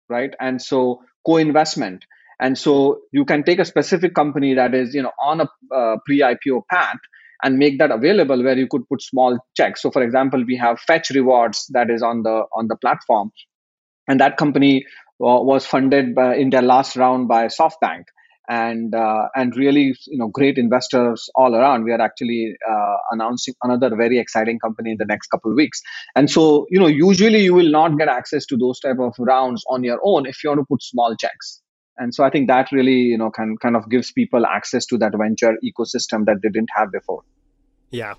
right? 0.09 0.35
And 0.41 0.61
so 0.61 1.01
co-investment. 1.27 2.05
And 2.41 2.59
so 2.59 3.01
you 3.13 3.25
can 3.25 3.45
take 3.45 3.59
a 3.59 3.65
specific 3.65 4.15
company 4.15 4.55
that 4.55 4.75
is 4.75 4.95
you 4.95 5.03
know 5.03 5.13
on 5.23 5.41
a 5.41 5.49
uh, 5.75 5.97
pre-ipo 6.05 6.63
path 6.71 6.99
and 7.43 7.59
make 7.59 7.79
that 7.79 7.91
available 7.91 8.43
where 8.43 8.57
you 8.57 8.67
could 8.69 8.89
put 8.89 9.03
small 9.03 9.39
checks. 9.57 9.83
So 9.83 9.91
for 9.91 10.03
example 10.03 10.45
we 10.47 10.57
have 10.57 10.81
fetch 10.81 11.11
rewards 11.11 11.67
that 11.73 11.91
is 11.91 12.03
on 12.03 12.23
the 12.23 12.45
on 12.55 12.69
the 12.69 12.77
platform 12.77 13.31
and 14.09 14.21
that 14.21 14.37
company 14.37 14.85
uh, 15.21 15.41
was 15.41 15.67
funded 15.67 16.15
by, 16.15 16.37
in 16.37 16.51
their 16.51 16.63
last 16.63 16.97
round 16.97 17.29
by 17.29 17.47
SoftBank 17.47 18.05
and 18.49 18.95
uh, 18.95 19.29
and 19.35 19.57
really 19.57 19.95
you 20.07 20.19
know 20.19 20.29
great 20.29 20.59
investors 20.59 21.31
all 21.35 21.55
around. 21.55 21.85
We 21.85 21.93
are 21.93 22.01
actually 22.01 22.55
uh, 22.69 22.97
announcing 23.11 23.55
another 23.63 23.95
very 23.97 24.19
exciting 24.19 24.59
company 24.59 24.91
in 24.91 24.97
the 24.99 25.07
next 25.07 25.29
couple 25.29 25.51
of 25.51 25.57
weeks. 25.57 25.81
And 26.15 26.31
so 26.31 26.67
you 26.71 26.79
know 26.79 26.87
usually 26.87 27.43
you 27.43 27.55
will 27.55 27.71
not 27.71 27.97
get 27.99 28.09
access 28.09 28.45
to 28.47 28.57
those 28.57 28.81
type 28.81 28.99
of 28.99 29.15
rounds 29.19 29.65
on 29.69 29.85
your 29.85 29.99
own 30.05 30.27
if 30.27 30.43
you 30.45 30.51
want 30.51 30.61
to 30.61 30.67
put 30.69 30.83
small 30.83 31.17
checks. 31.17 31.63
And 31.97 32.13
so 32.13 32.25
I 32.25 32.31
think 32.31 32.49
that 32.49 32.73
really 32.73 33.01
you 33.15 33.19
know 33.19 33.31
can 33.31 33.57
kind 33.63 33.77
of 33.77 33.89
gives 33.89 34.13
people 34.13 34.45
access 34.45 34.85
to 34.87 34.99
that 34.99 35.13
venture 35.17 35.55
ecosystem 35.65 36.27
that 36.27 36.41
they 36.43 36.51
didn't 36.51 36.71
have 36.77 36.93
before. 36.93 37.23
Yeah. 37.91 38.15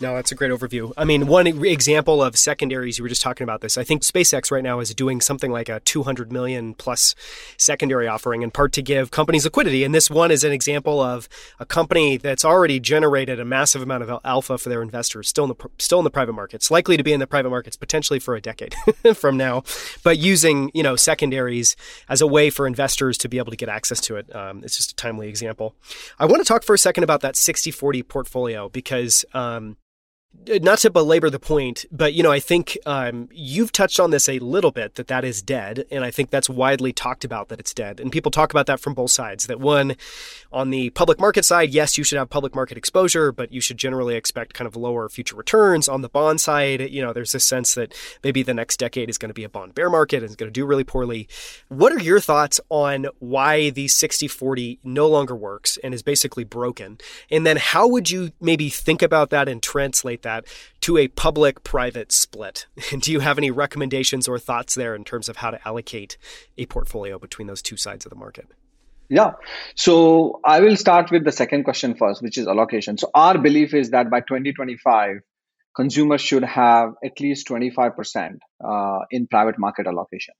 No, 0.00 0.14
that's 0.14 0.30
a 0.30 0.36
great 0.36 0.52
overview. 0.52 0.92
I 0.96 1.04
mean, 1.04 1.26
one 1.26 1.46
example 1.46 2.22
of 2.22 2.36
secondaries, 2.36 2.98
you 2.98 3.04
were 3.04 3.08
just 3.08 3.22
talking 3.22 3.42
about 3.42 3.62
this. 3.62 3.76
I 3.76 3.82
think 3.82 4.02
SpaceX 4.02 4.50
right 4.52 4.62
now 4.62 4.78
is 4.78 4.94
doing 4.94 5.20
something 5.20 5.50
like 5.50 5.68
a 5.68 5.80
200 5.80 6.30
million 6.30 6.74
plus 6.74 7.16
secondary 7.56 8.06
offering 8.06 8.42
in 8.42 8.52
part 8.52 8.72
to 8.74 8.82
give 8.82 9.10
companies 9.10 9.44
liquidity. 9.44 9.82
And 9.82 9.92
this 9.92 10.08
one 10.08 10.30
is 10.30 10.44
an 10.44 10.52
example 10.52 11.00
of 11.00 11.28
a 11.58 11.66
company 11.66 12.16
that's 12.16 12.44
already 12.44 12.78
generated 12.78 13.40
a 13.40 13.44
massive 13.44 13.82
amount 13.82 14.04
of 14.04 14.20
alpha 14.24 14.56
for 14.56 14.68
their 14.68 14.82
investors, 14.82 15.28
still 15.28 15.44
in 15.44 15.50
the 15.50 15.70
still 15.78 15.98
in 15.98 16.04
the 16.04 16.10
private 16.10 16.34
markets, 16.34 16.70
likely 16.70 16.96
to 16.96 17.02
be 17.02 17.12
in 17.12 17.18
the 17.18 17.26
private 17.26 17.50
markets 17.50 17.76
potentially 17.76 18.20
for 18.20 18.36
a 18.36 18.40
decade 18.40 18.74
from 19.16 19.36
now, 19.36 19.64
but 20.04 20.18
using 20.18 20.70
you 20.74 20.82
know 20.82 20.94
secondaries 20.94 21.74
as 22.08 22.20
a 22.20 22.26
way 22.26 22.50
for 22.50 22.66
investors 22.68 23.18
to 23.18 23.28
be 23.28 23.38
able 23.38 23.50
to 23.50 23.56
get 23.56 23.68
access 23.68 24.00
to 24.02 24.16
it. 24.16 24.34
Um, 24.34 24.62
it's 24.62 24.76
just 24.76 24.92
a 24.92 24.96
timely 24.96 25.28
example. 25.28 25.74
I 26.18 26.26
want 26.26 26.40
to 26.40 26.44
talk 26.44 26.62
for 26.62 26.74
a 26.74 26.78
second 26.78 27.04
about 27.04 27.20
that 27.22 27.34
60-40 27.34 28.06
portfolio 28.06 28.68
because 28.68 29.24
um, 29.34 29.76
not 30.48 30.78
to 30.78 30.90
belabor 30.90 31.30
the 31.30 31.38
point, 31.38 31.84
but 31.92 32.14
you 32.14 32.22
know, 32.22 32.32
I 32.32 32.40
think 32.40 32.78
um, 32.86 33.28
you've 33.32 33.72
touched 33.72 34.00
on 34.00 34.10
this 34.10 34.28
a 34.28 34.38
little 34.38 34.70
bit 34.70 34.94
that 34.94 35.08
that 35.08 35.24
is 35.24 35.42
dead, 35.42 35.84
and 35.90 36.04
I 36.04 36.10
think 36.10 36.30
that's 36.30 36.48
widely 36.48 36.92
talked 36.92 37.24
about 37.24 37.48
that 37.48 37.60
it's 37.60 37.74
dead. 37.74 38.00
And 38.00 38.10
people 38.10 38.30
talk 38.30 38.50
about 38.50 38.66
that 38.66 38.80
from 38.80 38.94
both 38.94 39.10
sides. 39.10 39.46
That 39.46 39.60
one, 39.60 39.96
on 40.52 40.70
the 40.70 40.90
public 40.90 41.20
market 41.20 41.44
side, 41.44 41.70
yes, 41.70 41.98
you 41.98 42.04
should 42.04 42.18
have 42.18 42.30
public 42.30 42.54
market 42.54 42.78
exposure, 42.78 43.30
but 43.30 43.52
you 43.52 43.60
should 43.60 43.76
generally 43.76 44.14
expect 44.14 44.54
kind 44.54 44.66
of 44.66 44.76
lower 44.76 45.08
future 45.08 45.36
returns. 45.36 45.88
On 45.88 46.02
the 46.02 46.08
bond 46.08 46.40
side, 46.40 46.80
you 46.90 47.02
know, 47.02 47.12
there's 47.12 47.32
this 47.32 47.44
sense 47.44 47.74
that 47.74 47.94
maybe 48.24 48.42
the 48.42 48.54
next 48.54 48.78
decade 48.78 49.10
is 49.10 49.18
going 49.18 49.30
to 49.30 49.34
be 49.34 49.44
a 49.44 49.48
bond 49.48 49.74
bear 49.74 49.90
market 49.90 50.18
and 50.18 50.24
it's 50.26 50.36
going 50.36 50.48
to 50.48 50.52
do 50.52 50.64
really 50.64 50.84
poorly. 50.84 51.28
What 51.68 51.92
are 51.92 52.00
your 52.00 52.20
thoughts 52.20 52.60
on 52.70 53.06
why 53.18 53.70
the 53.70 53.86
60-40 53.86 54.78
no 54.82 55.08
longer 55.08 55.36
works 55.36 55.78
and 55.82 55.92
is 55.92 56.02
basically 56.02 56.44
broken? 56.44 56.98
And 57.30 57.46
then 57.46 57.58
how 57.58 57.86
would 57.88 58.10
you 58.10 58.32
maybe 58.40 58.70
think 58.70 59.02
about 59.02 59.30
that 59.30 59.48
and 59.48 59.62
translate 59.62 60.17
that 60.22 60.46
to 60.82 60.96
a 60.96 61.08
public 61.08 61.62
private 61.62 62.12
split. 62.12 62.66
Do 62.98 63.12
you 63.12 63.20
have 63.20 63.38
any 63.38 63.50
recommendations 63.50 64.28
or 64.28 64.38
thoughts 64.38 64.74
there 64.74 64.94
in 64.94 65.04
terms 65.04 65.28
of 65.28 65.36
how 65.38 65.50
to 65.50 65.68
allocate 65.68 66.16
a 66.56 66.66
portfolio 66.66 67.18
between 67.18 67.46
those 67.46 67.62
two 67.62 67.76
sides 67.76 68.06
of 68.06 68.10
the 68.10 68.16
market? 68.16 68.48
Yeah. 69.08 69.32
So 69.74 70.40
I 70.44 70.60
will 70.60 70.76
start 70.76 71.10
with 71.10 71.24
the 71.24 71.32
second 71.32 71.64
question 71.64 71.94
first, 71.94 72.22
which 72.22 72.36
is 72.36 72.46
allocation. 72.46 72.98
So 72.98 73.10
our 73.14 73.38
belief 73.38 73.72
is 73.72 73.90
that 73.90 74.10
by 74.10 74.20
2025, 74.20 75.20
consumers 75.74 76.20
should 76.20 76.44
have 76.44 76.90
at 77.02 77.18
least 77.20 77.48
25% 77.48 78.38
uh, 78.62 78.98
in 79.10 79.26
private 79.26 79.58
market 79.58 79.86
allocation 79.86 80.34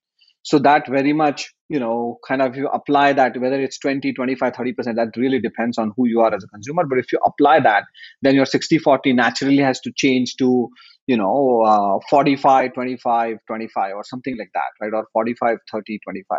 so 0.48 0.58
that 0.58 0.88
very 0.88 1.12
much 1.12 1.52
you 1.68 1.78
know 1.78 2.18
kind 2.26 2.42
of 2.44 2.56
you 2.56 2.68
apply 2.76 3.06
that 3.12 3.38
whether 3.42 3.60
it's 3.60 3.78
20 3.78 4.12
25 4.18 4.52
30% 4.54 4.94
that 5.00 5.16
really 5.22 5.40
depends 5.46 5.76
on 5.82 5.92
who 5.94 6.06
you 6.08 6.20
are 6.20 6.34
as 6.34 6.42
a 6.42 6.48
consumer. 6.48 6.84
But 6.92 6.98
if 6.98 7.12
you 7.12 7.18
apply 7.30 7.60
that 7.60 7.84
then 8.22 8.34
your 8.34 8.46
60 8.46 8.78
40 8.78 9.12
naturally 9.12 9.58
has 9.58 9.80
to 9.80 9.92
change 10.04 10.36
to 10.36 10.68
you 11.06 11.18
know 11.18 11.62
uh, 11.72 11.98
45 12.08 12.72
25 12.72 13.36
25 13.46 13.94
or 13.94 14.04
something 14.04 14.38
like 14.38 14.50
that 14.54 14.70
right? 14.80 14.94
Or 14.94 15.06
45 15.12 15.58
30 15.70 15.98
25 16.02 16.38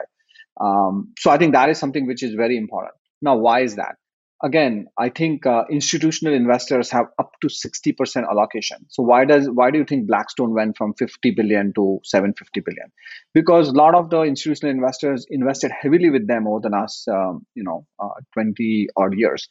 um, 0.61 1.13
so 1.19 1.29
i 1.29 1.37
think 1.37 1.53
that 1.53 1.69
is 1.69 1.77
something 1.77 2.07
which 2.07 2.23
is 2.23 2.33
very 2.33 2.57
important. 2.57 2.95
Now 3.21 3.37
why 3.37 3.59
is 3.61 3.75
that 3.75 3.95
again, 4.43 4.87
I 4.97 5.09
think 5.09 5.45
uh, 5.45 5.63
institutional 5.69 6.33
investors 6.33 6.89
have 6.91 7.07
up 7.17 7.31
to 7.41 7.47
60% 7.47 8.29
allocation. 8.29 8.85
So 8.89 9.03
why 9.03 9.25
does 9.25 9.49
why 9.49 9.71
do 9.71 9.77
you 9.77 9.85
think 9.85 10.07
Blackstone 10.07 10.53
went 10.53 10.77
from 10.77 10.93
50 10.93 11.31
billion 11.31 11.73
to 11.73 11.99
750 12.03 12.61
billion? 12.61 12.91
Because 13.33 13.69
a 13.69 13.73
lot 13.73 13.95
of 13.95 14.09
the 14.09 14.21
institutional 14.21 14.73
investors 14.73 15.25
invested 15.29 15.71
heavily 15.71 16.09
with 16.09 16.27
them 16.27 16.47
over 16.47 16.59
the 16.61 16.69
last 16.69 17.07
um, 17.07 17.45
you 17.55 17.63
know 17.63 17.85
uh, 17.99 18.09
20 18.33 18.87
odd 18.95 19.13
years. 19.13 19.47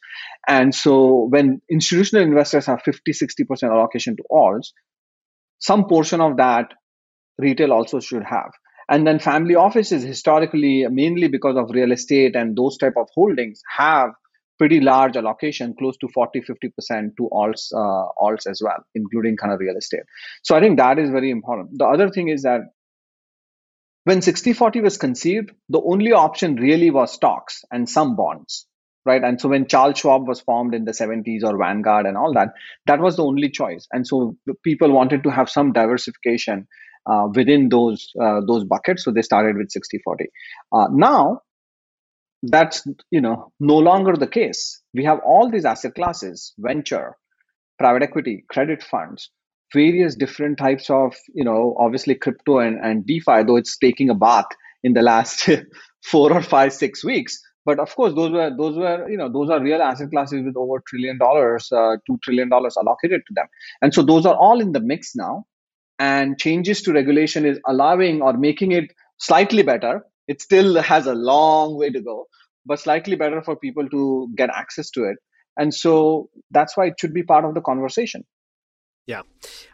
And 0.47 0.73
so 0.73 1.27
when 1.29 1.61
institutional 1.69 2.23
investors 2.23 2.65
have 2.65 2.81
50 2.83 3.11
60% 3.11 3.63
allocation 3.63 4.15
to 4.17 4.23
alts, 4.31 4.71
some 5.59 5.85
portion 5.85 6.21
of 6.21 6.37
that 6.37 6.73
retail 7.37 7.71
also 7.71 7.99
should 7.99 8.23
have 8.23 8.51
and 8.89 9.07
then 9.07 9.19
family 9.19 9.55
offices 9.55 10.03
historically 10.03 10.85
mainly 10.89 11.29
because 11.29 11.55
of 11.55 11.69
real 11.69 11.93
estate 11.93 12.35
and 12.35 12.57
those 12.57 12.77
type 12.77 12.95
of 12.97 13.07
holdings 13.13 13.61
have 13.77 14.09
pretty 14.59 14.81
large 14.81 15.15
allocation, 15.15 15.73
close 15.79 15.97
to 15.97 16.07
40, 16.09 16.41
50% 16.41 17.15
to 17.17 17.29
alts, 17.31 17.71
uh, 17.73 18.11
alts 18.21 18.45
as 18.45 18.61
well, 18.63 18.85
including 18.93 19.37
kind 19.37 19.53
of 19.53 19.59
real 19.59 19.77
estate. 19.77 20.03
So 20.43 20.55
I 20.55 20.59
think 20.59 20.77
that 20.77 20.99
is 20.99 21.09
very 21.09 21.31
important. 21.31 21.77
The 21.77 21.85
other 21.85 22.09
thing 22.09 22.27
is 22.27 22.43
that 22.43 22.61
when 24.03 24.19
60-40 24.19 24.83
was 24.83 24.97
conceived, 24.97 25.51
the 25.69 25.81
only 25.81 26.11
option 26.11 26.55
really 26.55 26.91
was 26.91 27.13
stocks 27.13 27.63
and 27.71 27.89
some 27.89 28.15
bonds, 28.15 28.67
right? 29.05 29.23
And 29.23 29.39
so 29.39 29.49
when 29.49 29.67
Charles 29.67 29.99
Schwab 29.99 30.27
was 30.27 30.41
formed 30.41 30.73
in 30.73 30.85
the 30.85 30.91
70s 30.91 31.43
or 31.43 31.57
Vanguard 31.57 32.05
and 32.05 32.17
all 32.17 32.33
that, 32.33 32.49
that 32.85 32.99
was 32.99 33.15
the 33.15 33.23
only 33.23 33.49
choice. 33.49 33.87
And 33.91 34.05
so 34.05 34.35
people 34.63 34.91
wanted 34.91 35.23
to 35.23 35.29
have 35.29 35.49
some 35.49 35.73
diversification 35.73 36.67
uh, 37.05 37.27
within 37.33 37.69
those 37.69 38.11
uh, 38.21 38.41
those 38.45 38.65
buckets. 38.65 39.03
So 39.03 39.11
they 39.11 39.21
started 39.21 39.57
with 39.57 39.69
60-40. 39.69 40.25
Uh, 40.71 40.87
now 40.91 41.41
that's 42.43 42.85
you 43.11 43.21
know 43.21 43.51
no 43.59 43.77
longer 43.77 44.15
the 44.15 44.27
case. 44.27 44.81
We 44.93 45.03
have 45.05 45.19
all 45.25 45.49
these 45.49 45.65
asset 45.65 45.95
classes 45.95 46.53
venture 46.57 47.15
private 47.77 48.03
equity 48.03 48.45
credit 48.49 48.83
funds 48.83 49.29
various 49.73 50.15
different 50.15 50.57
types 50.57 50.89
of 50.89 51.15
you 51.33 51.43
know 51.43 51.75
obviously 51.79 52.15
crypto 52.15 52.59
and, 52.59 52.77
and 52.83 53.05
defi 53.05 53.43
though 53.43 53.55
it's 53.55 53.77
taking 53.77 54.09
a 54.09 54.15
bath 54.15 54.45
in 54.83 54.93
the 54.93 55.01
last 55.01 55.49
four 56.03 56.31
or 56.33 56.41
five 56.41 56.73
six 56.73 57.03
weeks. 57.03 57.39
But 57.65 57.79
of 57.79 57.93
course 57.95 58.13
those 58.15 58.31
were 58.31 58.51
those 58.55 58.77
were 58.77 59.09
you 59.09 59.17
know 59.17 59.31
those 59.31 59.49
are 59.49 59.61
real 59.61 59.81
asset 59.81 60.09
classes 60.11 60.43
with 60.43 60.55
over 60.57 60.81
trillion 60.87 61.17
dollars 61.17 61.71
uh, 61.71 61.97
two 62.07 62.17
trillion 62.23 62.49
dollars 62.49 62.77
allocated 62.77 63.21
to 63.27 63.33
them. 63.35 63.45
And 63.81 63.93
so 63.93 64.01
those 64.01 64.25
are 64.25 64.35
all 64.35 64.59
in 64.59 64.71
the 64.71 64.79
mix 64.79 65.15
now. 65.15 65.45
And 66.01 66.39
changes 66.39 66.81
to 66.83 66.93
regulation 66.93 67.45
is 67.45 67.59
allowing 67.67 68.21
or 68.21 68.31
making 68.31 68.71
it 68.71 68.85
slightly 69.17 69.63
better 69.63 70.05
it 70.29 70.41
still 70.41 70.79
has 70.79 71.07
a 71.07 71.15
long 71.15 71.75
way 71.75 71.89
to 71.89 71.99
go, 71.99 72.27
but 72.65 72.79
slightly 72.79 73.15
better 73.15 73.41
for 73.41 73.55
people 73.55 73.89
to 73.89 74.29
get 74.37 74.49
access 74.53 74.91
to 74.91 75.05
it. 75.05 75.17
And 75.57 75.73
so 75.73 76.29
that's 76.51 76.77
why 76.77 76.85
it 76.85 76.93
should 76.99 77.15
be 77.15 77.23
part 77.23 77.45
of 77.45 77.55
the 77.55 77.61
conversation. 77.61 78.23
Yeah. 79.07 79.23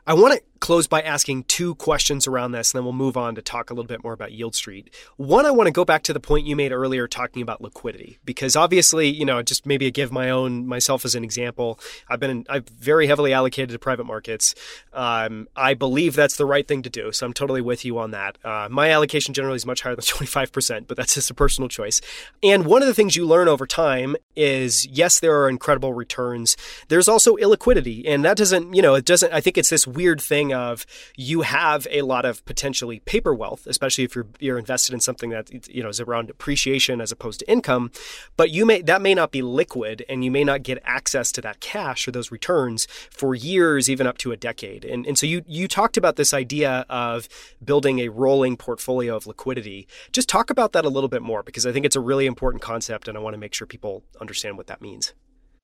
I 0.07 0.13
want 0.13 0.35
to 0.35 0.41
close 0.65 0.87
by 0.87 0.99
asking 0.99 1.43
two 1.43 1.75
questions 1.75 2.25
around 2.25 2.51
this, 2.51 2.73
and 2.73 2.79
then 2.79 2.83
we'll 2.83 2.91
move 2.91 3.15
on 3.15 3.35
to 3.35 3.41
talk 3.43 3.69
a 3.69 3.73
little 3.75 3.87
bit 3.87 4.03
more 4.03 4.13
about 4.13 4.31
Yieldstreet. 4.31 4.87
One, 5.15 5.45
I 5.45 5.51
want 5.51 5.67
to 5.67 5.71
go 5.71 5.85
back 5.85 6.01
to 6.03 6.11
the 6.11 6.19
point 6.19 6.47
you 6.47 6.55
made 6.55 6.71
earlier 6.71 7.07
talking 7.07 7.43
about 7.43 7.61
liquidity, 7.61 8.17
because 8.25 8.55
obviously, 8.55 9.07
you 9.07 9.25
know, 9.25 9.43
just 9.43 9.67
maybe 9.67 9.91
give 9.91 10.11
my 10.11 10.31
own 10.31 10.65
myself 10.65 11.05
as 11.05 11.13
an 11.13 11.23
example. 11.23 11.79
I've 12.09 12.19
been 12.19 12.47
I've 12.49 12.67
very 12.67 13.05
heavily 13.05 13.31
allocated 13.31 13.69
to 13.73 13.77
private 13.77 14.05
markets. 14.05 14.55
Um, 14.91 15.47
I 15.55 15.75
believe 15.75 16.15
that's 16.15 16.35
the 16.35 16.47
right 16.47 16.67
thing 16.67 16.81
to 16.81 16.89
do, 16.89 17.11
so 17.11 17.27
I'm 17.27 17.33
totally 17.33 17.61
with 17.61 17.85
you 17.85 17.99
on 17.99 18.09
that. 18.09 18.39
Uh, 18.43 18.67
my 18.71 18.89
allocation 18.89 19.35
generally 19.35 19.57
is 19.57 19.67
much 19.67 19.81
higher 19.83 19.95
than 19.95 20.01
25%, 20.03 20.87
but 20.87 20.97
that's 20.97 21.13
just 21.13 21.29
a 21.29 21.35
personal 21.35 21.69
choice. 21.69 22.01
And 22.41 22.65
one 22.65 22.81
of 22.81 22.87
the 22.87 22.95
things 22.95 23.15
you 23.15 23.27
learn 23.27 23.47
over 23.47 23.67
time 23.67 24.15
is 24.35 24.87
yes, 24.87 25.19
there 25.19 25.39
are 25.39 25.47
incredible 25.47 25.93
returns. 25.93 26.57
There's 26.87 27.07
also 27.07 27.35
illiquidity, 27.35 28.01
and 28.07 28.25
that 28.25 28.35
doesn't, 28.35 28.73
you 28.73 28.81
know, 28.81 28.95
it 28.95 29.05
doesn't. 29.05 29.31
I 29.31 29.41
think 29.41 29.59
it's 29.59 29.69
this 29.69 29.85
weird 29.85 30.19
thing 30.19 30.54
of 30.55 30.85
you 31.15 31.41
have 31.41 31.87
a 31.91 32.01
lot 32.01 32.25
of 32.25 32.43
potentially 32.45 32.99
paper 33.01 33.33
wealth, 33.35 33.67
especially 33.67 34.03
if 34.03 34.15
you're 34.15 34.27
you're 34.39 34.57
invested 34.57 34.93
in 34.93 34.99
something 34.99 35.29
that 35.29 35.67
you 35.67 35.83
know 35.83 35.89
is 35.89 35.99
around 35.99 36.29
appreciation 36.29 37.01
as 37.01 37.11
opposed 37.11 37.39
to 37.41 37.51
income, 37.51 37.91
but 38.37 38.49
you 38.49 38.65
may 38.65 38.81
that 38.81 39.01
may 39.01 39.13
not 39.13 39.31
be 39.31 39.41
liquid 39.41 40.03
and 40.09 40.23
you 40.25 40.31
may 40.31 40.43
not 40.43 40.63
get 40.63 40.81
access 40.83 41.31
to 41.33 41.41
that 41.41 41.59
cash 41.59 42.07
or 42.07 42.11
those 42.11 42.31
returns 42.31 42.87
for 43.11 43.35
years, 43.35 43.89
even 43.89 44.07
up 44.07 44.17
to 44.17 44.31
a 44.31 44.37
decade. 44.37 44.85
And 44.85 45.05
and 45.05 45.19
so 45.19 45.25
you 45.25 45.43
you 45.47 45.67
talked 45.67 45.97
about 45.97 46.15
this 46.15 46.33
idea 46.33 46.85
of 46.89 47.27
building 47.63 47.99
a 47.99 48.09
rolling 48.09 48.57
portfolio 48.57 49.15
of 49.15 49.27
liquidity. 49.27 49.87
Just 50.11 50.29
talk 50.29 50.49
about 50.49 50.71
that 50.71 50.85
a 50.85 50.89
little 50.89 51.09
bit 51.09 51.21
more 51.21 51.43
because 51.43 51.65
I 51.67 51.71
think 51.71 51.85
it's 51.85 51.95
a 51.95 52.01
really 52.01 52.25
important 52.25 52.63
concept 52.63 53.07
and 53.07 53.17
I 53.17 53.21
want 53.21 53.33
to 53.33 53.39
make 53.39 53.53
sure 53.53 53.67
people 53.67 54.03
understand 54.21 54.57
what 54.57 54.67
that 54.67 54.81
means. 54.81 55.13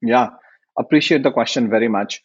Yeah 0.01 0.29
appreciate 0.77 1.23
the 1.23 1.31
question 1.31 1.69
very 1.69 1.87
much. 1.87 2.21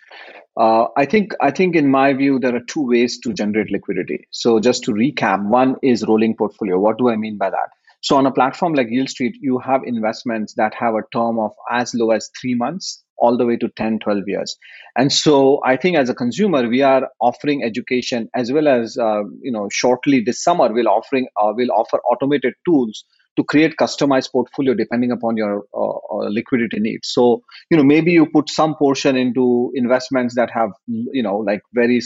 Uh, 0.56 0.86
I 0.96 1.04
think 1.04 1.32
I 1.40 1.50
think 1.50 1.76
in 1.76 1.90
my 1.90 2.14
view 2.14 2.38
there 2.38 2.54
are 2.54 2.64
two 2.66 2.86
ways 2.86 3.18
to 3.20 3.32
generate 3.34 3.70
liquidity. 3.70 4.26
So 4.30 4.58
just 4.58 4.84
to 4.84 4.92
recap, 4.92 5.46
one 5.48 5.76
is 5.82 6.04
rolling 6.06 6.34
portfolio. 6.36 6.78
What 6.78 6.98
do 6.98 7.10
I 7.10 7.16
mean 7.16 7.36
by 7.36 7.50
that? 7.50 7.68
So 8.00 8.16
on 8.16 8.26
a 8.26 8.32
platform 8.32 8.74
like 8.74 8.88
Yieldstreet, 8.88 9.32
you 9.40 9.58
have 9.58 9.82
investments 9.84 10.54
that 10.54 10.74
have 10.74 10.94
a 10.94 11.02
term 11.12 11.38
of 11.38 11.50
as 11.70 11.94
low 11.94 12.10
as 12.10 12.30
three 12.40 12.54
months 12.54 13.02
all 13.18 13.36
the 13.36 13.46
way 13.46 13.56
to 13.56 13.68
10, 13.76 13.98
12 14.00 14.24
years. 14.26 14.56
And 14.96 15.12
so 15.12 15.60
I 15.64 15.76
think 15.76 15.96
as 15.96 16.08
a 16.08 16.14
consumer, 16.14 16.68
we 16.68 16.82
are 16.82 17.08
offering 17.20 17.64
education 17.64 18.28
as 18.34 18.52
well 18.52 18.68
as, 18.68 18.98
uh, 18.98 19.22
you 19.40 19.50
know, 19.50 19.68
shortly 19.72 20.20
this 20.20 20.42
summer, 20.42 20.72
we'll 20.72 20.88
offering, 20.88 21.26
uh, 21.40 21.52
we'll 21.56 21.72
offer 21.72 21.98
automated 22.10 22.54
tools 22.66 23.04
to 23.36 23.44
create 23.44 23.74
customized 23.80 24.32
portfolio 24.32 24.74
depending 24.74 25.12
upon 25.12 25.36
your 25.36 25.64
uh, 25.74 25.96
uh, 26.14 26.28
liquidity 26.28 26.80
needs 26.80 27.08
so 27.08 27.42
you 27.70 27.76
know 27.76 27.84
maybe 27.84 28.12
you 28.12 28.26
put 28.26 28.48
some 28.48 28.74
portion 28.76 29.16
into 29.16 29.70
investments 29.74 30.34
that 30.34 30.50
have 30.50 30.70
you 30.86 31.22
know 31.22 31.36
like 31.36 31.60
very 31.74 32.00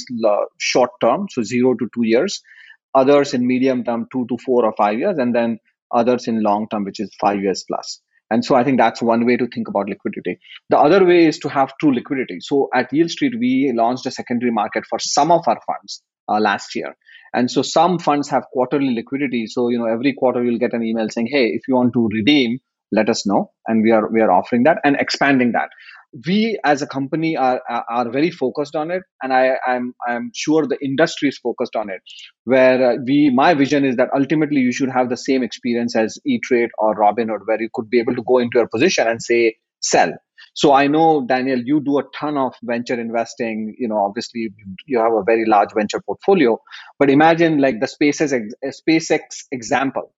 short 0.59 0.91
term 1.01 1.27
so 1.31 1.43
0 1.43 1.75
to 1.75 1.89
2 1.95 2.07
years 2.07 2.43
others 2.95 3.35
in 3.35 3.47
medium 3.47 3.85
term 3.85 4.07
2 4.13 4.27
to 4.29 4.39
4 4.45 4.65
or 4.65 4.75
5 4.77 4.99
years 4.99 5.19
and 5.19 5.35
then 5.35 5.59
others 5.93 6.27
in 6.27 6.43
long 6.43 6.69
term 6.71 6.85
which 6.85 7.01
is 7.01 7.11
5 7.21 7.41
years 7.41 7.65
plus 7.67 8.01
And 8.31 8.45
so 8.45 8.55
I 8.55 8.63
think 8.65 8.79
that's 8.79 9.03
one 9.03 9.27
way 9.27 9.37
to 9.37 9.47
think 9.49 9.69
about 9.69 9.89
liquidity. 9.89 10.39
The 10.69 10.79
other 10.79 11.05
way 11.05 11.27
is 11.27 11.39
to 11.41 11.49
have 11.49 11.73
true 11.81 11.93
liquidity. 11.93 12.39
So 12.41 12.69
at 12.81 12.93
Yieldstreet, 12.93 13.39
we 13.39 13.73
launched 13.75 14.07
a 14.07 14.13
secondary 14.13 14.53
market 14.53 14.85
for 14.89 15.01
some 15.01 15.33
of 15.33 15.49
our 15.49 15.61
funds 15.67 16.03
uh, 16.29 16.39
last 16.39 16.77
year. 16.77 16.95
And 17.33 17.51
so 17.51 17.63
some 17.63 17.99
funds 17.99 18.29
have 18.29 18.45
quarterly 18.53 18.95
liquidity. 18.95 19.47
So, 19.47 19.69
you 19.69 19.79
know, 19.79 19.87
every 19.87 20.15
quarter 20.15 20.43
you'll 20.43 20.59
get 20.59 20.73
an 20.73 20.83
email 20.83 21.09
saying, 21.11 21.29
hey, 21.31 21.47
if 21.47 21.63
you 21.69 21.75
want 21.75 21.93
to 21.95 22.09
redeem, 22.13 22.59
let 22.93 23.09
us 23.09 23.27
know. 23.27 23.53
And 23.67 23.83
we 23.83 23.93
are 23.93 24.11
we 24.11 24.21
are 24.21 24.31
offering 24.31 24.65
that 24.65 24.79
and 24.85 24.97
expanding 24.97 25.53
that 25.53 25.71
we 26.27 26.59
as 26.65 26.83
a 26.83 26.87
company 26.87 27.37
are 27.37 27.61
are 27.69 28.11
very 28.11 28.31
focused 28.31 28.75
on 28.75 28.91
it 28.91 29.03
and 29.23 29.33
i 29.33 29.53
i'm 29.67 29.95
i'm 30.09 30.31
sure 30.35 30.67
the 30.67 30.79
industry 30.85 31.29
is 31.29 31.39
focused 31.39 31.77
on 31.77 31.89
it 31.89 32.01
where 32.45 32.93
uh, 32.93 32.97
we 33.07 33.31
my 33.31 33.55
vision 33.55 33.85
is 33.85 33.97
that 33.97 34.09
ultimately 34.15 34.61
you 34.61 34.73
should 34.73 34.91
have 34.91 35.09
the 35.09 35.17
same 35.17 35.43
experience 35.43 35.95
as 35.95 36.19
e-trade 36.27 36.71
or 36.79 36.97
robinhood 36.97 37.47
where 37.47 37.63
you 37.63 37.69
could 37.73 37.89
be 37.89 38.01
able 38.01 38.15
to 38.15 38.25
go 38.27 38.39
into 38.39 38.59
your 38.59 38.69
position 38.69 39.07
and 39.07 39.23
say 39.23 39.55
sell 39.81 40.13
so 40.55 40.73
i 40.73 40.87
know 40.87 41.25
daniel 41.27 41.61
you 41.61 41.81
do 41.81 41.99
a 41.99 42.05
ton 42.19 42.37
of 42.37 42.55
venture 42.63 43.01
investing. 43.01 43.75
You 43.79 43.89
know 43.89 43.99
obviously 43.99 44.53
you 44.87 44.99
have 44.99 45.13
a 45.13 45.23
very 45.23 45.45
large 45.47 45.73
venture 45.75 46.01
portfolio. 46.01 46.59
But 46.99 47.11
imagine 47.11 47.59
like 47.59 47.81
the 47.81 47.87
spacex 47.87 48.33
uh, 48.33 48.69
spacex 48.69 49.45
example. 49.53 50.13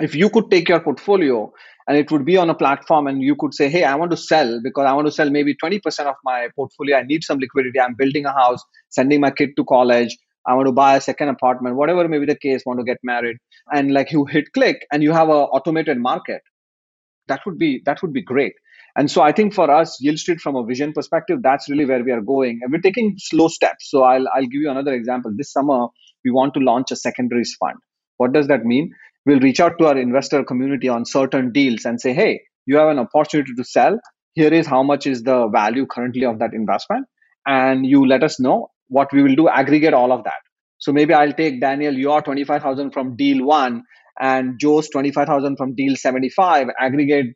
If 0.00 0.14
you 0.14 0.30
could 0.30 0.50
take 0.50 0.68
your 0.68 0.80
portfolio 0.80 1.52
and 1.86 1.96
it 1.96 2.10
would 2.10 2.24
be 2.24 2.36
on 2.36 2.48
a 2.48 2.54
platform 2.54 3.06
and 3.06 3.22
you 3.22 3.36
could 3.36 3.54
say 3.54 3.68
hey 3.68 3.84
i 3.84 3.94
want 3.94 4.10
to 4.10 4.16
sell 4.16 4.60
because 4.62 4.86
i 4.86 4.92
want 4.92 5.06
to 5.06 5.12
sell 5.12 5.30
maybe 5.30 5.54
20% 5.62 6.06
of 6.06 6.14
my 6.24 6.48
portfolio. 6.56 6.96
I 6.96 7.02
need 7.02 7.24
some 7.24 7.38
liquidity. 7.38 7.80
I'm 7.80 7.94
building 7.94 8.26
a 8.26 8.32
house 8.32 8.62
sending 8.88 9.20
my 9.20 9.30
kid 9.30 9.50
to 9.56 9.64
college. 9.64 10.16
I 10.46 10.54
want 10.54 10.66
to 10.66 10.72
buy 10.72 10.96
a 10.96 11.00
second 11.00 11.28
apartment 11.28 11.76
whatever 11.76 12.08
may 12.08 12.18
be 12.18 12.26
the 12.26 12.36
case 12.36 12.62
want 12.64 12.80
to 12.80 12.84
get 12.84 12.98
married. 13.02 13.36
And 13.72 13.92
like 13.92 14.10
you 14.12 14.24
hit 14.24 14.52
click 14.52 14.86
and 14.92 15.02
you 15.02 15.12
have 15.12 15.28
a 15.28 15.40
automated 15.58 15.98
market. 15.98 16.42
That 17.28 17.40
would 17.46 17.58
be 17.58 17.82
that 17.84 18.02
would 18.02 18.12
be 18.12 18.22
great 18.22 18.54
and 18.96 19.10
so 19.10 19.22
i 19.22 19.32
think 19.32 19.54
for 19.54 19.70
us 19.70 19.98
yield 20.00 20.18
street 20.18 20.40
from 20.40 20.56
a 20.56 20.64
vision 20.64 20.92
perspective 20.92 21.38
that's 21.42 21.68
really 21.68 21.84
where 21.84 22.02
we 22.04 22.12
are 22.12 22.20
going 22.20 22.58
and 22.62 22.72
we're 22.72 22.80
taking 22.80 23.14
slow 23.18 23.48
steps 23.48 23.90
so 23.90 24.02
i'll, 24.04 24.26
I'll 24.34 24.42
give 24.54 24.62
you 24.62 24.70
another 24.70 24.92
example 24.92 25.32
this 25.36 25.52
summer 25.52 25.86
we 26.24 26.30
want 26.30 26.54
to 26.54 26.60
launch 26.60 26.90
a 26.90 26.96
secondaries 26.96 27.56
fund 27.58 27.76
what 28.18 28.32
does 28.32 28.48
that 28.48 28.64
mean 28.64 28.90
we'll 29.26 29.40
reach 29.40 29.60
out 29.60 29.78
to 29.78 29.86
our 29.86 29.98
investor 29.98 30.44
community 30.44 30.88
on 30.88 31.04
certain 31.04 31.52
deals 31.52 31.84
and 31.84 32.00
say, 32.00 32.12
hey, 32.12 32.40
you 32.66 32.76
have 32.76 32.88
an 32.88 32.98
opportunity 32.98 33.52
to 33.54 33.64
sell. 33.64 33.98
Here 34.34 34.52
is 34.52 34.66
how 34.66 34.82
much 34.82 35.06
is 35.06 35.22
the 35.22 35.48
value 35.48 35.86
currently 35.86 36.24
of 36.24 36.38
that 36.38 36.54
investment. 36.54 37.06
And 37.46 37.86
you 37.86 38.06
let 38.06 38.22
us 38.22 38.38
know 38.38 38.68
what 38.88 39.12
we 39.12 39.22
will 39.22 39.34
do, 39.34 39.48
aggregate 39.48 39.94
all 39.94 40.12
of 40.12 40.24
that. 40.24 40.40
So 40.78 40.92
maybe 40.92 41.12
I'll 41.14 41.32
take 41.32 41.60
Daniel, 41.60 41.94
your 41.94 42.22
25,000 42.22 42.92
from 42.92 43.16
deal 43.16 43.44
one 43.44 43.82
and 44.18 44.58
Joe's 44.58 44.88
25,000 44.88 45.56
from 45.56 45.74
deal 45.74 45.96
75, 45.96 46.68
aggregate 46.78 47.26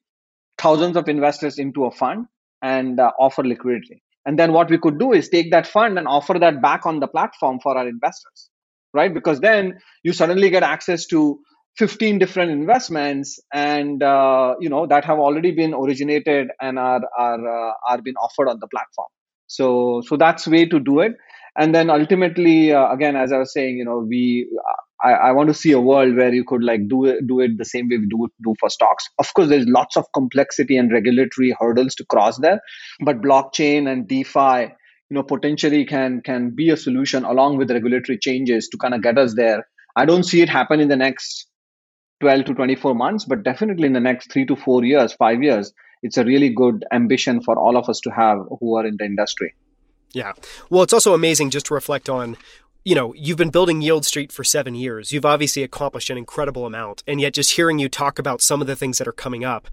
thousands 0.65 0.97
of 0.97 1.09
investors 1.09 1.59
into 1.59 1.85
a 1.85 1.91
fund 1.91 2.27
and 2.63 2.99
uh, 2.99 3.13
offer 3.21 3.45
liquidity. 3.45 4.03
And 4.27 4.39
then 4.39 4.53
what 4.53 4.71
we 4.71 4.79
could 4.79 4.99
do 4.99 5.13
is 5.13 5.29
take 5.29 5.51
that 5.51 5.67
fund 5.67 5.99
and 5.99 6.09
offer 6.09 6.39
that 6.41 6.63
back 6.63 6.87
on 6.87 7.01
the 7.01 7.07
platform 7.07 7.61
for 7.63 7.77
our 7.77 7.87
investors, 7.87 8.49
right? 8.95 9.13
Because 9.13 9.41
then 9.41 9.79
you 10.03 10.15
suddenly 10.15 10.49
get 10.49 10.63
access 10.63 11.07
to 11.09 11.39
15 11.77 12.19
different 12.19 12.53
investments 12.53 13.39
and 13.53 14.03
uh, 14.03 14.55
you 14.61 14.69
know 14.69 14.87
that 14.87 15.05
have 15.05 15.19
already 15.19 15.51
been 15.51 15.75
originated 15.75 16.49
and 16.61 16.79
are 16.79 17.03
are 17.19 17.71
uh, 17.71 17.73
are 17.89 18.01
being 18.01 18.17
offered 18.17 18.49
on 18.49 18.61
the 18.61 18.69
platform 18.69 19.09
so 19.49 20.01
so 20.07 20.17
that's 20.17 20.47
way 20.47 20.67
to 20.67 20.79
do 20.79 21.01
it 21.01 21.15
and 21.57 21.75
then 21.75 21.91
ultimately 21.91 22.73
uh, 22.73 22.91
again 22.91 23.17
as 23.17 23.33
i 23.33 23.39
was 23.39 23.53
saying 23.53 23.77
you 23.77 23.85
know 23.85 23.99
we 23.99 24.49
I, 25.03 25.13
I, 25.13 25.33
want 25.33 25.49
to 25.49 25.55
see 25.55 25.73
a 25.73 25.81
world 25.81 26.17
where 26.17 26.33
you 26.33 26.45
could 26.45 26.65
like 26.65 26.89
do 26.89 27.05
it 27.05 27.27
do 27.27 27.41
it 27.41 27.59
the 27.59 27.65
same 27.65 27.89
way 27.89 27.99
we 27.99 28.07
do 28.07 28.29
do 28.43 28.55
for 28.59 28.71
stocks 28.71 29.09
of 29.19 29.33
course 29.35 29.49
there's 29.49 29.67
lots 29.67 29.97
of 29.97 30.07
complexity 30.15 30.77
and 30.77 30.93
regulatory 30.93 31.55
hurdles 31.59 31.95
to 31.97 32.07
cross 32.07 32.39
there 32.39 32.61
but 33.01 33.21
blockchain 33.21 33.91
and 33.91 34.09
defi 34.09 34.73
you 35.11 35.15
know 35.15 35.23
potentially 35.23 35.85
can 35.85 36.21
can 36.23 36.51
be 36.51 36.71
a 36.71 36.77
solution 36.77 37.25
along 37.25 37.57
with 37.59 37.71
regulatory 37.71 38.19
changes 38.19 38.69
to 38.69 38.79
kind 38.79 38.95
of 38.95 39.03
get 39.03 39.19
us 39.19 39.35
there 39.35 39.67
i 39.97 40.05
don't 40.05 40.25
see 40.25 40.41
it 40.41 40.49
happen 40.49 40.81
in 40.81 40.89
the 40.89 40.97
next 40.97 41.49
12 42.21 42.45
to 42.47 42.55
24 42.55 42.95
months, 42.95 43.25
but 43.25 43.43
definitely 43.43 43.87
in 43.87 43.93
the 43.93 44.01
next 44.01 44.33
three 44.33 44.47
to 44.47 44.57
four 44.57 44.85
years, 44.85 45.13
five 45.13 45.43
years, 45.43 45.73
it's 46.03 46.17
a 46.17 46.25
really 46.25 46.49
good 46.49 46.85
ambition 46.93 47.43
for 47.43 47.59
all 47.59 47.77
of 47.77 47.89
us 47.89 48.01
to 48.01 48.11
have 48.11 48.39
who 48.61 48.77
are 48.77 48.87
in 48.87 48.97
the 48.99 49.05
industry. 49.05 49.55
Yeah. 50.15 50.33
Well, 50.71 50.83
it's 50.83 50.93
also 50.93 51.13
amazing 51.13 51.51
just 51.51 51.67
to 51.67 51.75
reflect 51.75 52.09
on 52.09 52.37
you 52.85 52.95
know, 52.95 53.15
you've 53.15 53.39
been 53.39 53.51
building 53.51 53.81
Yieldstreet 53.81 54.31
for 54.31 54.45
seven 54.45 54.75
years. 54.75 55.11
You've 55.11 55.25
obviously 55.25 55.63
accomplished 55.63 56.11
an 56.11 56.19
incredible 56.19 56.67
amount. 56.67 57.03
And 57.07 57.19
yet, 57.19 57.33
just 57.33 57.53
hearing 57.53 57.79
you 57.79 57.89
talk 57.89 58.19
about 58.19 58.43
some 58.43 58.61
of 58.61 58.67
the 58.67 58.77
things 58.77 58.99
that 58.99 59.09
are 59.09 59.13
coming 59.13 59.43
up, 59.43 59.69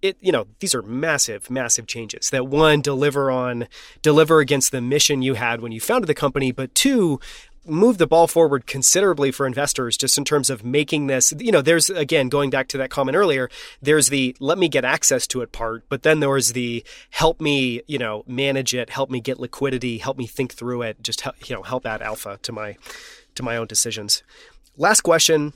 it, 0.00 0.16
you 0.20 0.32
know, 0.32 0.46
these 0.60 0.74
are 0.74 0.82
massive, 0.82 1.50
massive 1.50 1.86
changes 1.86 2.30
that 2.30 2.46
one, 2.46 2.80
deliver 2.80 3.30
on, 3.30 3.68
deliver 4.02 4.40
against 4.40 4.72
the 4.72 4.80
mission 4.80 5.22
you 5.22 5.34
had 5.34 5.60
when 5.60 5.72
you 5.72 5.80
founded 5.80 6.08
the 6.08 6.14
company, 6.14 6.52
but 6.52 6.74
two, 6.74 7.20
move 7.66 7.98
the 7.98 8.06
ball 8.06 8.26
forward 8.26 8.66
considerably 8.66 9.30
for 9.30 9.46
investors 9.46 9.96
just 9.96 10.18
in 10.18 10.24
terms 10.24 10.50
of 10.50 10.64
making 10.64 11.06
this 11.06 11.32
you 11.38 11.52
know 11.52 11.62
there's 11.62 11.90
again 11.90 12.28
going 12.28 12.50
back 12.50 12.68
to 12.68 12.78
that 12.78 12.90
comment 12.90 13.16
earlier 13.16 13.48
there's 13.80 14.08
the 14.08 14.36
let 14.40 14.58
me 14.58 14.68
get 14.68 14.84
access 14.84 15.26
to 15.26 15.40
it 15.40 15.52
part 15.52 15.84
but 15.88 16.02
then 16.02 16.20
there's 16.20 16.52
the 16.52 16.84
help 17.10 17.40
me 17.40 17.80
you 17.86 17.98
know 17.98 18.22
manage 18.26 18.74
it 18.74 18.90
help 18.90 19.10
me 19.10 19.20
get 19.20 19.38
liquidity 19.38 19.98
help 19.98 20.18
me 20.18 20.26
think 20.26 20.52
through 20.52 20.82
it 20.82 21.02
just 21.02 21.22
help, 21.22 21.48
you 21.48 21.54
know 21.54 21.62
help 21.62 21.86
add 21.86 22.02
alpha 22.02 22.38
to 22.42 22.52
my 22.52 22.76
to 23.34 23.42
my 23.42 23.56
own 23.56 23.66
decisions. 23.66 24.22
Last 24.76 25.02
question 25.02 25.52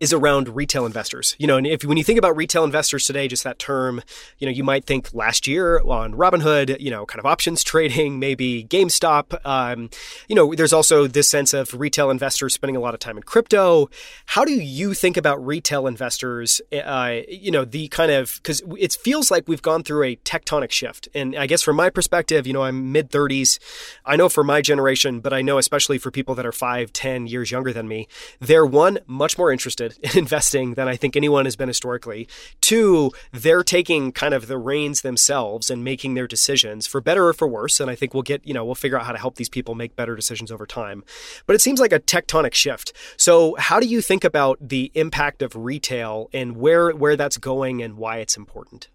is 0.00 0.12
around 0.12 0.54
retail 0.54 0.86
investors. 0.86 1.34
You 1.38 1.46
know, 1.46 1.56
and 1.56 1.66
if 1.66 1.84
when 1.84 1.96
you 1.96 2.04
think 2.04 2.18
about 2.18 2.36
retail 2.36 2.64
investors 2.64 3.04
today, 3.04 3.26
just 3.26 3.44
that 3.44 3.58
term, 3.58 4.00
you 4.38 4.46
know, 4.46 4.52
you 4.52 4.62
might 4.62 4.84
think 4.84 5.12
last 5.12 5.46
year 5.46 5.80
on 5.80 6.14
Robinhood, 6.14 6.78
you 6.80 6.90
know, 6.90 7.04
kind 7.06 7.18
of 7.18 7.26
options 7.26 7.64
trading, 7.68 8.18
maybe 8.18 8.64
GameStop. 8.64 9.44
Um, 9.44 9.90
you 10.28 10.36
know, 10.36 10.54
there's 10.54 10.72
also 10.72 11.06
this 11.06 11.28
sense 11.28 11.52
of 11.52 11.74
retail 11.74 12.10
investors 12.10 12.54
spending 12.54 12.76
a 12.76 12.80
lot 12.80 12.94
of 12.94 13.00
time 13.00 13.16
in 13.16 13.22
crypto. 13.22 13.90
How 14.26 14.44
do 14.44 14.52
you 14.52 14.94
think 14.94 15.16
about 15.16 15.44
retail 15.44 15.86
investors? 15.86 16.60
Uh, 16.72 17.20
you 17.28 17.50
know, 17.50 17.64
the 17.64 17.88
kind 17.88 18.12
of 18.12 18.40
because 18.42 18.62
it 18.78 18.92
feels 18.92 19.30
like 19.30 19.48
we've 19.48 19.62
gone 19.62 19.82
through 19.82 20.04
a 20.04 20.16
tectonic 20.16 20.70
shift, 20.70 21.08
and 21.14 21.36
I 21.36 21.46
guess 21.46 21.62
from 21.62 21.76
my 21.76 21.90
perspective, 21.90 22.46
you 22.46 22.52
know, 22.52 22.62
I'm 22.62 22.92
mid 22.92 23.10
30s. 23.10 23.58
I 24.04 24.16
know 24.16 24.28
for 24.28 24.44
my 24.44 24.60
generation, 24.60 25.20
but 25.20 25.32
I 25.32 25.42
know 25.42 25.58
especially 25.58 25.98
for 25.98 26.10
people 26.10 26.34
that 26.36 26.46
are 26.46 26.52
five, 26.52 26.92
ten 26.92 27.26
years 27.26 27.50
younger 27.50 27.72
than 27.72 27.88
me, 27.88 28.06
they're 28.40 28.66
one 28.66 28.98
much 29.06 29.36
more 29.36 29.50
interested 29.50 29.87
interested 29.88 30.18
in 30.18 30.18
investing 30.28 30.74
than 30.74 30.88
I 30.88 30.96
think 30.96 31.16
anyone 31.16 31.44
has 31.44 31.56
been 31.56 31.68
historically. 31.68 32.28
Two, 32.60 33.12
they're 33.32 33.62
taking 33.62 34.12
kind 34.12 34.34
of 34.34 34.46
the 34.46 34.58
reins 34.58 35.02
themselves 35.02 35.70
and 35.70 35.82
making 35.82 36.14
their 36.14 36.26
decisions 36.26 36.86
for 36.86 37.00
better 37.00 37.28
or 37.28 37.32
for 37.32 37.48
worse. 37.48 37.80
And 37.80 37.90
I 37.90 37.94
think 37.94 38.14
we'll 38.14 38.22
get, 38.22 38.46
you 38.46 38.54
know, 38.54 38.64
we'll 38.64 38.74
figure 38.74 38.98
out 38.98 39.06
how 39.06 39.12
to 39.12 39.18
help 39.18 39.36
these 39.36 39.48
people 39.48 39.74
make 39.74 39.96
better 39.96 40.14
decisions 40.14 40.50
over 40.50 40.66
time. 40.66 41.04
But 41.46 41.56
it 41.56 41.60
seems 41.60 41.80
like 41.80 41.92
a 41.92 42.00
tectonic 42.00 42.54
shift. 42.54 42.92
So 43.16 43.56
how 43.58 43.80
do 43.80 43.86
you 43.86 44.00
think 44.00 44.24
about 44.24 44.58
the 44.60 44.90
impact 44.94 45.42
of 45.42 45.56
retail 45.56 46.28
and 46.32 46.56
where 46.56 46.90
where 46.90 47.16
that's 47.16 47.38
going 47.38 47.82
and 47.82 47.96
why 47.96 48.18
it's 48.18 48.36
important? 48.36 48.88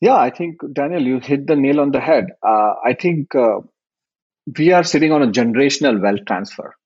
Yeah, 0.00 0.16
I 0.16 0.30
think 0.30 0.60
Daniel, 0.72 1.02
you 1.02 1.20
hit 1.20 1.46
the 1.46 1.56
nail 1.56 1.80
on 1.80 1.90
the 1.90 2.00
head. 2.00 2.26
Uh, 2.42 2.74
I 2.84 2.94
think 2.94 3.34
uh, 3.34 3.60
we 4.58 4.72
are 4.72 4.84
sitting 4.84 5.12
on 5.12 5.22
a 5.22 5.28
generational 5.28 6.00
wealth 6.00 6.26
transfer 6.26 6.76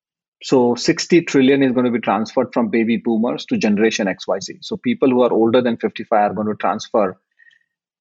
so 0.42 0.74
60 0.76 1.22
trillion 1.22 1.62
is 1.62 1.72
going 1.72 1.86
to 1.86 1.90
be 1.90 2.00
transferred 2.00 2.52
from 2.52 2.68
baby 2.70 2.96
boomers 2.96 3.44
to 3.46 3.58
generation 3.58 4.06
XYZ. 4.06 4.58
So 4.62 4.76
people 4.76 5.10
who 5.10 5.22
are 5.22 5.32
older 5.32 5.60
than 5.60 5.76
55 5.78 6.30
are 6.30 6.34
going 6.34 6.48
to 6.48 6.54
transfer 6.54 7.18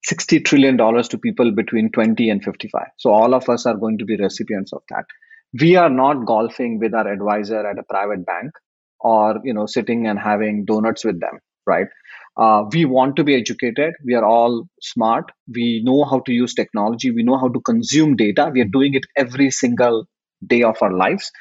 60 0.03 0.41
trillion 0.41 0.77
dollars 0.77 1.07
to 1.09 1.17
people 1.17 1.51
between 1.51 1.91
20 1.91 2.29
and 2.29 2.43
55. 2.43 2.87
So 2.97 3.11
all 3.11 3.33
of 3.33 3.49
us 3.49 3.65
are 3.65 3.75
going 3.75 3.97
to 3.97 4.05
be 4.05 4.15
recipients 4.17 4.71
of 4.71 4.83
that. 4.89 5.05
We 5.59 5.75
are 5.75 5.89
not 5.89 6.25
golfing 6.25 6.79
with 6.79 6.93
our 6.93 7.07
advisor 7.11 7.65
at 7.65 7.79
a 7.79 7.83
private 7.83 8.25
bank 8.25 8.51
or 8.99 9.39
you 9.43 9.53
know 9.53 9.65
sitting 9.65 10.05
and 10.07 10.19
having 10.19 10.65
donuts 10.65 11.03
with 11.03 11.19
them, 11.19 11.39
right? 11.65 11.87
Uh, 12.37 12.65
we 12.71 12.85
want 12.85 13.15
to 13.15 13.23
be 13.23 13.35
educated. 13.35 13.95
We 14.05 14.13
are 14.13 14.23
all 14.23 14.67
smart. 14.79 15.25
We 15.51 15.81
know 15.83 16.03
how 16.05 16.19
to 16.19 16.31
use 16.31 16.53
technology. 16.53 17.09
We 17.09 17.23
know 17.23 17.37
how 17.37 17.47
to 17.47 17.59
consume 17.61 18.15
data. 18.15 18.51
We 18.53 18.61
are 18.61 18.71
doing 18.71 18.93
it 18.93 19.05
every 19.15 19.49
single 19.49 20.05
day 20.45 20.61
of 20.61 20.77
our 20.83 20.93
lives 20.93 21.31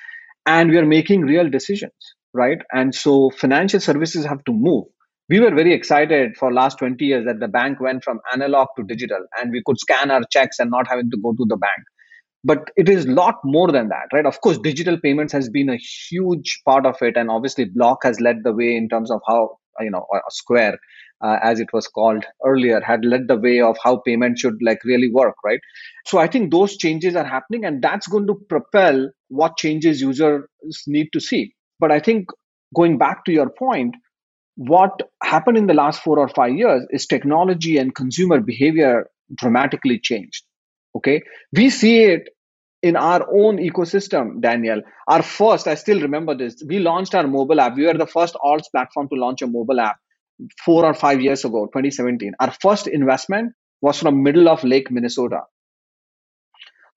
and 0.47 0.71
we 0.71 0.79
are 0.79 0.87
making 0.87 1.23
real 1.23 1.49
decisions 1.51 1.93
right? 2.37 2.59
And 2.73 2.95
so 2.95 3.31
financial 3.31 3.81
services 3.81 4.25
have 4.25 4.45
to 4.45 4.53
move. 4.53 4.85
We 5.29 5.41
were 5.41 5.53
very 5.53 5.73
excited 5.73 6.37
for 6.37 6.53
last 6.53 6.79
20 6.79 7.05
years 7.05 7.25
that 7.25 7.41
the 7.41 7.49
bank 7.49 7.81
went 7.81 8.05
from 8.05 8.21
analog 8.33 8.69
to 8.77 8.85
digital 8.85 9.19
and 9.41 9.51
we 9.51 9.63
could 9.67 9.81
scan 9.81 10.11
our 10.11 10.23
checks 10.31 10.61
and 10.61 10.71
not 10.71 10.87
having 10.87 11.11
to 11.11 11.17
go 11.21 11.33
to 11.33 11.45
the 11.49 11.57
bank. 11.57 11.83
But 12.45 12.71
it 12.77 12.89
is 12.89 13.07
a 13.07 13.11
lot 13.11 13.35
more 13.43 13.73
than 13.73 13.89
that 13.89 14.07
right? 14.13 14.27
Of 14.27 14.41
course 14.41 14.59
digital 14.59 15.01
payments 15.01 15.33
has 15.33 15.49
been 15.49 15.69
a 15.69 15.79
huge 15.79 16.61
part 16.65 16.87
of 16.87 16.97
it 17.01 17.17
and 17.17 17.29
obviously 17.29 17.65
block 17.65 18.05
has 18.05 18.21
led 18.21 18.45
the 18.45 18.53
way 18.53 18.77
in 18.77 18.89
terms 18.89 19.11
of 19.11 19.21
how 19.27 19.59
you 19.81 19.91
know 19.91 20.07
square 20.29 20.79
uh, 21.23 21.39
as 21.43 21.61
it 21.61 21.69
was 21.73 21.89
called 21.89 22.25
earlier, 22.45 22.81
had 22.81 23.05
led 23.05 23.29
the 23.29 23.37
way 23.37 23.61
of 23.61 23.77
how 23.83 23.99
payment 23.99 24.39
should 24.39 24.59
like 24.63 24.85
really 24.85 25.11
work, 25.11 25.35
right? 25.45 25.61
So 26.05 26.19
I 26.19 26.27
think 26.27 26.51
those 26.51 26.77
changes 26.77 27.17
are 27.17 27.25
happening, 27.25 27.65
and 27.65 27.83
that's 27.83 28.07
going 28.07 28.27
to 28.27 28.35
propel 28.49 29.11
what 29.29 29.57
changes 29.57 30.01
users 30.01 30.45
need 30.87 31.09
to 31.13 31.21
see. 31.21 31.55
But 31.81 31.91
I 31.91 32.01
think 32.01 32.29
going 32.75 32.99
back 32.99 33.25
to 33.25 33.33
your 33.33 33.51
point, 33.51 33.95
what 34.57 35.03
happened 35.23 35.59
in 35.59 35.67
the 35.67 35.75
last 35.75 36.03
four 36.03 36.19
or 36.19 36.29
five 36.29 36.55
years 36.55 36.87
is 36.91 37.07
technology 37.07 37.77
and 37.77 37.95
consumer 37.95 38.41
behavior 38.41 39.09
dramatically 39.35 39.99
changed. 39.99 40.45
Okay. 40.97 41.23
We 41.53 41.69
see 41.71 42.05
it 42.05 42.29
in 42.83 42.97
our 42.97 43.27
own 43.31 43.59
ecosystem, 43.59 44.41
Daniel. 44.41 44.81
Our 45.09 45.23
first, 45.23 45.67
I 45.67 45.75
still 45.75 46.01
remember 46.01 46.35
this, 46.35 46.63
we 46.67 46.79
launched 46.79 47.15
our 47.15 47.27
mobile 47.27 47.61
app. 47.61 47.77
We 47.77 47.87
were 47.87 47.99
the 47.99 48.07
first 48.07 48.35
alts 48.43 48.71
platform 48.71 49.09
to 49.11 49.17
launch 49.17 49.43
a 49.43 49.47
mobile 49.47 49.81
app 49.81 49.97
four 50.64 50.85
or 50.85 50.94
five 50.94 51.20
years 51.20 51.44
ago, 51.44 51.66
2017. 51.66 52.33
Our 52.40 52.53
first 52.61 52.87
investment 52.87 53.53
was 53.81 54.01
from 54.01 54.22
middle 54.22 54.49
of 54.49 54.64
Lake, 54.64 54.90
Minnesota. 54.90 55.40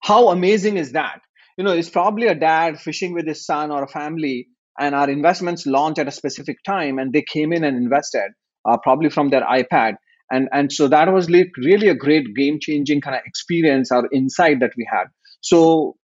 How 0.02 0.30
amazing 0.30 0.78
is 0.78 0.94
that? 0.94 1.20
You 1.58 1.64
know, 1.64 1.74
it's 1.74 1.90
probably 1.90 2.28
a 2.28 2.36
dad 2.36 2.80
fishing 2.80 3.14
with 3.14 3.28
his 3.28 3.46
son 3.46 3.72
or 3.72 3.84
a 3.84 3.88
family, 3.88 4.48
and 4.80 4.96
our 4.96 5.10
investments 5.10 5.66
launched 5.66 6.00
at 6.00 6.08
a 6.08 6.12
specific 6.12 6.58
time, 6.66 7.00
and 7.00 7.12
they 7.12 7.24
came 7.24 7.52
in 7.52 7.64
and 7.64 7.76
invested, 7.76 8.32
uh, 8.68 8.78
probably 8.82 9.10
from 9.10 9.30
their 9.30 9.42
iPad. 9.42 9.96
And, 10.32 10.48
and 10.54 10.72
so 10.72 10.88
that 10.88 11.12
was 11.12 11.30
like 11.30 11.50
really 11.58 11.90
a 11.90 11.96
great 11.96 12.36
game 12.36 12.60
changing 12.62 13.02
kind 13.02 13.16
of 13.16 13.24
experience 13.26 13.92
or 13.92 14.08
insight 14.14 14.60
that 14.62 14.72
we 14.78 14.88
had. 14.90 15.06
So 15.42 15.96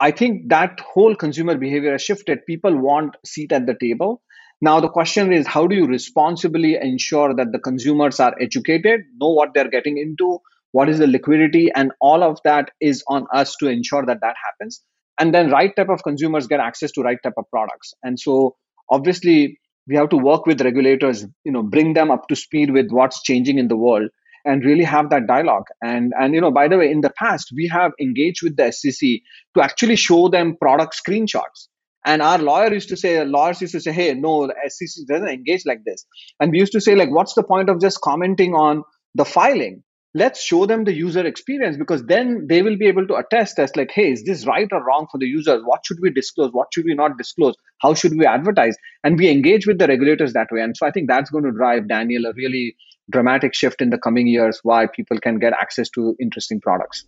I 0.00 0.10
think 0.10 0.50
that 0.50 0.80
whole 0.80 1.16
consumer 1.16 1.56
behavior 1.56 1.92
has 1.92 2.02
shifted. 2.02 2.40
People 2.46 2.76
want 2.76 3.16
seat 3.24 3.52
at 3.52 3.66
the 3.66 3.74
table. 3.80 4.22
Now 4.64 4.80
the 4.80 4.88
question 4.88 5.30
is, 5.30 5.46
how 5.46 5.66
do 5.66 5.76
you 5.76 5.86
responsibly 5.86 6.76
ensure 6.76 7.34
that 7.34 7.52
the 7.52 7.58
consumers 7.58 8.18
are 8.18 8.34
educated, 8.40 9.02
know 9.20 9.28
what 9.28 9.50
they're 9.52 9.68
getting 9.68 9.98
into, 9.98 10.38
what 10.72 10.88
is 10.88 11.00
the 11.00 11.06
liquidity, 11.06 11.70
and 11.74 11.92
all 12.00 12.22
of 12.22 12.38
that 12.44 12.70
is 12.80 13.04
on 13.06 13.26
us 13.30 13.56
to 13.56 13.68
ensure 13.68 14.06
that 14.06 14.22
that 14.22 14.36
happens. 14.42 14.80
And 15.20 15.34
then 15.34 15.50
right 15.50 15.76
type 15.76 15.90
of 15.90 16.02
consumers 16.02 16.46
get 16.46 16.60
access 16.60 16.92
to 16.92 17.02
right 17.02 17.18
type 17.22 17.34
of 17.36 17.44
products. 17.50 17.92
And 18.02 18.18
so 18.18 18.56
obviously 18.90 19.60
we 19.86 19.96
have 19.96 20.08
to 20.08 20.16
work 20.16 20.46
with 20.46 20.62
regulators, 20.62 21.26
you 21.44 21.52
know, 21.52 21.62
bring 21.62 21.92
them 21.92 22.10
up 22.10 22.28
to 22.28 22.34
speed 22.34 22.70
with 22.70 22.86
what's 22.88 23.22
changing 23.22 23.58
in 23.58 23.68
the 23.68 23.76
world 23.76 24.08
and 24.46 24.64
really 24.64 24.84
have 24.84 25.10
that 25.10 25.26
dialogue. 25.26 25.66
And 25.82 26.14
and 26.18 26.32
you 26.32 26.40
know, 26.40 26.50
by 26.50 26.68
the 26.68 26.78
way, 26.78 26.90
in 26.90 27.02
the 27.02 27.12
past 27.18 27.52
we 27.54 27.68
have 27.68 27.92
engaged 28.00 28.42
with 28.42 28.56
the 28.56 28.72
SEC 28.72 29.20
to 29.54 29.62
actually 29.62 29.96
show 29.96 30.30
them 30.30 30.56
product 30.58 30.98
screenshots. 31.06 31.68
And 32.04 32.20
our 32.20 32.38
lawyer 32.38 32.72
used 32.72 32.90
to 32.90 32.96
say, 32.96 33.24
lawyers 33.24 33.60
used 33.60 33.72
to 33.72 33.80
say, 33.80 33.92
hey, 33.92 34.14
no, 34.14 34.50
SEC 34.68 35.06
doesn't 35.08 35.28
engage 35.28 35.62
like 35.64 35.84
this. 35.86 36.04
And 36.38 36.50
we 36.52 36.58
used 36.58 36.72
to 36.72 36.80
say, 36.80 36.94
like, 36.94 37.10
what's 37.10 37.34
the 37.34 37.42
point 37.42 37.70
of 37.70 37.80
just 37.80 38.00
commenting 38.02 38.54
on 38.54 38.82
the 39.14 39.24
filing? 39.24 39.82
Let's 40.16 40.44
show 40.44 40.64
them 40.64 40.84
the 40.84 40.92
user 40.92 41.26
experience 41.26 41.76
because 41.76 42.04
then 42.04 42.46
they 42.48 42.62
will 42.62 42.76
be 42.76 42.86
able 42.86 43.06
to 43.08 43.16
attest 43.16 43.58
as 43.58 43.74
like, 43.74 43.90
hey, 43.90 44.12
is 44.12 44.22
this 44.24 44.46
right 44.46 44.68
or 44.70 44.84
wrong 44.84 45.08
for 45.10 45.18
the 45.18 45.26
users? 45.26 45.62
What 45.64 45.80
should 45.84 45.96
we 46.00 46.10
disclose? 46.10 46.52
What 46.52 46.68
should 46.72 46.84
we 46.84 46.94
not 46.94 47.18
disclose? 47.18 47.56
How 47.80 47.94
should 47.94 48.16
we 48.16 48.24
advertise? 48.24 48.76
And 49.02 49.18
we 49.18 49.28
engage 49.28 49.66
with 49.66 49.78
the 49.78 49.88
regulators 49.88 50.32
that 50.34 50.48
way. 50.52 50.60
And 50.60 50.76
so 50.76 50.86
I 50.86 50.92
think 50.92 51.08
that's 51.08 51.30
going 51.30 51.44
to 51.44 51.50
drive 51.50 51.88
Daniel 51.88 52.26
a 52.26 52.32
really 52.34 52.76
dramatic 53.10 53.54
shift 53.54 53.82
in 53.82 53.90
the 53.90 53.98
coming 53.98 54.28
years 54.28 54.60
why 54.62 54.86
people 54.86 55.18
can 55.18 55.38
get 55.38 55.52
access 55.52 55.90
to 55.90 56.14
interesting 56.20 56.60
products. 56.60 57.06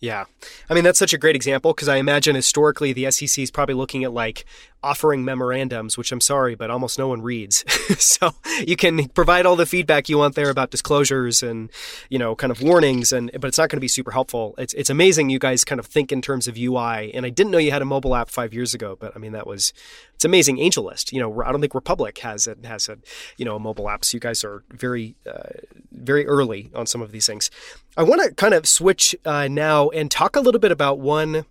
Yeah. 0.00 0.24
I 0.70 0.74
mean, 0.74 0.82
that's 0.82 0.98
such 0.98 1.12
a 1.12 1.18
great 1.18 1.36
example 1.36 1.74
because 1.74 1.88
I 1.88 1.96
imagine 1.96 2.34
historically 2.34 2.92
the 2.94 3.10
SEC 3.10 3.42
is 3.42 3.50
probably 3.50 3.74
looking 3.74 4.02
at 4.02 4.12
like 4.12 4.46
offering 4.82 5.24
memorandums, 5.24 5.98
which 5.98 6.12
I'm 6.12 6.20
sorry, 6.20 6.54
but 6.54 6.70
almost 6.70 6.98
no 6.98 7.08
one 7.08 7.22
reads. 7.22 7.64
so 8.02 8.30
you 8.66 8.76
can 8.76 9.08
provide 9.08 9.46
all 9.46 9.56
the 9.56 9.66
feedback 9.66 10.08
you 10.08 10.18
want 10.18 10.34
there 10.34 10.50
about 10.50 10.70
disclosures 10.70 11.42
and, 11.42 11.70
you 12.08 12.18
know, 12.18 12.34
kind 12.34 12.50
of 12.50 12.62
warnings, 12.62 13.12
and 13.12 13.30
but 13.38 13.48
it's 13.48 13.58
not 13.58 13.68
going 13.68 13.76
to 13.76 13.80
be 13.80 13.88
super 13.88 14.10
helpful. 14.10 14.54
It's, 14.58 14.72
it's 14.74 14.90
amazing 14.90 15.30
you 15.30 15.38
guys 15.38 15.64
kind 15.64 15.78
of 15.78 15.86
think 15.86 16.12
in 16.12 16.22
terms 16.22 16.48
of 16.48 16.56
UI. 16.56 17.12
And 17.12 17.26
I 17.26 17.30
didn't 17.30 17.50
know 17.50 17.58
you 17.58 17.70
had 17.70 17.82
a 17.82 17.86
mobile 17.86 18.14
app 18.14 18.30
five 18.30 18.54
years 18.54 18.74
ago, 18.74 18.96
but 18.98 19.12
I 19.14 19.18
mean, 19.18 19.32
that 19.32 19.46
was, 19.46 19.72
it's 20.14 20.24
amazing. 20.24 20.56
AngelList, 20.56 21.12
you 21.12 21.20
know, 21.20 21.42
I 21.42 21.52
don't 21.52 21.60
think 21.60 21.74
Republic 21.74 22.18
has 22.18 22.46
a, 22.46 22.56
has 22.64 22.88
a, 22.88 22.98
you 23.36 23.44
know, 23.44 23.56
a 23.56 23.60
mobile 23.60 23.88
app. 23.88 24.04
So 24.04 24.16
you 24.16 24.20
guys 24.20 24.44
are 24.44 24.64
very, 24.70 25.16
uh, 25.26 25.50
very 25.92 26.26
early 26.26 26.70
on 26.74 26.86
some 26.86 27.02
of 27.02 27.12
these 27.12 27.26
things. 27.26 27.50
I 27.96 28.02
want 28.02 28.22
to 28.22 28.34
kind 28.34 28.54
of 28.54 28.66
switch 28.66 29.14
uh, 29.24 29.48
now 29.48 29.90
and 29.90 30.10
talk 30.10 30.36
a 30.36 30.40
little 30.40 30.60
bit 30.60 30.72
about 30.72 30.98
one 30.98 31.44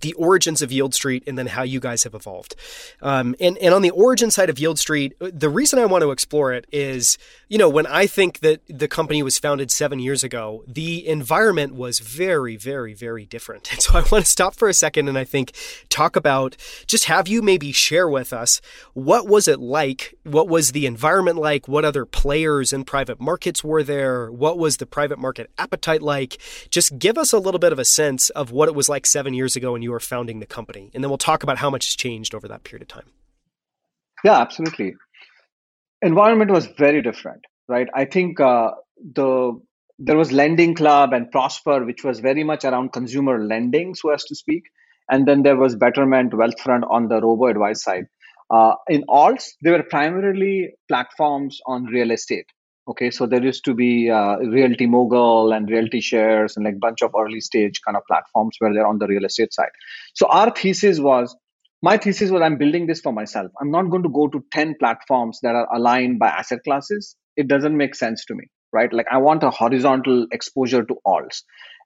the 0.00 0.12
origins 0.14 0.62
of 0.62 0.70
Yieldstreet 0.70 1.22
and 1.26 1.38
then 1.38 1.46
how 1.46 1.62
you 1.62 1.80
guys 1.80 2.04
have 2.04 2.14
evolved. 2.14 2.54
Um, 3.00 3.34
and, 3.40 3.56
and 3.58 3.74
on 3.74 3.82
the 3.82 3.90
origin 3.90 4.30
side 4.30 4.50
of 4.50 4.56
Yieldstreet, 4.56 5.12
the 5.18 5.48
reason 5.48 5.78
I 5.78 5.86
want 5.86 6.02
to 6.02 6.10
explore 6.10 6.52
it 6.52 6.66
is, 6.72 7.18
you 7.48 7.58
know, 7.58 7.68
when 7.68 7.86
I 7.86 8.06
think 8.06 8.40
that 8.40 8.60
the 8.68 8.88
company 8.88 9.22
was 9.22 9.38
founded 9.38 9.70
seven 9.70 9.98
years 9.98 10.22
ago, 10.22 10.64
the 10.66 11.06
environment 11.06 11.74
was 11.74 12.00
very, 12.00 12.56
very, 12.56 12.94
very 12.94 13.24
different. 13.24 13.70
And 13.76 13.82
so 13.82 13.98
I 13.98 14.02
want 14.10 14.24
to 14.24 14.30
stop 14.30 14.54
for 14.54 14.68
a 14.68 14.74
second 14.74 15.06
and 15.06 15.18
I 15.18 15.24
think 15.24 15.52
talk 15.90 16.16
about 16.16 16.56
just 16.86 17.04
have 17.04 17.28
you 17.28 17.42
maybe 17.42 17.72
share 17.72 18.08
with 18.08 18.32
us 18.32 18.62
what 18.94 19.28
was 19.28 19.48
it 19.48 19.60
like? 19.60 20.14
What 20.22 20.48
was 20.48 20.72
the 20.72 20.86
environment 20.86 21.36
like? 21.36 21.68
What 21.68 21.84
other 21.84 22.06
players 22.06 22.72
in 22.72 22.84
private 22.84 23.20
markets 23.20 23.62
were 23.62 23.82
there? 23.82 24.32
What 24.32 24.56
was 24.56 24.78
the 24.78 24.86
private 24.86 25.18
market 25.18 25.50
appetite 25.58 26.00
like? 26.00 26.38
Just 26.70 26.98
give 26.98 27.18
us 27.18 27.34
a 27.34 27.38
little 27.38 27.58
bit 27.58 27.72
of 27.72 27.78
a 27.78 27.84
sense 27.84 28.30
of 28.30 28.50
what 28.50 28.68
it 28.68 28.74
was 28.74 28.88
like 28.88 29.04
seven 29.04 29.34
years 29.34 29.56
ago 29.56 29.72
when 29.72 29.82
you 29.86 29.92
were 29.92 30.00
founding 30.00 30.40
the 30.40 30.46
company. 30.46 30.90
And 30.92 31.02
then 31.02 31.10
we'll 31.10 31.18
talk 31.18 31.42
about 31.42 31.58
how 31.58 31.70
much 31.70 31.86
has 31.86 31.94
changed 31.94 32.34
over 32.34 32.48
that 32.48 32.64
period 32.64 32.82
of 32.82 32.88
time. 32.88 33.10
Yeah, 34.24 34.38
absolutely. 34.40 34.94
Environment 36.02 36.50
was 36.50 36.66
very 36.66 37.02
different, 37.02 37.42
right? 37.68 37.88
I 37.94 38.04
think 38.04 38.40
uh, 38.40 38.72
the 39.14 39.60
there 39.98 40.16
was 40.16 40.30
Lending 40.30 40.74
Club 40.74 41.12
and 41.14 41.30
Prosper, 41.30 41.84
which 41.84 42.04
was 42.04 42.20
very 42.20 42.44
much 42.44 42.64
around 42.64 42.92
consumer 42.92 43.42
lending, 43.42 43.94
so 43.94 44.10
as 44.10 44.24
to 44.24 44.34
speak. 44.34 44.64
And 45.10 45.26
then 45.26 45.42
there 45.42 45.56
was 45.56 45.76
Betterment, 45.76 46.32
Wealthfront 46.32 46.82
on 46.90 47.08
the 47.08 47.20
robo 47.20 47.46
advice 47.46 47.82
side. 47.82 48.04
Uh, 48.50 48.74
in 48.88 49.04
alts, 49.08 49.52
they 49.62 49.70
were 49.70 49.84
primarily 49.84 50.74
platforms 50.88 51.60
on 51.66 51.84
real 51.84 52.10
estate. 52.10 52.46
Okay, 52.88 53.10
so 53.10 53.26
there 53.26 53.42
used 53.42 53.64
to 53.64 53.74
be 53.74 54.10
uh, 54.10 54.36
Realty 54.38 54.86
Mogul 54.86 55.52
and 55.52 55.68
Realty 55.68 56.00
Shares 56.00 56.56
and 56.56 56.64
like 56.64 56.78
bunch 56.78 57.02
of 57.02 57.14
early 57.18 57.40
stage 57.40 57.80
kind 57.84 57.96
of 57.96 58.04
platforms 58.06 58.56
where 58.60 58.72
they're 58.72 58.86
on 58.86 58.98
the 58.98 59.08
real 59.08 59.24
estate 59.24 59.52
side. 59.52 59.70
So 60.14 60.26
our 60.28 60.50
thesis 60.52 61.00
was, 61.00 61.36
my 61.82 61.96
thesis 61.96 62.30
was 62.30 62.42
I'm 62.42 62.58
building 62.58 62.86
this 62.86 63.00
for 63.00 63.12
myself. 63.12 63.50
I'm 63.60 63.72
not 63.72 63.90
going 63.90 64.04
to 64.04 64.08
go 64.08 64.28
to 64.28 64.44
10 64.52 64.76
platforms 64.78 65.40
that 65.42 65.56
are 65.56 65.66
aligned 65.74 66.20
by 66.20 66.28
asset 66.28 66.60
classes. 66.62 67.16
It 67.36 67.48
doesn't 67.48 67.76
make 67.76 67.96
sense 67.96 68.24
to 68.26 68.34
me, 68.36 68.44
right? 68.72 68.92
Like 68.92 69.06
I 69.10 69.18
want 69.18 69.42
a 69.42 69.50
horizontal 69.50 70.28
exposure 70.30 70.84
to 70.84 70.94
alts, 71.04 71.42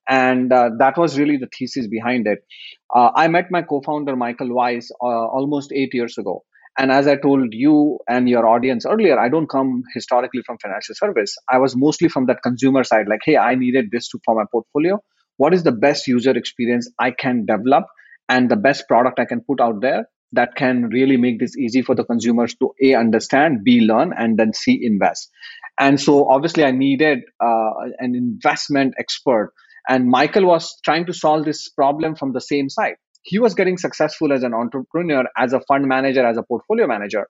And 0.06 0.52
uh, 0.52 0.70
that 0.80 0.98
was 0.98 1.18
really 1.18 1.38
the 1.38 1.48
thesis 1.58 1.88
behind 1.88 2.26
it. 2.26 2.40
Uh, 2.94 3.10
I 3.14 3.28
met 3.28 3.50
my 3.50 3.62
co-founder 3.62 4.16
Michael 4.16 4.52
Weiss 4.54 4.90
uh, 5.02 5.06
almost 5.06 5.72
eight 5.72 5.94
years 5.94 6.18
ago 6.18 6.44
and 6.80 6.90
as 6.90 7.06
I 7.06 7.16
told 7.16 7.52
you 7.52 7.98
and 8.08 8.26
your 8.26 8.46
audience 8.48 8.86
earlier, 8.86 9.20
I 9.20 9.28
don't 9.28 9.50
come 9.50 9.82
historically 9.92 10.40
from 10.46 10.56
financial 10.62 10.94
service. 10.94 11.36
I 11.50 11.58
was 11.58 11.76
mostly 11.76 12.08
from 12.08 12.24
that 12.26 12.42
consumer 12.42 12.84
side, 12.84 13.06
like, 13.06 13.20
hey, 13.22 13.36
I 13.36 13.54
needed 13.54 13.90
this 13.92 14.08
to, 14.08 14.18
for 14.24 14.34
my 14.34 14.44
portfolio. 14.50 14.98
What 15.36 15.52
is 15.52 15.62
the 15.62 15.72
best 15.72 16.06
user 16.06 16.30
experience 16.30 16.90
I 16.98 17.10
can 17.10 17.44
develop 17.44 17.84
and 18.30 18.50
the 18.50 18.56
best 18.56 18.88
product 18.88 19.20
I 19.20 19.26
can 19.26 19.42
put 19.42 19.60
out 19.60 19.82
there 19.82 20.06
that 20.32 20.54
can 20.56 20.84
really 20.84 21.18
make 21.18 21.38
this 21.38 21.54
easy 21.54 21.82
for 21.82 21.94
the 21.94 22.04
consumers 22.04 22.54
to 22.54 22.72
A, 22.82 22.94
understand, 22.94 23.62
B, 23.62 23.82
learn, 23.82 24.14
and 24.16 24.38
then 24.38 24.54
C, 24.54 24.80
invest. 24.82 25.28
And 25.78 26.00
so 26.00 26.30
obviously 26.30 26.64
I 26.64 26.70
needed 26.70 27.18
uh, 27.44 27.72
an 27.98 28.14
investment 28.14 28.94
expert. 28.98 29.52
And 29.86 30.08
Michael 30.08 30.46
was 30.46 30.78
trying 30.82 31.04
to 31.06 31.12
solve 31.12 31.44
this 31.44 31.68
problem 31.68 32.14
from 32.14 32.32
the 32.32 32.40
same 32.40 32.70
side 32.70 32.94
he 33.22 33.38
was 33.38 33.54
getting 33.54 33.76
successful 33.76 34.32
as 34.32 34.42
an 34.42 34.54
entrepreneur, 34.54 35.24
as 35.36 35.52
a 35.52 35.60
fund 35.60 35.86
manager, 35.86 36.26
as 36.26 36.36
a 36.36 36.42
portfolio 36.42 36.86
manager. 36.86 37.28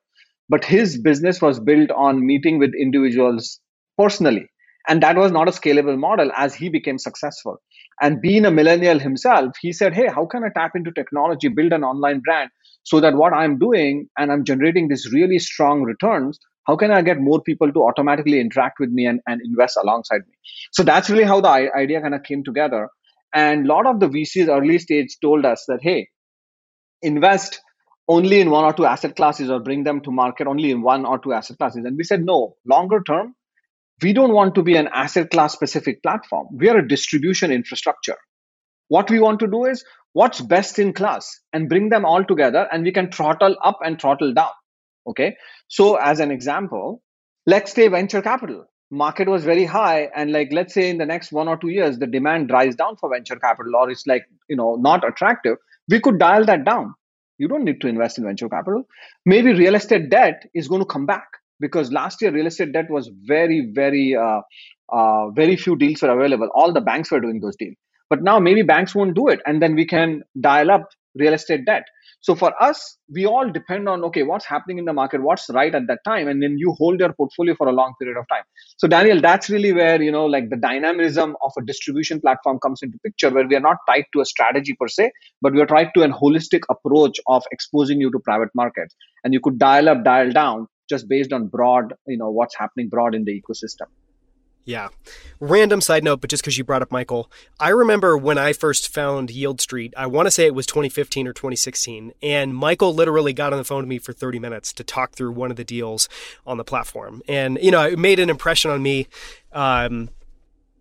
But 0.48 0.64
his 0.64 1.00
business 1.00 1.40
was 1.40 1.61
built 1.61 1.90
on 1.90 2.26
meeting 2.26 2.59
with 2.59 2.72
individuals 2.74 3.61
personally. 3.96 4.46
And 4.88 5.03
that 5.03 5.16
was 5.16 5.31
not 5.31 5.48
a 5.48 5.53
scalable 5.53 5.98
model 5.98 6.31
as 6.37 6.55
he 6.55 6.68
became 6.68 6.98
successful. 6.98 7.59
And 8.00 8.20
being 8.20 8.46
a 8.46 8.50
millennial 8.50 8.98
himself, 8.98 9.53
he 9.61 9.72
said, 9.72 9.94
Hey, 9.94 10.09
how 10.09 10.26
can 10.26 10.42
I 10.42 10.48
tap 10.57 10.72
into 10.74 10.90
technology, 10.90 11.48
build 11.48 11.72
an 11.72 11.85
online 11.85 12.20
brand 12.20 12.50
so 12.83 12.98
that 13.00 13.14
what 13.14 13.35
I'm 13.35 13.59
doing 13.59 14.09
and 14.18 14.33
I'm 14.33 14.44
generating 14.44 14.88
these 14.88 15.11
really 15.12 15.38
strong 15.38 15.83
returns, 15.83 16.38
how 16.66 16.76
can 16.76 16.90
I 16.90 17.03
get 17.03 17.20
more 17.20 17.42
people 17.42 17.72
to 17.72 17.83
automatically 17.83 18.40
interact 18.40 18.79
with 18.81 18.90
me 18.90 19.07
and, 19.07 19.20
and 19.26 19.40
invest 19.44 19.76
alongside 19.83 20.20
me? 20.26 20.35
So 20.72 20.83
that's 20.83 21.11
really 21.11 21.24
how 21.24 21.40
the 21.40 21.68
idea 21.76 22.00
kind 22.00 22.14
of 22.14 22.22
came 22.22 22.42
together. 22.42 22.88
And 23.34 23.66
a 23.66 23.68
lot 23.68 23.86
of 23.86 24.00
the 24.00 24.08
VCs 24.08 24.48
early 24.48 24.78
stage 24.78 25.16
told 25.22 25.44
us 25.44 25.64
that, 25.68 25.81
hey, 25.83 26.08
invest 27.02 27.60
only 28.08 28.40
in 28.40 28.50
one 28.50 28.64
or 28.64 28.72
two 28.72 28.87
asset 28.87 29.14
classes 29.14 29.50
or 29.50 29.60
bring 29.60 29.85
them 29.85 30.00
to 30.00 30.10
market 30.10 30.46
only 30.46 30.70
in 30.70 30.83
one 30.83 31.06
or 31.06 31.18
two 31.18 31.33
asset 31.33 31.58
classes. 31.58 31.85
And 31.85 31.96
we 31.96 32.04
said, 32.04 32.24
no, 32.24 32.56
longer 32.66 33.02
term, 33.06 33.35
we 34.02 34.12
don't 34.12 34.33
want 34.33 34.54
to 34.56 34.62
be 34.62 34.76
an 34.76 34.88
asset 34.92 35.31
class 35.31 35.52
specific 35.52 36.02
platform. 36.02 36.48
We 36.52 36.68
are 36.68 36.78
a 36.78 36.88
distribution 36.88 37.52
infrastructure. 37.52 38.16
What 38.88 39.10
we 39.10 39.20
want 39.20 39.38
to 39.40 39.46
do 39.46 39.66
is 39.66 39.85
what's 40.12 40.40
best 40.40 40.78
in 40.78 40.92
class 40.92 41.38
and 41.52 41.68
bring 41.68 41.88
them 41.90 42.04
all 42.04 42.24
together 42.24 42.66
and 42.72 42.83
we 42.83 42.92
can 42.92 43.12
throttle 43.12 43.56
up 43.62 43.78
and 43.85 44.00
throttle 44.00 44.35
down. 44.35 44.50
Okay. 45.06 45.37
So, 45.68 45.96
as 45.96 46.18
an 46.18 46.31
example, 46.31 47.02
let's 47.46 47.72
say 47.72 47.88
venture 47.88 48.22
capital 48.22 48.66
market 48.90 49.28
was 49.28 49.44
very 49.44 49.64
high 49.64 50.08
and 50.16 50.32
like 50.32 50.48
let's 50.52 50.74
say 50.74 50.90
in 50.90 50.98
the 50.98 51.06
next 51.06 51.32
one 51.32 51.48
or 51.48 51.56
two 51.56 51.68
years 51.68 51.98
the 51.98 52.06
demand 52.06 52.48
dries 52.48 52.74
down 52.74 52.96
for 52.96 53.10
venture 53.10 53.36
capital 53.36 53.76
or 53.76 53.90
it's 53.90 54.06
like 54.06 54.24
you 54.48 54.56
know 54.56 54.74
not 54.76 55.06
attractive 55.06 55.56
we 55.88 56.00
could 56.00 56.18
dial 56.18 56.44
that 56.44 56.64
down 56.64 56.92
you 57.38 57.46
don't 57.46 57.64
need 57.64 57.80
to 57.80 57.86
invest 57.86 58.18
in 58.18 58.24
venture 58.24 58.48
capital 58.48 58.82
maybe 59.24 59.52
real 59.52 59.74
estate 59.76 60.10
debt 60.10 60.42
is 60.54 60.66
going 60.66 60.80
to 60.80 60.86
come 60.86 61.06
back 61.06 61.40
because 61.60 61.92
last 61.92 62.20
year 62.20 62.32
real 62.32 62.46
estate 62.46 62.72
debt 62.72 62.90
was 62.90 63.10
very, 63.24 63.70
very, 63.72 64.16
uh, 64.16 64.40
uh, 64.92 65.30
very 65.30 65.56
few 65.56 65.76
deals 65.76 66.02
were 66.02 66.10
available. 66.10 66.48
All 66.54 66.72
the 66.72 66.80
banks 66.80 67.10
were 67.10 67.20
doing 67.20 67.40
those 67.40 67.54
deals. 67.56 67.76
But 68.08 68.22
now 68.22 68.40
maybe 68.40 68.62
banks 68.62 68.94
won't 68.94 69.14
do 69.14 69.28
it, 69.28 69.40
and 69.46 69.62
then 69.62 69.76
we 69.76 69.86
can 69.86 70.22
dial 70.40 70.70
up 70.72 70.88
real 71.14 71.32
estate 71.32 71.64
debt. 71.64 71.84
So 72.23 72.35
for 72.35 72.52
us, 72.62 72.98
we 73.10 73.25
all 73.27 73.50
depend 73.50 73.88
on 73.88 74.04
okay, 74.04 74.23
what's 74.23 74.44
happening 74.44 74.79
in 74.79 74.85
the 74.85 74.92
market, 74.92 75.23
what's 75.23 75.48
right 75.50 75.75
at 75.75 75.87
that 75.88 76.00
time, 76.04 76.29
and 76.29 76.42
then 76.42 76.56
you 76.58 76.75
hold 76.79 77.00
your 77.00 77.12
portfolio 77.12 77.54
for 77.54 77.68
a 77.68 77.73
long 77.73 77.94
period 77.98 78.18
of 78.18 78.27
time. 78.29 78.42
So 78.77 78.87
Daniel, 78.87 79.21
that's 79.21 79.48
really 79.48 79.73
where 79.73 80.00
you 80.02 80.12
know 80.12 80.27
like 80.27 80.50
the 80.50 80.56
dynamism 80.56 81.37
of 81.42 81.52
a 81.58 81.64
distribution 81.64 82.21
platform 82.21 82.58
comes 82.58 82.81
into 82.83 82.98
picture, 83.04 83.31
where 83.31 83.46
we 83.46 83.56
are 83.56 83.60
not 83.60 83.79
tied 83.88 84.04
to 84.12 84.21
a 84.21 84.25
strategy 84.25 84.77
per 84.79 84.88
se, 84.88 85.12
but 85.40 85.54
we 85.54 85.60
are 85.60 85.66
tied 85.66 85.92
to 85.94 86.02
an 86.02 86.12
holistic 86.12 86.60
approach 86.68 87.18
of 87.27 87.42
exposing 87.52 88.00
you 88.00 88.10
to 88.10 88.18
private 88.18 88.50
markets, 88.54 88.94
and 89.25 89.33
you 89.33 89.40
could 89.40 89.58
dial 89.58 89.88
up, 89.88 90.04
dial 90.04 90.31
down 90.31 90.66
just 90.90 91.08
based 91.08 91.33
on 91.33 91.46
broad, 91.46 91.94
you 92.06 92.18
know, 92.18 92.31
what's 92.31 92.56
happening 92.56 92.88
broad 92.88 93.14
in 93.14 93.25
the 93.25 93.40
ecosystem. 93.40 93.87
Yeah. 94.65 94.88
Random 95.40 95.81
side 95.81 96.04
note, 96.04 96.21
but 96.21 96.31
just 96.31 96.42
because 96.42 96.58
you 96.58 96.65
brought 96.65 96.83
up 96.83 96.92
Michael, 96.92 97.31
I 97.58 97.71
remember 97.71 98.17
when 98.17 98.38
I 98.38 98.52
first 98.52 98.92
found 98.92 99.31
Yieldstreet, 99.31 99.92
I 99.96 100.06
want 100.06 100.27
to 100.27 100.31
say 100.31 100.46
it 100.46 100.54
was 100.54 100.67
2015 100.67 101.27
or 101.27 101.33
2016, 101.33 102.13
and 102.23 102.54
Michael 102.54 102.94
literally 102.94 103.33
got 103.33 103.52
on 103.52 103.58
the 103.58 103.65
phone 103.65 103.83
to 103.83 103.88
me 103.88 103.98
for 103.98 104.13
30 104.13 104.38
minutes 104.38 104.73
to 104.75 104.85
talk 104.85 105.13
through 105.13 105.33
one 105.33 105.50
of 105.50 105.56
the 105.56 105.65
deals 105.65 106.08
on 106.46 106.58
the 106.58 106.65
platform. 106.65 107.23
And, 107.27 107.58
you 107.61 107.71
know, 107.71 107.83
it 107.83 107.98
made 107.98 108.19
an 108.19 108.31
impression 108.31 108.71
on 108.71 108.83
me. 108.83 109.08
Um, 109.52 110.11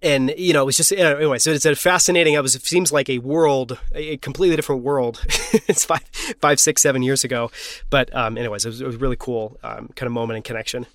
and 0.02 0.34
you 0.38 0.54
know, 0.54 0.62
it 0.62 0.66
was 0.66 0.78
just 0.78 0.94
anyway. 0.94 1.40
So 1.40 1.52
it's 1.52 1.66
a 1.66 1.76
fascinating. 1.76 2.34
It 2.34 2.42
was. 2.42 2.56
It 2.56 2.64
seems 2.64 2.92
like 2.92 3.10
a 3.10 3.18
world, 3.20 3.78
a 3.94 4.16
completely 4.18 4.56
different 4.56 4.82
world. 4.82 5.22
it's 5.68 5.84
five, 5.84 6.04
five, 6.40 6.60
six, 6.60 6.82
seven 6.82 7.02
years 7.04 7.26
ago, 7.26 7.52
but 7.90 8.14
um, 8.16 8.38
anyways, 8.38 8.66
it 8.66 8.70
was, 8.70 8.82
it 8.82 8.88
was 8.88 8.96
really 8.96 9.18
cool, 9.20 9.58
um, 9.62 9.90
kind 9.96 10.08
of 10.08 10.14
moment 10.14 10.38
and 10.38 10.46
connection. 10.46 10.86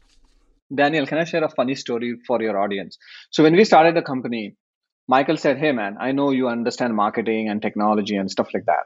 Daniel, 0.74 1.06
can 1.06 1.18
I 1.18 1.24
share 1.24 1.44
a 1.44 1.48
funny 1.48 1.74
story 1.74 2.16
for 2.26 2.40
your 2.42 2.58
audience? 2.58 2.98
So 3.30 3.42
when 3.42 3.54
we 3.54 3.64
started 3.64 3.96
the 3.96 4.02
company, 4.02 4.56
Michael 5.08 5.36
said, 5.36 5.58
Hey 5.58 5.72
man, 5.72 5.96
I 6.00 6.12
know 6.12 6.30
you 6.30 6.48
understand 6.48 6.94
marketing 6.94 7.48
and 7.48 7.60
technology 7.60 8.16
and 8.16 8.30
stuff 8.30 8.48
like 8.54 8.66
that. 8.66 8.84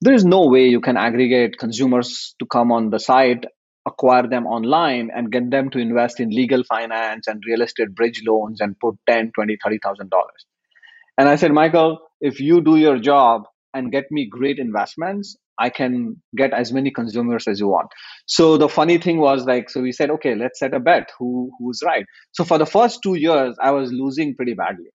There 0.00 0.14
is 0.14 0.24
no 0.24 0.46
way 0.46 0.66
you 0.68 0.80
can 0.80 0.96
aggregate 0.96 1.58
consumers 1.58 2.34
to 2.38 2.46
come 2.46 2.70
on 2.72 2.90
the 2.90 3.00
site, 3.00 3.44
acquire 3.86 4.28
them 4.28 4.46
online, 4.46 5.10
and 5.14 5.32
get 5.32 5.50
them 5.50 5.70
to 5.70 5.78
invest 5.78 6.20
in 6.20 6.30
legal 6.30 6.62
finance 6.64 7.26
and 7.26 7.42
real 7.46 7.62
estate 7.62 7.94
bridge 7.94 8.22
loans 8.26 8.60
and 8.60 8.78
put 8.78 8.96
10, 9.08 9.32
20, 9.34 9.56
30,000 9.62 10.10
dollars. 10.10 10.46
And 11.18 11.28
I 11.28 11.36
said, 11.36 11.52
Michael, 11.52 11.98
if 12.20 12.40
you 12.40 12.60
do 12.60 12.76
your 12.76 12.98
job 12.98 13.44
and 13.74 13.92
get 13.92 14.04
me 14.10 14.28
great 14.28 14.58
investments, 14.58 15.36
I 15.58 15.70
can 15.70 16.22
get 16.36 16.52
as 16.52 16.72
many 16.72 16.90
consumers 16.90 17.48
as 17.48 17.58
you 17.60 17.68
want. 17.68 17.88
So 18.26 18.56
the 18.56 18.68
funny 18.68 18.98
thing 18.98 19.18
was 19.18 19.44
like, 19.44 19.70
so 19.70 19.80
we 19.80 19.92
said, 19.92 20.10
okay, 20.10 20.34
let's 20.34 20.58
set 20.58 20.74
a 20.74 20.80
bet. 20.80 21.10
Who 21.18 21.50
who's 21.58 21.82
right? 21.84 22.06
So 22.32 22.44
for 22.44 22.58
the 22.58 22.66
first 22.66 23.00
two 23.02 23.14
years, 23.14 23.56
I 23.60 23.72
was 23.72 23.92
losing 23.92 24.34
pretty 24.34 24.54
badly 24.54 24.90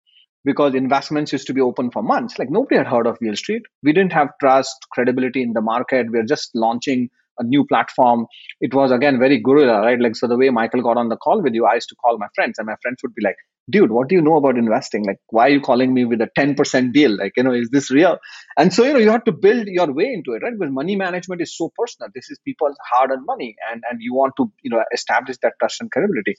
because 0.44 0.74
investments 0.74 1.32
used 1.32 1.46
to 1.46 1.54
be 1.54 1.60
open 1.60 1.90
for 1.90 2.02
months. 2.02 2.38
Like 2.38 2.50
nobody 2.50 2.76
had 2.76 2.86
heard 2.86 3.06
of 3.06 3.18
Yieldstreet. 3.22 3.62
We 3.82 3.92
didn't 3.92 4.12
have 4.12 4.28
trust, 4.40 4.74
credibility 4.92 5.42
in 5.42 5.52
the 5.52 5.60
market. 5.60 6.10
We 6.10 6.18
are 6.18 6.24
just 6.24 6.50
launching 6.54 7.10
a 7.40 7.44
new 7.44 7.64
platform. 7.66 8.26
It 8.60 8.74
was 8.74 8.92
again 8.92 9.18
very 9.18 9.40
guerrilla, 9.40 9.80
right? 9.80 10.00
Like 10.00 10.16
so 10.16 10.28
the 10.28 10.36
way 10.36 10.50
Michael 10.50 10.82
got 10.82 10.96
on 10.96 11.08
the 11.08 11.16
call 11.16 11.42
with 11.42 11.54
you, 11.54 11.66
I 11.66 11.74
used 11.74 11.88
to 11.90 11.96
call 11.96 12.18
my 12.18 12.28
friends, 12.34 12.58
and 12.58 12.66
my 12.66 12.76
friends 12.82 12.98
would 13.02 13.14
be 13.14 13.22
like, 13.24 13.36
dude, 13.70 13.90
what 13.90 14.08
do 14.08 14.14
you 14.14 14.22
know 14.22 14.36
about 14.36 14.58
investing? 14.58 15.04
Like, 15.04 15.18
why 15.28 15.46
are 15.46 15.50
you 15.50 15.60
calling 15.60 15.94
me 15.94 16.04
with 16.04 16.20
a 16.20 16.28
10% 16.38 16.92
deal? 16.92 17.16
Like, 17.16 17.32
you 17.36 17.42
know, 17.42 17.52
is 17.52 17.70
this 17.70 17.90
real? 17.90 18.18
And 18.56 18.72
so, 18.72 18.84
you 18.84 18.92
know, 18.92 18.98
you 18.98 19.10
have 19.10 19.24
to 19.24 19.32
build 19.32 19.66
your 19.68 19.92
way 19.92 20.12
into 20.12 20.32
it, 20.32 20.42
right? 20.42 20.52
Because 20.58 20.72
money 20.72 20.96
management 20.96 21.40
is 21.40 21.56
so 21.56 21.70
personal. 21.78 22.10
This 22.14 22.30
is 22.30 22.38
people's 22.44 22.76
hard 22.90 23.10
earned 23.10 23.24
money. 23.26 23.54
And, 23.70 23.82
and 23.90 24.00
you 24.02 24.14
want 24.14 24.34
to, 24.38 24.50
you 24.62 24.70
know, 24.70 24.82
establish 24.92 25.36
that 25.42 25.54
trust 25.60 25.80
and 25.80 25.90
credibility. 25.90 26.34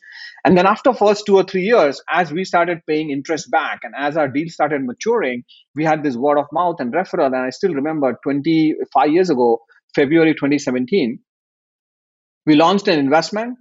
And 0.45 0.57
then 0.57 0.65
after 0.65 0.93
first 0.93 1.25
two 1.25 1.37
or 1.37 1.43
three 1.43 1.63
years, 1.63 2.01
as 2.11 2.31
we 2.31 2.43
started 2.43 2.79
paying 2.87 3.11
interest 3.11 3.49
back 3.49 3.79
and 3.83 3.93
as 3.97 4.17
our 4.17 4.27
deal 4.27 4.49
started 4.49 4.83
maturing, 4.85 5.43
we 5.75 5.85
had 5.85 6.03
this 6.03 6.15
word 6.15 6.37
of 6.37 6.45
mouth 6.51 6.77
and 6.79 6.93
referral. 6.93 7.27
And 7.27 7.35
I 7.35 7.49
still 7.49 7.73
remember 7.73 8.17
25 8.23 9.09
years 9.09 9.29
ago, 9.29 9.59
February 9.95 10.33
2017, 10.33 11.19
we 12.45 12.55
launched 12.55 12.87
an 12.87 12.99
investment 12.99 13.57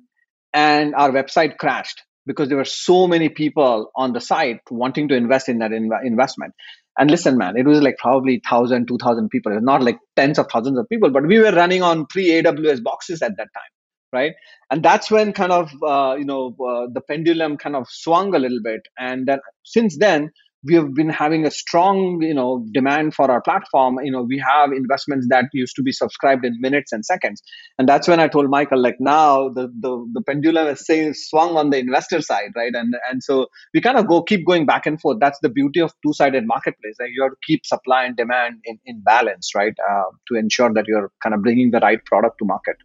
and 0.53 0.95
our 0.95 1.11
website 1.11 1.59
crashed 1.59 2.03
because 2.27 2.49
there 2.49 2.59
were 2.59 2.65
so 2.65 3.07
many 3.07 3.29
people 3.29 3.91
on 3.97 4.13
the 4.13 4.21
site 4.21 4.61
wanting 4.71 5.09
to 5.09 5.17
invest 5.17 5.49
in 5.49 5.59
that 5.59 5.71
inv- 5.71 6.05
investment. 6.05 6.55
And 6.99 7.11
listen, 7.11 7.39
man, 7.39 7.57
it 7.57 7.67
was 7.67 7.81
like 7.81 7.97
probably 7.99 8.35
1,000, 8.49 8.87
2,000 8.87 9.29
people. 9.31 9.59
Not 9.61 9.83
like 9.83 9.99
tens 10.17 10.39
of 10.39 10.49
thousands 10.53 10.79
of 10.79 10.89
people, 10.89 11.11
but 11.11 11.27
we 11.27 11.39
were 11.39 11.53
running 11.53 11.83
on 11.83 12.07
pre 12.07 12.29
AWS 12.29 12.83
boxes 12.83 13.23
at 13.23 13.37
that 13.37 13.49
time, 13.55 13.73
right? 14.13 14.33
And 14.71 14.83
that's 14.83 15.11
when 15.11 15.33
kind 15.33 15.53
of, 15.53 15.73
uh, 15.83 16.17
you 16.19 16.25
know, 16.25 16.55
uh, 16.61 16.89
the 16.93 17.01
pendulum 17.01 17.57
kind 17.57 17.77
of 17.77 17.87
swung 17.89 18.35
a 18.35 18.39
little 18.39 18.61
bit. 18.63 18.83
And 18.99 19.27
then 19.27 19.39
since 19.65 19.97
then, 19.99 20.31
we 20.65 20.75
have 20.75 20.95
been 20.95 21.09
having 21.09 21.47
a 21.47 21.51
strong 21.51 22.21
you 22.23 22.35
know 22.35 22.67
demand 22.73 23.15
for 23.15 23.31
our 23.31 23.41
platform. 23.41 23.99
You 24.03 24.13
know 24.13 24.23
we 24.23 24.39
have 24.39 24.73
investments 24.73 25.27
that 25.31 25.47
used 25.53 25.77
to 25.77 25.83
be 25.83 25.93
subscribed 25.93 26.45
in 26.45 26.61
minutes 26.61 26.93
and 26.93 27.05
seconds. 27.05 27.43
And 27.79 27.89
that's 27.89 28.09
when 28.09 28.21
i 28.21 28.29
told 28.29 28.51
michael 28.51 28.81
like 28.81 28.97
now 29.01 29.49
the 29.49 29.69
the, 29.81 30.07
the 30.13 30.23
pendulum 30.23 30.67
is 30.69 30.85
saying 30.85 31.15
swung 31.15 31.57
on 31.57 31.71
the 31.71 31.79
investor 31.79 32.21
side 32.21 32.53
right? 32.57 32.73
And 32.75 32.95
and 33.11 33.23
so 33.23 33.47
we 33.73 33.81
kind 33.81 33.99
of 33.99 34.07
go 34.07 34.23
keep 34.23 34.47
going 34.47 34.67
back 34.67 34.87
and 34.87 35.01
forth. 35.01 35.19
That's 35.21 35.39
the 35.41 35.49
beauty 35.49 35.81
of 35.81 35.93
two-sided 36.05 36.47
marketplace 36.47 36.97
like 37.01 37.11
you 37.15 37.23
have 37.23 37.33
to 37.33 37.39
keep 37.47 37.65
supply 37.65 38.05
and 38.05 38.17
demand 38.17 38.61
in, 38.65 38.79
in 38.85 39.01
balance 39.01 39.53
right? 39.55 39.75
Uh, 39.91 40.05
to 40.29 40.39
ensure 40.39 40.73
that 40.75 40.87
you're 40.87 41.11
kind 41.23 41.35
of 41.35 41.43
bringing 41.43 41.71
the 41.71 41.81
right 41.81 42.05
product 42.05 42.39
to 42.39 42.45
market. 42.45 42.77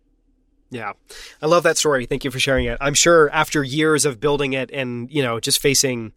Yeah. 0.72 0.94
I 1.42 1.46
love 1.46 1.64
that 1.64 1.78
story. 1.78 2.06
Thank 2.06 2.26
you 2.26 2.32
for 2.32 2.40
sharing 2.40 2.66
it. 2.66 2.78
I'm 2.82 2.96
sure 2.96 3.30
after 3.32 3.64
years 3.64 4.04
of 4.04 4.20
building 4.20 4.54
it 4.54 4.72
and, 4.72 5.12
you 5.12 5.22
know, 5.22 5.40
just 5.40 5.62
facing 5.62 6.14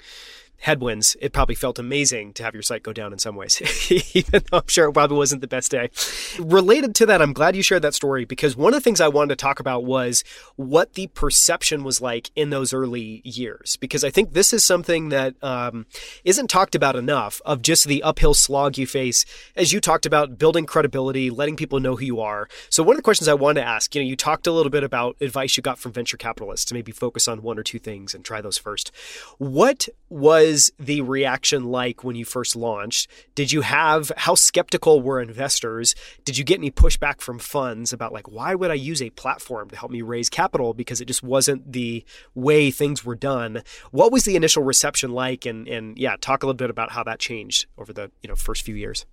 headwinds, 0.58 1.16
it 1.20 1.32
probably 1.32 1.54
felt 1.54 1.78
amazing 1.78 2.32
to 2.34 2.42
have 2.42 2.54
your 2.54 2.62
site 2.62 2.82
go 2.82 2.92
down 2.92 3.12
in 3.12 3.18
some 3.18 3.36
ways, 3.36 3.60
even 4.14 4.42
though 4.50 4.58
I'm 4.58 4.66
sure 4.68 4.88
it 4.88 4.92
probably 4.92 5.16
wasn't 5.16 5.40
the 5.40 5.48
best 5.48 5.70
day. 5.70 5.90
Related 6.38 6.94
to 6.96 7.06
that, 7.06 7.22
I'm 7.22 7.32
glad 7.32 7.54
you 7.56 7.62
shared 7.62 7.82
that 7.82 7.94
story 7.94 8.24
because 8.24 8.56
one 8.56 8.74
of 8.74 8.78
the 8.78 8.84
things 8.84 9.00
I 9.00 9.08
wanted 9.08 9.30
to 9.30 9.36
talk 9.36 9.60
about 9.60 9.84
was 9.84 10.24
what 10.56 10.94
the 10.94 11.06
perception 11.08 11.84
was 11.84 12.00
like 12.00 12.30
in 12.34 12.50
those 12.50 12.72
early 12.72 13.22
years. 13.24 13.76
Because 13.76 14.02
I 14.02 14.10
think 14.10 14.32
this 14.32 14.52
is 14.52 14.64
something 14.64 15.10
that 15.10 15.34
um, 15.42 15.86
not 16.26 16.48
talked 16.48 16.74
about 16.74 16.96
enough 16.96 17.40
of 17.44 17.62
just 17.62 17.86
the 17.86 18.02
uphill 18.02 18.34
slog 18.34 18.76
you 18.76 18.86
face 18.86 19.24
as 19.54 19.72
you 19.72 19.80
talked 19.80 20.06
about 20.06 20.38
building 20.38 20.66
credibility, 20.66 21.30
letting 21.30 21.56
people 21.56 21.78
know 21.78 21.96
who 21.96 22.04
you 22.04 22.20
are. 22.20 22.48
So 22.68 22.82
one 22.82 22.94
of 22.94 22.98
the 22.98 23.02
questions 23.02 23.28
I 23.28 23.34
wanted 23.34 23.60
to 23.60 23.66
ask, 23.66 23.94
you 23.94 24.02
know, 24.02 24.08
you 24.08 24.16
talked 24.16 24.46
a 24.46 24.52
little 24.52 24.70
bit 24.70 24.82
about 24.82 25.16
advice 25.20 25.56
you 25.56 25.62
got 25.62 25.78
from 25.78 25.92
venture 25.92 26.16
capitalists 26.16 26.66
to 26.66 26.74
maybe 26.74 26.90
focus 26.90 27.28
on 27.28 27.42
one 27.42 27.58
or 27.58 27.62
two 27.62 27.78
things 27.78 28.14
and 28.14 28.24
try 28.24 28.40
those 28.40 28.58
first. 28.58 28.90
What 29.38 29.88
was 30.08 30.47
was 30.48 30.72
the 30.78 31.00
reaction 31.02 31.64
like 31.64 32.02
when 32.04 32.16
you 32.16 32.24
first 32.24 32.56
launched? 32.56 33.10
Did 33.34 33.52
you 33.52 33.60
have 33.60 34.10
how 34.16 34.34
skeptical 34.34 35.00
were 35.00 35.20
investors? 35.20 35.94
Did 36.24 36.38
you 36.38 36.44
get 36.44 36.58
any 36.58 36.70
pushback 36.70 37.20
from 37.20 37.38
funds 37.38 37.92
about 37.92 38.12
like 38.12 38.28
why 38.28 38.54
would 38.54 38.70
I 38.70 38.74
use 38.74 39.02
a 39.02 39.10
platform 39.10 39.68
to 39.70 39.76
help 39.76 39.90
me 39.90 40.02
raise 40.02 40.28
capital 40.30 40.72
because 40.74 41.00
it 41.00 41.06
just 41.06 41.22
wasn't 41.22 41.72
the 41.72 42.04
way 42.34 42.70
things 42.70 43.04
were 43.04 43.14
done? 43.14 43.62
What 43.90 44.10
was 44.12 44.24
the 44.24 44.36
initial 44.36 44.62
reception 44.62 45.12
like 45.12 45.44
and 45.46 45.68
and 45.68 45.98
yeah, 45.98 46.16
talk 46.20 46.42
a 46.42 46.46
little 46.46 46.56
bit 46.56 46.70
about 46.70 46.92
how 46.92 47.04
that 47.04 47.18
changed 47.18 47.66
over 47.76 47.92
the, 47.92 48.10
you 48.22 48.28
know, 48.28 48.36
first 48.36 48.62
few 48.62 48.74
years. 48.74 49.04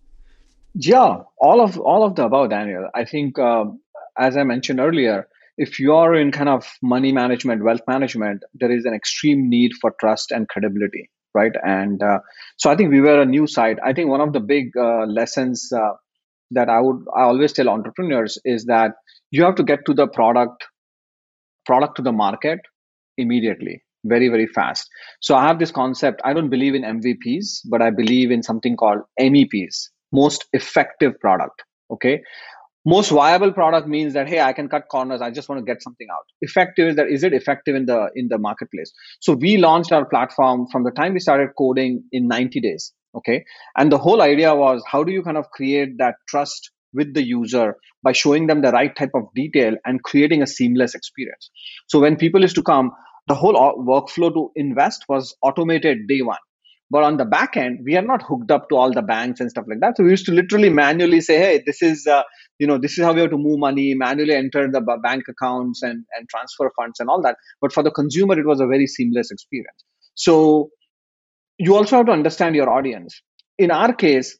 Yeah, 0.73 1.23
all 1.37 1.61
of 1.61 1.79
all 1.79 2.03
of 2.03 2.15
the 2.15 2.25
above, 2.25 2.49
Daniel. 2.49 2.89
I 2.93 3.05
think 3.05 3.39
uh, 3.39 3.65
as 4.17 4.35
I 4.37 4.43
mentioned 4.43 4.79
earlier, 4.79 5.27
if 5.57 5.79
you're 5.79 6.15
in 6.15 6.31
kind 6.31 6.49
of 6.49 6.69
money 6.81 7.11
management, 7.11 7.63
wealth 7.63 7.85
management, 7.87 8.43
there 8.53 8.71
is 8.71 8.85
an 8.85 8.93
extreme 8.93 9.49
need 9.49 9.71
for 9.81 9.91
trust 9.99 10.31
and 10.31 10.49
credibility 10.49 11.09
right? 11.35 11.51
And 11.63 12.01
uh, 12.01 12.19
so 12.57 12.71
I 12.71 12.75
think 12.75 12.91
we 12.91 13.01
were 13.01 13.21
a 13.21 13.25
new 13.25 13.45
site. 13.47 13.77
I 13.85 13.93
think 13.93 14.09
one 14.09 14.21
of 14.21 14.33
the 14.33 14.39
big 14.39 14.75
uh, 14.77 15.05
lessons 15.05 15.71
uh, 15.71 15.91
that 16.51 16.69
I 16.69 16.79
would 16.79 17.05
I 17.15 17.23
always 17.23 17.53
tell 17.53 17.69
entrepreneurs 17.69 18.39
is 18.45 18.65
that 18.65 18.93
you 19.31 19.43
have 19.43 19.55
to 19.55 19.63
get 19.63 19.85
to 19.85 19.93
the 19.93 20.07
product 20.07 20.65
product 21.65 21.97
to 21.97 22.01
the 22.01 22.11
market 22.11 22.59
immediately 23.17 23.81
very 24.05 24.29
very 24.29 24.47
fast 24.47 24.89
so 25.19 25.35
i 25.35 25.45
have 25.45 25.59
this 25.59 25.71
concept 25.71 26.21
i 26.23 26.33
don't 26.33 26.49
believe 26.49 26.75
in 26.75 26.83
mvps 26.83 27.61
but 27.69 27.81
i 27.81 27.89
believe 27.89 28.31
in 28.31 28.43
something 28.43 28.75
called 28.77 29.01
meps 29.19 29.89
most 30.11 30.45
effective 30.53 31.19
product 31.19 31.63
okay 31.91 32.21
most 32.85 33.09
viable 33.09 33.51
product 33.51 33.87
means 33.87 34.13
that 34.13 34.27
hey 34.27 34.39
i 34.41 34.53
can 34.53 34.69
cut 34.69 34.87
corners. 34.89 35.21
I 35.21 35.31
just 35.31 35.49
want 35.49 35.59
to 35.59 35.65
get 35.65 35.81
something 35.81 36.07
out. 36.11 36.25
Effective 36.41 36.89
is 36.89 36.95
that 36.97 37.07
is 37.09 37.23
it 37.23 37.33
effective 37.33 37.75
in 37.75 37.85
the 37.85 38.09
in 38.15 38.27
the 38.27 38.37
marketplace? 38.37 38.91
So 39.19 39.33
we 39.33 39.57
launched 39.57 39.91
our 39.91 40.05
platform 40.05 40.67
from 40.71 40.83
the 40.83 40.91
time 40.91 41.13
we 41.13 41.19
started 41.19 41.49
coding 41.57 42.03
in 42.11 42.27
90 42.27 42.59
days 42.61 42.93
okay? 43.15 43.45
And 43.77 43.91
the 43.91 43.97
whole 43.97 44.21
idea 44.21 44.53
was 44.55 44.83
how 44.85 45.03
do 45.03 45.11
you 45.11 45.23
kind 45.23 45.37
of 45.37 45.49
create 45.49 45.97
that 45.97 46.15
trust 46.27 46.71
with 46.93 47.13
the 47.13 47.23
user 47.23 47.75
by 48.03 48.11
showing 48.11 48.47
them 48.47 48.61
the 48.61 48.71
right 48.71 48.95
type 48.95 49.11
of 49.15 49.23
detail 49.33 49.75
and 49.85 50.03
creating 50.03 50.41
a 50.41 50.47
seamless 50.47 50.95
experience? 50.95 51.49
So 51.87 51.99
when 51.99 52.17
people 52.17 52.41
used 52.41 52.55
to 52.55 52.63
come 52.63 52.91
the 53.27 53.33
whole 53.33 53.53
workflow 53.53 54.31
to 54.33 54.51
invest 54.55 55.05
was 55.09 55.35
automated 55.41 56.07
day 56.07 56.21
one. 56.21 56.37
But 56.91 57.03
on 57.03 57.17
the 57.17 57.25
back 57.25 57.57
end, 57.57 57.79
we 57.83 57.97
are 57.97 58.03
not 58.03 58.21
hooked 58.21 58.51
up 58.51 58.69
to 58.69 58.75
all 58.75 58.93
the 58.93 59.01
banks 59.01 59.39
and 59.39 59.49
stuff 59.49 59.65
like 59.67 59.79
that. 59.79 59.97
So 59.97 60.03
we 60.03 60.11
used 60.11 60.27
to 60.27 60.31
literally 60.31 60.69
manually 60.69 61.21
say, 61.21 61.39
hey, 61.39 61.63
this 61.65 61.81
is, 61.81 62.05
uh, 62.05 62.21
you 62.59 62.67
know, 62.67 62.77
this 62.77 62.97
is 62.97 63.03
how 63.03 63.13
we 63.13 63.21
have 63.21 63.31
to 63.31 63.37
move 63.37 63.59
money, 63.59 63.93
manually 63.95 64.33
enter 64.33 64.69
the 64.71 64.81
bank 65.03 65.23
accounts 65.29 65.81
and, 65.83 66.05
and 66.17 66.29
transfer 66.29 66.71
funds 66.75 66.99
and 66.99 67.09
all 67.09 67.21
that. 67.21 67.37
But 67.61 67.73
for 67.73 67.83
the 67.83 67.91
consumer, 67.91 68.39
it 68.39 68.45
was 68.45 68.59
a 68.61 68.67
very 68.67 68.87
seamless 68.87 69.31
experience. 69.31 69.83
So 70.15 70.69
you 71.57 71.75
also 71.75 71.97
have 71.97 72.05
to 72.07 72.11
understand 72.11 72.55
your 72.55 72.69
audience. 72.69 73.21
In 73.57 73.71
our 73.71 73.93
case, 73.93 74.37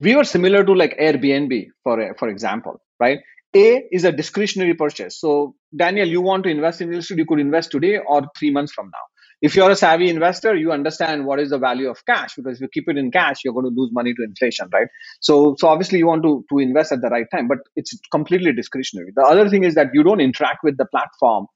we 0.00 0.14
were 0.14 0.24
similar 0.24 0.64
to 0.64 0.74
like 0.74 0.96
Airbnb, 0.98 1.68
for, 1.82 2.14
for 2.18 2.28
example, 2.28 2.80
right? 3.00 3.18
A 3.56 3.82
is 3.90 4.04
a 4.04 4.12
discretionary 4.12 4.74
purchase. 4.74 5.18
So, 5.20 5.54
Daniel, 5.74 6.06
you 6.06 6.20
want 6.20 6.44
to 6.44 6.50
invest 6.50 6.80
in 6.82 6.88
real 6.88 6.98
estate, 6.98 7.18
you 7.18 7.26
could 7.26 7.40
invest 7.40 7.70
today 7.70 7.98
or 7.98 8.22
three 8.38 8.50
months 8.50 8.72
from 8.72 8.86
now 8.86 9.04
if 9.40 9.54
you're 9.54 9.70
a 9.70 9.76
savvy 9.76 10.08
investor, 10.10 10.56
you 10.56 10.72
understand 10.72 11.24
what 11.24 11.40
is 11.40 11.50
the 11.50 11.58
value 11.58 11.88
of 11.88 12.04
cash 12.06 12.34
because 12.36 12.56
if 12.56 12.60
you 12.60 12.68
keep 12.72 12.88
it 12.88 12.96
in 12.96 13.10
cash, 13.10 13.44
you're 13.44 13.54
going 13.54 13.66
to 13.66 13.80
lose 13.80 13.90
money 13.92 14.12
to 14.14 14.24
inflation, 14.24 14.68
right? 14.72 14.88
So, 15.20 15.54
so 15.58 15.68
obviously 15.68 15.98
you 15.98 16.06
want 16.06 16.22
to, 16.24 16.44
to 16.50 16.58
invest 16.58 16.92
at 16.92 17.00
the 17.02 17.08
right 17.08 17.26
time, 17.32 17.48
but 17.48 17.58
it's 17.76 17.98
completely 18.10 18.52
discretionary. 18.52 19.12
The 19.14 19.22
other 19.22 19.48
thing 19.48 19.64
is 19.64 19.74
that 19.76 19.88
you 19.94 20.02
don't 20.02 20.20
interact 20.20 20.58
with 20.64 20.76
the 20.76 20.86
platform 20.86 21.46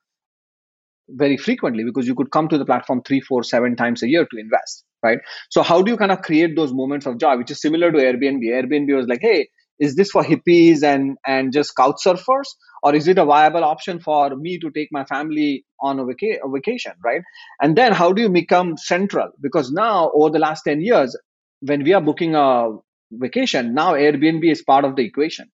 very 1.08 1.36
frequently 1.36 1.84
because 1.84 2.06
you 2.06 2.14
could 2.14 2.30
come 2.30 2.48
to 2.48 2.58
the 2.58 2.64
platform 2.64 3.02
three, 3.06 3.20
four, 3.20 3.42
seven 3.42 3.76
times 3.76 4.02
a 4.02 4.08
year 4.08 4.26
to 4.30 4.38
invest, 4.38 4.84
right? 5.02 5.18
So 5.50 5.62
how 5.62 5.82
do 5.82 5.90
you 5.90 5.96
kind 5.96 6.12
of 6.12 6.22
create 6.22 6.56
those 6.56 6.72
moments 6.72 7.06
of 7.06 7.18
joy, 7.18 7.36
which 7.36 7.50
is 7.50 7.60
similar 7.60 7.92
to 7.92 7.98
Airbnb? 7.98 8.42
Airbnb 8.44 8.96
was 8.96 9.06
like, 9.08 9.20
hey, 9.22 9.48
is 9.80 9.96
this 9.96 10.10
for 10.10 10.22
hippies 10.24 10.82
and 10.82 11.16
and 11.26 11.52
just 11.52 11.74
couch 11.76 11.96
surfers? 12.06 12.48
Or 12.82 12.94
is 12.94 13.08
it 13.08 13.18
a 13.18 13.24
viable 13.24 13.64
option 13.64 14.00
for 14.00 14.36
me 14.36 14.58
to 14.60 14.70
take 14.70 14.88
my 14.92 15.04
family 15.04 15.64
on 15.80 15.98
a, 16.00 16.04
vaca- 16.04 16.40
a 16.44 16.50
vacation 16.50 16.92
right? 17.04 17.22
And 17.60 17.76
then 17.76 17.92
how 17.92 18.12
do 18.12 18.22
you 18.22 18.28
become 18.28 18.76
central? 18.76 19.30
Because 19.40 19.72
now 19.72 20.10
over 20.14 20.30
the 20.30 20.38
last 20.38 20.62
10 20.62 20.80
years 20.80 21.16
when 21.60 21.84
we 21.84 21.92
are 21.92 22.00
booking 22.00 22.34
a 22.34 22.70
vacation 23.12 23.74
now 23.74 23.92
airbnb 23.94 24.50
is 24.50 24.62
part 24.62 24.84
of 24.84 24.96
the 24.96 25.04
equation. 25.04 25.50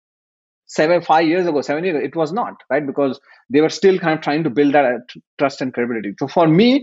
Seven 0.66 1.02
five 1.02 1.26
years 1.26 1.46
ago 1.46 1.62
seven 1.62 1.84
years 1.84 1.96
ago, 1.96 2.04
it 2.04 2.16
was 2.16 2.32
not 2.32 2.54
right? 2.70 2.86
Because 2.86 3.20
they 3.50 3.60
were 3.60 3.70
still 3.70 3.98
kind 3.98 4.18
of 4.18 4.22
trying 4.24 4.44
to 4.44 4.50
build 4.50 4.74
that 4.74 5.00
trust 5.38 5.60
and 5.62 5.72
credibility. 5.74 6.14
So 6.18 6.28
for 6.28 6.46
me 6.48 6.82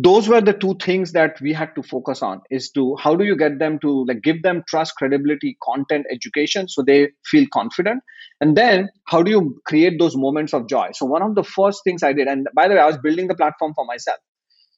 those 0.00 0.28
were 0.28 0.40
the 0.40 0.52
two 0.52 0.76
things 0.76 1.10
that 1.12 1.40
we 1.40 1.52
had 1.52 1.74
to 1.74 1.82
focus 1.82 2.22
on 2.22 2.40
is 2.50 2.70
to 2.70 2.96
how 3.00 3.16
do 3.16 3.24
you 3.24 3.36
get 3.36 3.58
them 3.58 3.80
to 3.80 4.04
like 4.06 4.22
give 4.22 4.44
them 4.44 4.62
trust 4.68 4.94
credibility 4.96 5.56
content 5.60 6.06
education 6.08 6.68
so 6.68 6.82
they 6.82 7.08
feel 7.26 7.46
confident? 7.52 8.00
And 8.40 8.56
then 8.56 8.90
how 9.08 9.24
do 9.24 9.30
you 9.32 9.60
create 9.66 9.98
those 9.98 10.16
moments 10.16 10.54
of 10.54 10.68
joy? 10.68 10.90
So 10.94 11.04
one 11.04 11.22
of 11.22 11.34
the 11.34 11.42
first 11.42 11.80
things 11.82 12.04
i 12.04 12.12
did 12.12 12.28
and 12.28 12.46
by 12.54 12.68
the 12.68 12.74
way 12.74 12.80
i 12.80 12.86
was 12.86 12.96
building 12.98 13.26
the 13.26 13.34
platform 13.34 13.74
for 13.74 13.84
myself. 13.84 14.18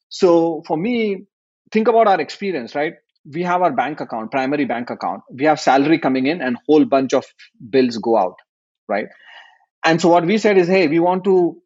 So 0.09 0.63
for 0.65 0.75
me 0.75 1.25
think 1.71 1.87
about 1.87 2.07
our 2.07 2.19
experience 2.19 2.73
right? 2.73 2.93
We 3.31 3.43
have 3.43 3.61
our 3.61 3.71
bank 3.71 4.01
account 4.01 4.31
primary 4.31 4.65
bank 4.65 4.89
account. 4.89 5.21
We 5.31 5.45
have 5.45 5.59
salary 5.59 5.99
coming 5.99 6.25
in 6.25 6.41
and 6.41 6.57
whole 6.67 6.85
bunch 6.85 7.13
of 7.13 7.25
bills 7.69 7.97
go 7.97 8.17
out 8.17 8.37
right? 8.89 9.05
And 9.85 10.01
so 10.01 10.09
what 10.09 10.25
we 10.25 10.39
said 10.39 10.57
is 10.57 10.67
hey 10.67 10.87
we 10.87 10.99
want 10.99 11.25
to 11.25 11.61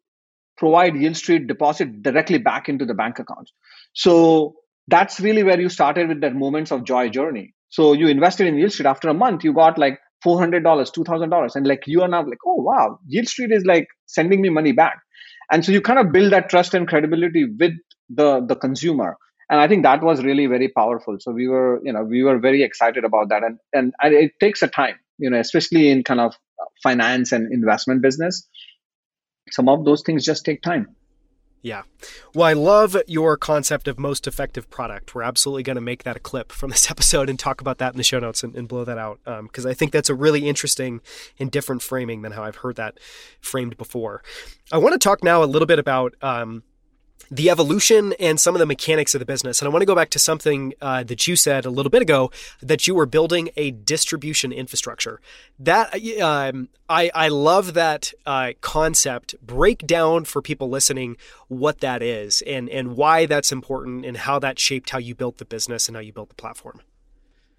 provide 0.56 0.94
Yieldstreet 0.94 1.46
deposit 1.46 2.02
directly 2.02 2.38
back 2.38 2.68
into 2.68 2.84
the 2.84 2.94
bank 2.94 3.18
accounts. 3.18 3.52
So 3.92 4.54
that's 4.88 5.20
really 5.20 5.42
where 5.42 5.60
you 5.60 5.68
started 5.68 6.08
with 6.08 6.20
that 6.20 6.34
moments 6.34 6.70
of 6.70 6.84
joy 6.84 7.08
journey. 7.08 7.54
So 7.68 7.92
you 7.92 8.08
invested 8.08 8.46
in 8.46 8.56
Yieldstreet. 8.56 8.84
After 8.84 9.08
a 9.08 9.14
month, 9.14 9.44
you 9.44 9.52
got 9.52 9.78
like 9.78 9.98
$400, 10.24 10.62
$2,000. 10.62 11.56
And 11.56 11.66
like 11.66 11.82
you 11.86 12.02
are 12.02 12.08
now 12.08 12.24
like, 12.24 12.38
oh, 12.46 12.54
wow, 12.54 12.98
Yieldstreet 13.12 13.52
is 13.52 13.64
like 13.64 13.86
sending 14.06 14.40
me 14.40 14.48
money 14.48 14.72
back. 14.72 14.98
And 15.52 15.64
so 15.64 15.72
you 15.72 15.80
kind 15.80 15.98
of 15.98 16.12
build 16.12 16.32
that 16.32 16.48
trust 16.48 16.74
and 16.74 16.88
credibility 16.88 17.44
with 17.58 17.72
the, 18.08 18.44
the 18.46 18.56
consumer. 18.56 19.16
And 19.48 19.60
I 19.60 19.68
think 19.68 19.84
that 19.84 20.02
was 20.02 20.24
really 20.24 20.46
very 20.46 20.68
powerful. 20.68 21.18
So 21.20 21.30
we 21.30 21.46
were, 21.46 21.80
you 21.84 21.92
know, 21.92 22.02
we 22.02 22.22
were 22.22 22.38
very 22.38 22.62
excited 22.62 23.04
about 23.04 23.28
that. 23.28 23.44
And, 23.44 23.58
and, 23.72 23.94
and 24.02 24.14
it 24.14 24.32
takes 24.40 24.62
a 24.62 24.68
time, 24.68 24.96
you 25.18 25.30
know, 25.30 25.38
especially 25.38 25.90
in 25.90 26.02
kind 26.02 26.20
of 26.20 26.34
uh, 26.60 26.64
finance 26.82 27.30
and 27.30 27.52
investment 27.52 28.02
business 28.02 28.48
some 29.50 29.68
of 29.68 29.84
those 29.84 30.02
things 30.02 30.24
just 30.24 30.44
take 30.44 30.62
time. 30.62 30.94
Yeah. 31.62 31.82
Well, 32.32 32.46
I 32.46 32.52
love 32.52 32.96
your 33.08 33.36
concept 33.36 33.88
of 33.88 33.98
most 33.98 34.28
effective 34.28 34.70
product. 34.70 35.16
We're 35.16 35.22
absolutely 35.22 35.64
going 35.64 35.74
to 35.74 35.80
make 35.80 36.04
that 36.04 36.16
a 36.16 36.20
clip 36.20 36.52
from 36.52 36.70
this 36.70 36.90
episode 36.92 37.28
and 37.28 37.38
talk 37.38 37.60
about 37.60 37.78
that 37.78 37.92
in 37.92 37.96
the 37.96 38.04
show 38.04 38.20
notes 38.20 38.44
and, 38.44 38.54
and 38.54 38.68
blow 38.68 38.84
that 38.84 38.98
out 38.98 39.18
because 39.24 39.64
um, 39.64 39.70
I 39.70 39.74
think 39.74 39.90
that's 39.90 40.08
a 40.08 40.14
really 40.14 40.48
interesting 40.48 41.00
and 41.40 41.50
different 41.50 41.82
framing 41.82 42.22
than 42.22 42.32
how 42.32 42.44
I've 42.44 42.56
heard 42.56 42.76
that 42.76 42.98
framed 43.40 43.76
before. 43.76 44.22
I 44.70 44.78
want 44.78 44.92
to 44.92 44.98
talk 44.98 45.24
now 45.24 45.42
a 45.42 45.46
little 45.46 45.66
bit 45.66 45.80
about 45.80 46.14
um, 46.22 46.62
the 47.30 47.50
evolution 47.50 48.12
and 48.20 48.38
some 48.38 48.54
of 48.54 48.58
the 48.60 48.66
mechanics 48.66 49.14
of 49.14 49.18
the 49.18 49.24
business. 49.24 49.60
And 49.60 49.68
I 49.68 49.72
want 49.72 49.82
to 49.82 49.86
go 49.86 49.94
back 49.94 50.10
to 50.10 50.18
something 50.18 50.74
uh, 50.80 51.02
that 51.04 51.26
you 51.26 51.36
said 51.36 51.64
a 51.64 51.70
little 51.70 51.90
bit 51.90 52.02
ago 52.02 52.30
that 52.62 52.86
you 52.86 52.94
were 52.94 53.06
building 53.06 53.50
a 53.56 53.72
distribution 53.72 54.52
infrastructure. 54.52 55.20
That 55.58 55.94
um, 56.20 56.68
I 56.88 57.10
I 57.14 57.28
love 57.28 57.74
that 57.74 58.12
uh, 58.24 58.52
concept. 58.60 59.34
Break 59.44 59.86
down 59.86 60.24
for 60.24 60.40
people 60.40 60.68
listening 60.68 61.16
what 61.48 61.80
that 61.80 62.02
is 62.02 62.42
and 62.42 62.68
and 62.68 62.96
why 62.96 63.26
that's 63.26 63.52
important 63.52 64.04
and 64.04 64.16
how 64.16 64.38
that 64.38 64.58
shaped 64.58 64.90
how 64.90 64.98
you 64.98 65.14
built 65.14 65.38
the 65.38 65.44
business 65.44 65.88
and 65.88 65.96
how 65.96 66.02
you 66.02 66.12
built 66.12 66.28
the 66.28 66.34
platform. 66.34 66.80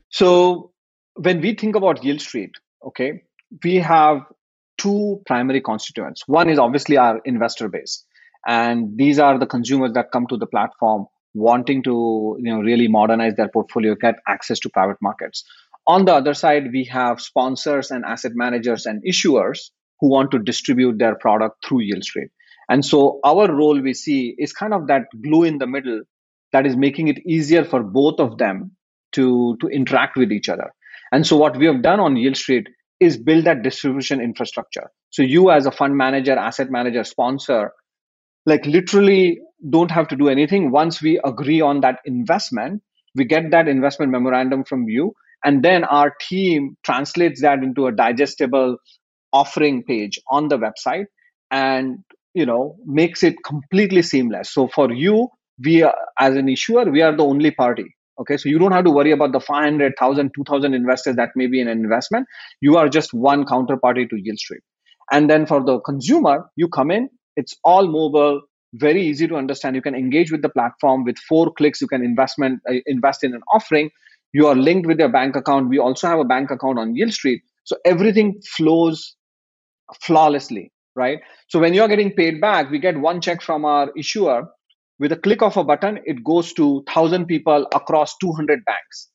So 0.09 0.71
when 1.15 1.41
we 1.41 1.53
think 1.55 1.75
about 1.75 2.03
Yield 2.03 2.21
Street, 2.21 2.51
okay, 2.85 3.23
we 3.63 3.75
have 3.75 4.21
two 4.77 5.21
primary 5.25 5.59
constituents. 5.59 6.23
One 6.27 6.49
is 6.49 6.59
obviously 6.59 6.97
our 6.97 7.19
investor 7.25 7.67
base 7.67 8.05
and 8.45 8.97
these 8.97 9.19
are 9.19 9.37
the 9.39 9.45
consumers 9.45 9.93
that 9.93 10.11
come 10.11 10.27
to 10.27 10.37
the 10.37 10.47
platform 10.47 11.05
wanting 11.33 11.83
to 11.83 12.37
you 12.39 12.51
know 12.51 12.59
really 12.59 12.87
modernize 12.87 13.35
their 13.35 13.49
portfolio 13.49 13.95
get 13.95 14.15
access 14.27 14.59
to 14.59 14.69
private 14.69 14.97
markets. 15.01 15.43
On 15.85 16.05
the 16.05 16.13
other 16.13 16.33
side 16.33 16.71
we 16.71 16.85
have 16.85 17.21
sponsors 17.21 17.91
and 17.91 18.05
asset 18.05 18.33
managers 18.35 18.85
and 18.85 19.03
issuers 19.03 19.69
who 19.99 20.09
want 20.09 20.31
to 20.31 20.39
distribute 20.39 20.99
their 20.99 21.15
product 21.15 21.65
through 21.65 21.79
Yieldstreet 21.79 22.29
and 22.69 22.85
so 22.85 23.19
our 23.23 23.51
role 23.51 23.79
we 23.79 23.93
see 23.93 24.35
is 24.37 24.53
kind 24.53 24.73
of 24.73 24.87
that 24.87 25.03
glue 25.23 25.43
in 25.43 25.57
the 25.57 25.67
middle 25.67 26.01
that 26.51 26.65
is 26.65 26.75
making 26.75 27.07
it 27.07 27.19
easier 27.25 27.63
for 27.63 27.83
both 27.83 28.19
of 28.19 28.37
them 28.37 28.71
to 29.13 29.57
to 29.61 29.67
interact 29.67 30.17
with 30.17 30.31
each 30.31 30.49
other. 30.49 30.71
And 31.11 31.25
so 31.25 31.37
what 31.37 31.57
we 31.57 31.65
have 31.67 31.81
done 31.81 31.99
on 31.99 32.15
Yieldstreet 32.15 32.65
is 32.99 33.17
build 33.17 33.45
that 33.45 33.63
distribution 33.63 34.19
infrastructure. 34.19 34.91
So 35.11 35.21
you 35.21 35.51
as 35.51 35.65
a 35.65 35.71
fund 35.71 35.95
manager 35.95 36.37
asset 36.37 36.69
manager 36.69 37.03
sponsor 37.03 37.71
like 38.47 38.65
literally 38.65 39.39
don't 39.69 39.91
have 39.91 40.07
to 40.07 40.15
do 40.15 40.29
anything. 40.29 40.71
Once 40.71 41.01
we 41.01 41.19
agree 41.23 41.61
on 41.61 41.81
that 41.81 41.99
investment 42.05 42.81
we 43.15 43.25
get 43.25 43.51
that 43.51 43.67
investment 43.67 44.11
memorandum 44.11 44.63
from 44.63 44.87
you 44.87 45.13
and 45.43 45.63
then 45.63 45.83
our 45.83 46.13
team 46.21 46.77
translates 46.83 47.41
that 47.41 47.63
into 47.63 47.87
a 47.87 47.91
digestible 47.91 48.77
offering 49.33 49.83
page 49.83 50.19
on 50.29 50.47
the 50.47 50.57
website 50.57 51.05
and 51.51 51.97
you 52.33 52.45
know 52.45 52.77
makes 52.85 53.23
it 53.23 53.35
completely 53.45 54.01
seamless. 54.01 54.51
So 54.53 54.67
for 54.67 54.91
you 54.93 55.29
we 55.63 55.83
are, 55.83 55.95
as 56.19 56.35
an 56.35 56.47
issuer 56.47 56.85
we 56.89 57.01
are 57.01 57.15
the 57.15 57.25
only 57.25 57.51
party 57.51 57.95
okay? 58.21 58.37
So 58.37 58.49
you 58.49 58.59
don't 58.59 58.71
have 58.71 58.85
to 58.85 58.91
worry 58.91 59.11
about 59.11 59.33
the 59.33 59.39
500000 59.39 60.31
2000 60.35 60.73
investors 60.73 61.15
that 61.17 61.29
may 61.35 61.47
be 61.47 61.59
in 61.59 61.67
an 61.67 61.79
investment. 61.79 62.27
You 62.61 62.77
are 62.77 62.87
just 62.87 63.13
one 63.13 63.45
counterparty 63.45 64.09
to 64.09 64.15
yield 64.15 64.37
Yieldstreet 64.37 64.61
and 65.11 65.29
then 65.29 65.45
for 65.47 65.63
the 65.65 65.79
consumer 65.81 66.45
you 66.55 66.69
come 66.69 66.91
in 66.91 67.09
it's 67.37 67.57
all 67.63 67.87
mobile, 67.87 68.41
very 68.75 69.03
easy 69.07 69.27
to 69.29 69.37
understand. 69.37 69.77
You 69.77 69.83
can 69.83 69.95
engage 69.95 70.31
with 70.31 70.43
the 70.43 70.49
platform 70.49 71.05
with 71.05 71.17
four 71.19 71.53
clicks. 71.53 71.81
You 71.81 71.87
can 71.87 72.03
investment 72.03 72.61
uh, 72.69 72.75
invest 72.87 73.23
in 73.23 73.35
an 73.35 73.41
offering. 73.53 73.91
You 74.33 74.47
are 74.47 74.55
linked 74.55 74.87
with 74.87 74.99
your 74.99 75.09
bank 75.09 75.37
account. 75.37 75.69
We 75.69 75.79
also 75.79 76.07
have 76.07 76.19
a 76.19 76.25
bank 76.25 76.51
account 76.51 76.79
on 76.79 76.95
Yieldstreet, 76.95 77.39
so 77.65 77.77
everything 77.85 78.41
flows 78.57 79.15
flawlessly, 80.01 80.71
right? 80.95 81.19
So 81.49 81.59
when 81.59 81.73
you 81.73 81.83
are 81.83 81.89
getting 81.89 82.11
paid 82.11 82.41
back, 82.41 82.71
we 82.71 82.79
get 82.79 82.99
one 82.99 83.21
check 83.21 83.41
from 83.41 83.65
our 83.65 83.91
issuer. 83.97 84.47
With 84.99 85.11
a 85.13 85.17
click 85.17 85.43
of 85.43 85.57
a 85.57 85.63
button, 85.63 85.99
it 86.05 86.23
goes 86.23 86.53
to 86.53 86.83
thousand 86.89 87.27
people 87.27 87.67
across 87.73 88.17
200 88.19 88.65
banks. 88.65 89.09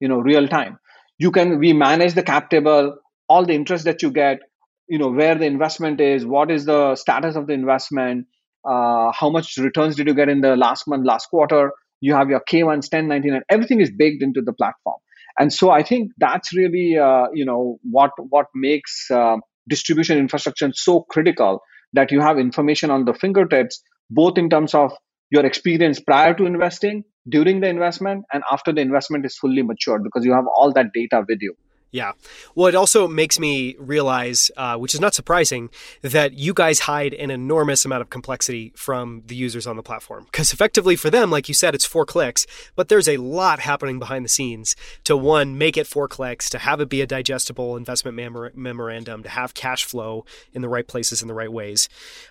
You 0.00 0.08
know, 0.08 0.18
real 0.20 0.48
time. 0.48 0.78
You 1.18 1.32
can 1.32 1.58
we 1.58 1.72
manage 1.74 2.14
the 2.14 2.22
cap 2.22 2.50
table, 2.50 2.96
all 3.28 3.44
the 3.46 3.54
interest 3.54 3.84
that 3.86 4.02
you 4.02 4.10
get 4.12 4.40
you 4.88 4.98
know 4.98 5.10
where 5.10 5.34
the 5.34 5.44
investment 5.44 6.00
is 6.00 6.24
what 6.24 6.50
is 6.50 6.64
the 6.64 6.94
status 6.96 7.36
of 7.36 7.46
the 7.46 7.52
investment 7.52 8.26
uh, 8.68 9.12
how 9.12 9.30
much 9.30 9.56
returns 9.56 9.96
did 9.96 10.06
you 10.06 10.14
get 10.14 10.28
in 10.28 10.40
the 10.40 10.56
last 10.56 10.86
month 10.88 11.06
last 11.06 11.26
quarter? 11.26 11.72
You 12.00 12.14
have 12.14 12.28
your 12.28 12.40
k1s 12.40 12.92
1099 12.92 13.42
everything 13.48 13.80
is 13.80 13.90
baked 13.90 14.22
into 14.22 14.40
the 14.42 14.52
platform. 14.52 14.96
And 15.38 15.52
so 15.52 15.70
i 15.70 15.82
think 15.82 16.12
that's 16.18 16.54
really 16.54 16.96
uh, 16.98 17.26
you 17.32 17.44
know 17.44 17.78
what 17.82 18.10
what 18.30 18.46
makes 18.54 19.10
uh, 19.10 19.36
distribution 19.68 20.18
infrastructure 20.18 20.70
so 20.74 21.02
critical 21.02 21.60
that 21.92 22.10
you 22.12 22.20
have 22.20 22.38
information 22.38 22.90
on 22.90 23.04
the 23.04 23.14
fingertips 23.14 23.82
both 24.10 24.38
in 24.38 24.50
terms 24.50 24.74
of 24.74 24.92
your 25.30 25.44
experience 25.44 26.00
prior 26.00 26.34
to 26.34 26.46
investing 26.46 27.04
during 27.28 27.60
the 27.60 27.68
investment 27.68 28.24
and 28.32 28.42
after 28.50 28.72
the 28.72 28.80
investment 28.80 29.26
is 29.26 29.36
fully 29.36 29.62
matured 29.62 30.02
because 30.02 30.24
you 30.24 30.32
have 30.32 30.46
all 30.56 30.72
that 30.72 30.86
data 30.94 31.22
with 31.28 31.38
you 31.40 31.54
Yeah. 31.90 32.12
Well, 32.54 32.66
it 32.66 32.74
also 32.74 33.08
makes 33.08 33.38
me 33.38 33.74
realize, 33.78 34.50
uh, 34.58 34.76
which 34.76 34.92
is 34.92 35.00
not 35.00 35.14
surprising, 35.14 35.70
that 36.02 36.34
you 36.34 36.52
guys 36.52 36.80
hide 36.80 37.14
an 37.14 37.30
enormous 37.30 37.86
amount 37.86 38.02
of 38.02 38.10
complexity 38.10 38.74
from 38.76 39.22
the 39.24 39.34
users 39.34 39.66
on 39.66 39.76
the 39.76 39.82
platform. 39.82 40.24
Because 40.24 40.52
effectively 40.52 40.96
for 40.96 41.08
them, 41.08 41.30
like 41.30 41.48
you 41.48 41.54
said, 41.54 41.74
it's 41.74 41.86
four 41.86 42.04
clicks, 42.04 42.46
but 42.76 42.88
there's 42.88 43.08
a 43.08 43.16
lot 43.16 43.60
happening 43.60 43.98
behind 43.98 44.22
the 44.22 44.28
scenes 44.28 44.76
to 45.04 45.16
one, 45.16 45.56
make 45.56 45.78
it 45.78 45.86
four 45.86 46.08
clicks, 46.08 46.50
to 46.50 46.58
have 46.58 46.78
it 46.82 46.90
be 46.90 47.00
a 47.00 47.06
digestible 47.06 47.74
investment 47.74 48.14
memor- 48.14 48.52
memorandum, 48.54 49.22
to 49.22 49.30
have 49.30 49.54
cash 49.54 49.86
flow 49.86 50.26
in 50.52 50.60
the 50.60 50.68
right 50.68 50.86
places 50.86 51.22
in 51.22 51.28
the 51.28 51.34
right 51.34 51.52
ways. 51.52 51.88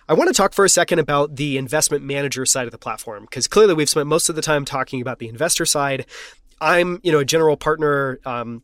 I 0.08 0.14
want 0.14 0.28
to 0.28 0.34
talk 0.34 0.54
for 0.54 0.64
a 0.64 0.68
second 0.68 1.00
about 1.00 1.34
the 1.34 1.58
investment 1.58 2.04
manager 2.04 2.46
side 2.46 2.66
of 2.66 2.72
the 2.72 2.78
platform, 2.78 3.24
because 3.24 3.48
clearly 3.48 3.74
we've 3.74 3.90
spent 3.90 4.06
most 4.06 4.28
of 4.28 4.36
the 4.36 4.42
time 4.42 4.64
talking 4.64 5.00
about 5.00 5.18
the 5.18 5.28
investor 5.28 5.66
side. 5.66 6.06
I'm, 6.60 7.00
you 7.02 7.10
know, 7.10 7.18
a 7.18 7.24
general 7.24 7.56
partner. 7.56 8.20
Um, 8.24 8.62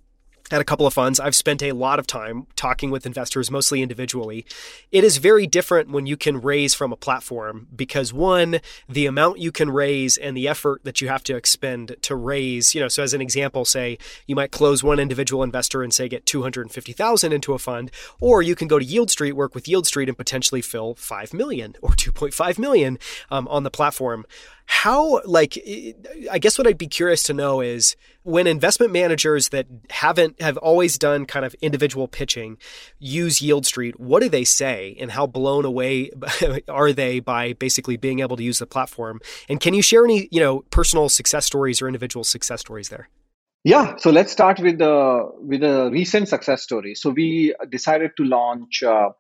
at 0.55 0.61
a 0.61 0.65
couple 0.65 0.87
of 0.87 0.95
funds. 0.95 1.19
I've 1.19 1.35
spent 1.35 1.65
a 1.65 1.73
lot 1.73 1.99
of 1.99 2.07
time 2.07 2.47
talking 2.55 2.93
with 2.93 3.07
investors, 3.07 3.51
mostly 3.51 3.83
individually. 3.83 4.47
It 4.93 5.03
is 5.03 5.17
very 5.17 5.49
different 5.49 5.91
when 5.91 6.07
you 6.07 6.17
can 6.17 6.41
raise 6.41 6.75
from 6.75 6.93
a 6.93 6.97
platform 6.97 7.67
because 7.75 8.13
one, 8.13 8.61
the 8.89 9.07
amount 9.07 9.41
you 9.41 9.51
can 9.51 9.69
raise 9.69 10.17
and 10.17 10.37
the 10.37 10.47
effort 10.47 10.85
that 10.85 11.01
you 11.01 11.09
have 11.09 11.25
to 11.25 11.35
expend 11.35 11.97
to 12.03 12.15
raise, 12.15 12.73
you 12.73 12.81
know, 12.81 12.87
so 12.87 13.03
as 13.03 13.13
an 13.13 13.21
example, 13.21 13.65
say 13.65 13.99
you 14.29 14.37
might 14.37 14.53
close 14.53 14.85
one 14.85 15.01
individual 15.01 15.43
investor 15.43 15.83
and 15.83 15.93
say 15.93 16.09
get 16.09 16.25
250,000 16.25 17.33
into 17.33 17.53
a 17.53 17.59
fund, 17.59 17.91
or 18.21 18.41
you 18.41 18.55
can 18.55 18.69
go 18.69 18.79
to 18.79 18.87
Yieldstreet, 18.87 19.33
work 19.33 19.57
with 19.57 19.65
Yieldstreet 19.65 20.07
and 20.07 20.17
potentially 20.17 20.63
fill 20.63 20.95
5 20.95 21.35
million 21.35 21.75
or 21.83 21.91
2.5 21.91 22.59
million 22.61 22.97
um, 23.29 23.49
on 23.49 23.65
the 23.65 23.73
platform. 23.73 24.25
How, 24.67 25.21
like, 25.25 25.59
I 26.31 26.39
guess 26.39 26.57
what 26.57 26.67
I'd 26.67 26.79
be 26.79 26.87
curious 26.87 27.23
to 27.25 27.35
know 27.35 27.61
is 27.61 27.97
when 28.23 28.47
investment 28.47 28.93
managers 28.93 29.51
that 29.51 29.67
haven't, 29.91 30.41
have 30.41 30.57
always 30.57 30.99
done 30.99 31.27
kind 31.27 31.45
of 31.45 31.55
individual 31.61 32.09
pitching 32.09 32.57
use 32.99 33.41
Yieldstreet, 33.41 33.99
what 33.99 34.23
do 34.23 34.29
they 34.29 34.45
say 34.45 34.97
and 34.99 35.11
how 35.11 35.27
blown 35.27 35.65
away 35.65 36.11
are 36.69 36.93
they 36.93 37.21
by 37.21 37.53
basically 37.53 37.97
being 37.97 38.21
able 38.21 38.37
to 38.37 38.43
use 38.43 38.59
the 38.59 38.67
platform? 38.67 39.21
And 39.49 39.61
can 39.61 39.75
you 39.75 39.83
share 39.83 40.05
any, 40.05 40.29
you 40.31 40.41
know, 40.41 40.61
personal 40.71 41.09
success 41.09 41.45
stories 41.45 41.83
or 41.83 41.87
individual 41.87 42.25
success 42.25 42.61
stories 42.61 42.89
there? 42.89 43.09
Yeah, 43.65 43.97
so 43.97 44.11
let's 44.11 44.31
start 44.31 44.61
with 44.61 44.79
the 44.79 45.31
with 45.39 45.63
a 45.63 45.89
recent 45.91 46.29
success 46.29 46.63
story. 46.63 46.95
So 46.95 47.11
we 47.11 47.55
decided 47.71 48.11
to 48.19 48.25
launch 48.25 48.83
uh, 48.83 49.11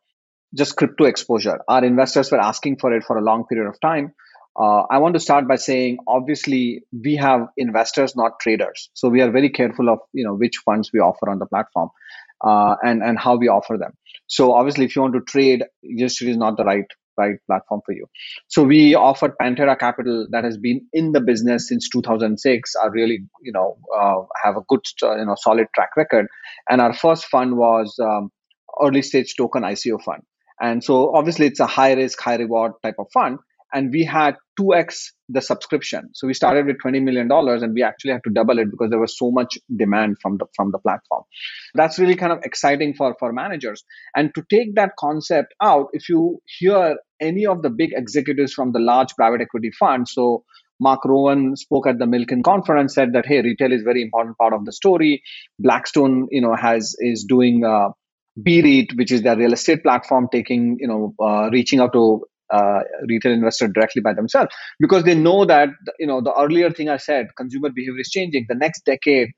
just 0.54 0.76
crypto 0.76 1.04
exposure. 1.04 1.60
Our 1.66 1.82
investors 1.82 2.30
were 2.30 2.40
asking 2.40 2.76
for 2.78 2.94
it 2.94 3.04
for 3.04 3.16
a 3.16 3.22
long 3.22 3.46
period 3.46 3.68
of 3.68 3.80
time. 3.80 4.12
Uh, 4.58 4.82
I 4.88 4.98
want 4.98 5.14
to 5.14 5.20
start 5.20 5.48
by 5.48 5.56
saying, 5.56 5.98
obviously, 6.06 6.84
we 6.92 7.16
have 7.16 7.48
investors, 7.56 8.14
not 8.14 8.38
traders. 8.40 8.88
So 8.94 9.08
we 9.08 9.20
are 9.20 9.30
very 9.30 9.50
careful 9.50 9.88
of 9.88 9.98
you 10.12 10.24
know 10.24 10.34
which 10.34 10.58
funds 10.64 10.90
we 10.92 11.00
offer 11.00 11.28
on 11.28 11.38
the 11.38 11.46
platform, 11.46 11.90
uh, 12.44 12.76
and 12.82 13.02
and 13.02 13.18
how 13.18 13.36
we 13.36 13.48
offer 13.48 13.76
them. 13.76 13.92
So 14.26 14.52
obviously, 14.52 14.84
if 14.84 14.94
you 14.94 15.02
want 15.02 15.14
to 15.14 15.20
trade, 15.20 15.64
just 15.98 16.22
is 16.22 16.36
not 16.36 16.56
the 16.56 16.64
right 16.64 16.86
right 17.16 17.36
platform 17.46 17.80
for 17.84 17.92
you. 17.92 18.06
So 18.48 18.62
we 18.62 18.94
offered 18.94 19.32
Pantera 19.40 19.78
Capital 19.78 20.26
that 20.30 20.44
has 20.44 20.56
been 20.56 20.86
in 20.92 21.12
the 21.12 21.20
business 21.20 21.68
since 21.68 21.88
2006. 21.88 22.74
Are 22.76 22.90
really 22.92 23.24
you 23.42 23.52
know 23.52 23.76
uh, 23.96 24.22
have 24.40 24.56
a 24.56 24.62
good 24.68 24.84
uh, 25.02 25.16
you 25.16 25.24
know 25.24 25.34
solid 25.36 25.66
track 25.74 25.96
record, 25.96 26.28
and 26.70 26.80
our 26.80 26.94
first 26.94 27.24
fund 27.24 27.56
was 27.56 27.98
um, 28.00 28.30
early 28.80 29.02
stage 29.02 29.34
token 29.36 29.62
ICO 29.64 30.00
fund. 30.00 30.22
And 30.60 30.84
so 30.84 31.12
obviously 31.12 31.46
it's 31.46 31.58
a 31.58 31.66
high 31.66 31.94
risk, 31.94 32.20
high 32.20 32.36
reward 32.36 32.74
type 32.80 32.94
of 33.00 33.08
fund 33.12 33.38
and 33.74 33.90
we 33.92 34.04
had 34.04 34.36
2x 34.58 35.10
the 35.28 35.40
subscription. 35.40 36.10
So 36.14 36.26
we 36.26 36.34
started 36.34 36.66
with 36.66 36.78
20 36.80 37.00
million 37.00 37.28
dollars 37.28 37.62
and 37.62 37.74
we 37.74 37.82
actually 37.82 38.12
had 38.12 38.22
to 38.24 38.30
double 38.30 38.58
it 38.58 38.70
because 38.70 38.90
there 38.90 39.00
was 39.00 39.18
so 39.18 39.30
much 39.30 39.58
demand 39.74 40.16
from 40.22 40.38
the 40.38 40.46
from 40.54 40.70
the 40.70 40.78
platform. 40.78 41.24
That's 41.74 41.98
really 41.98 42.14
kind 42.14 42.32
of 42.32 42.38
exciting 42.44 42.94
for 42.94 43.16
for 43.18 43.32
managers. 43.32 43.84
And 44.14 44.34
to 44.34 44.44
take 44.48 44.74
that 44.76 44.92
concept 44.98 45.54
out 45.60 45.88
if 45.92 46.08
you 46.08 46.40
hear 46.58 46.96
any 47.20 47.46
of 47.46 47.62
the 47.62 47.70
big 47.70 47.90
executives 47.94 48.52
from 48.52 48.72
the 48.72 48.78
large 48.78 49.14
private 49.16 49.40
equity 49.40 49.70
funds 49.78 50.12
so 50.12 50.44
Mark 50.80 51.04
Rowan 51.04 51.56
spoke 51.56 51.86
at 51.86 51.98
the 51.98 52.04
Milken 52.04 52.42
conference, 52.42 52.94
said 52.94 53.12
that 53.12 53.26
hey, 53.26 53.42
retail 53.42 53.72
is 53.72 53.82
very 53.82 54.02
important 54.02 54.36
part 54.36 54.52
of 54.52 54.64
the 54.64 54.72
story. 54.72 55.22
Blackstone, 55.58 56.28
you 56.30 56.40
know, 56.40 56.56
has 56.56 56.96
is 56.98 57.24
doing 57.24 57.64
uh, 57.64 57.90
BREIT, 58.36 58.96
which 58.96 59.12
is 59.12 59.22
their 59.22 59.36
real 59.36 59.52
estate 59.52 59.82
platform, 59.82 60.28
taking 60.32 60.76
you 60.80 60.88
know, 60.88 61.14
uh, 61.24 61.48
reaching 61.50 61.80
out 61.80 61.92
to 61.92 62.24
uh, 62.54 62.80
retail 63.08 63.32
investor 63.32 63.68
directly 63.68 64.02
by 64.02 64.12
themselves 64.12 64.54
because 64.78 65.04
they 65.04 65.14
know 65.14 65.44
that 65.44 65.68
you 65.98 66.06
know 66.06 66.20
the 66.20 66.34
earlier 66.38 66.70
thing 66.70 66.88
I 66.88 66.98
said, 66.98 67.28
consumer 67.36 67.70
behavior 67.70 68.00
is 68.00 68.10
changing. 68.10 68.46
The 68.48 68.54
next 68.54 68.84
decade, 68.84 69.28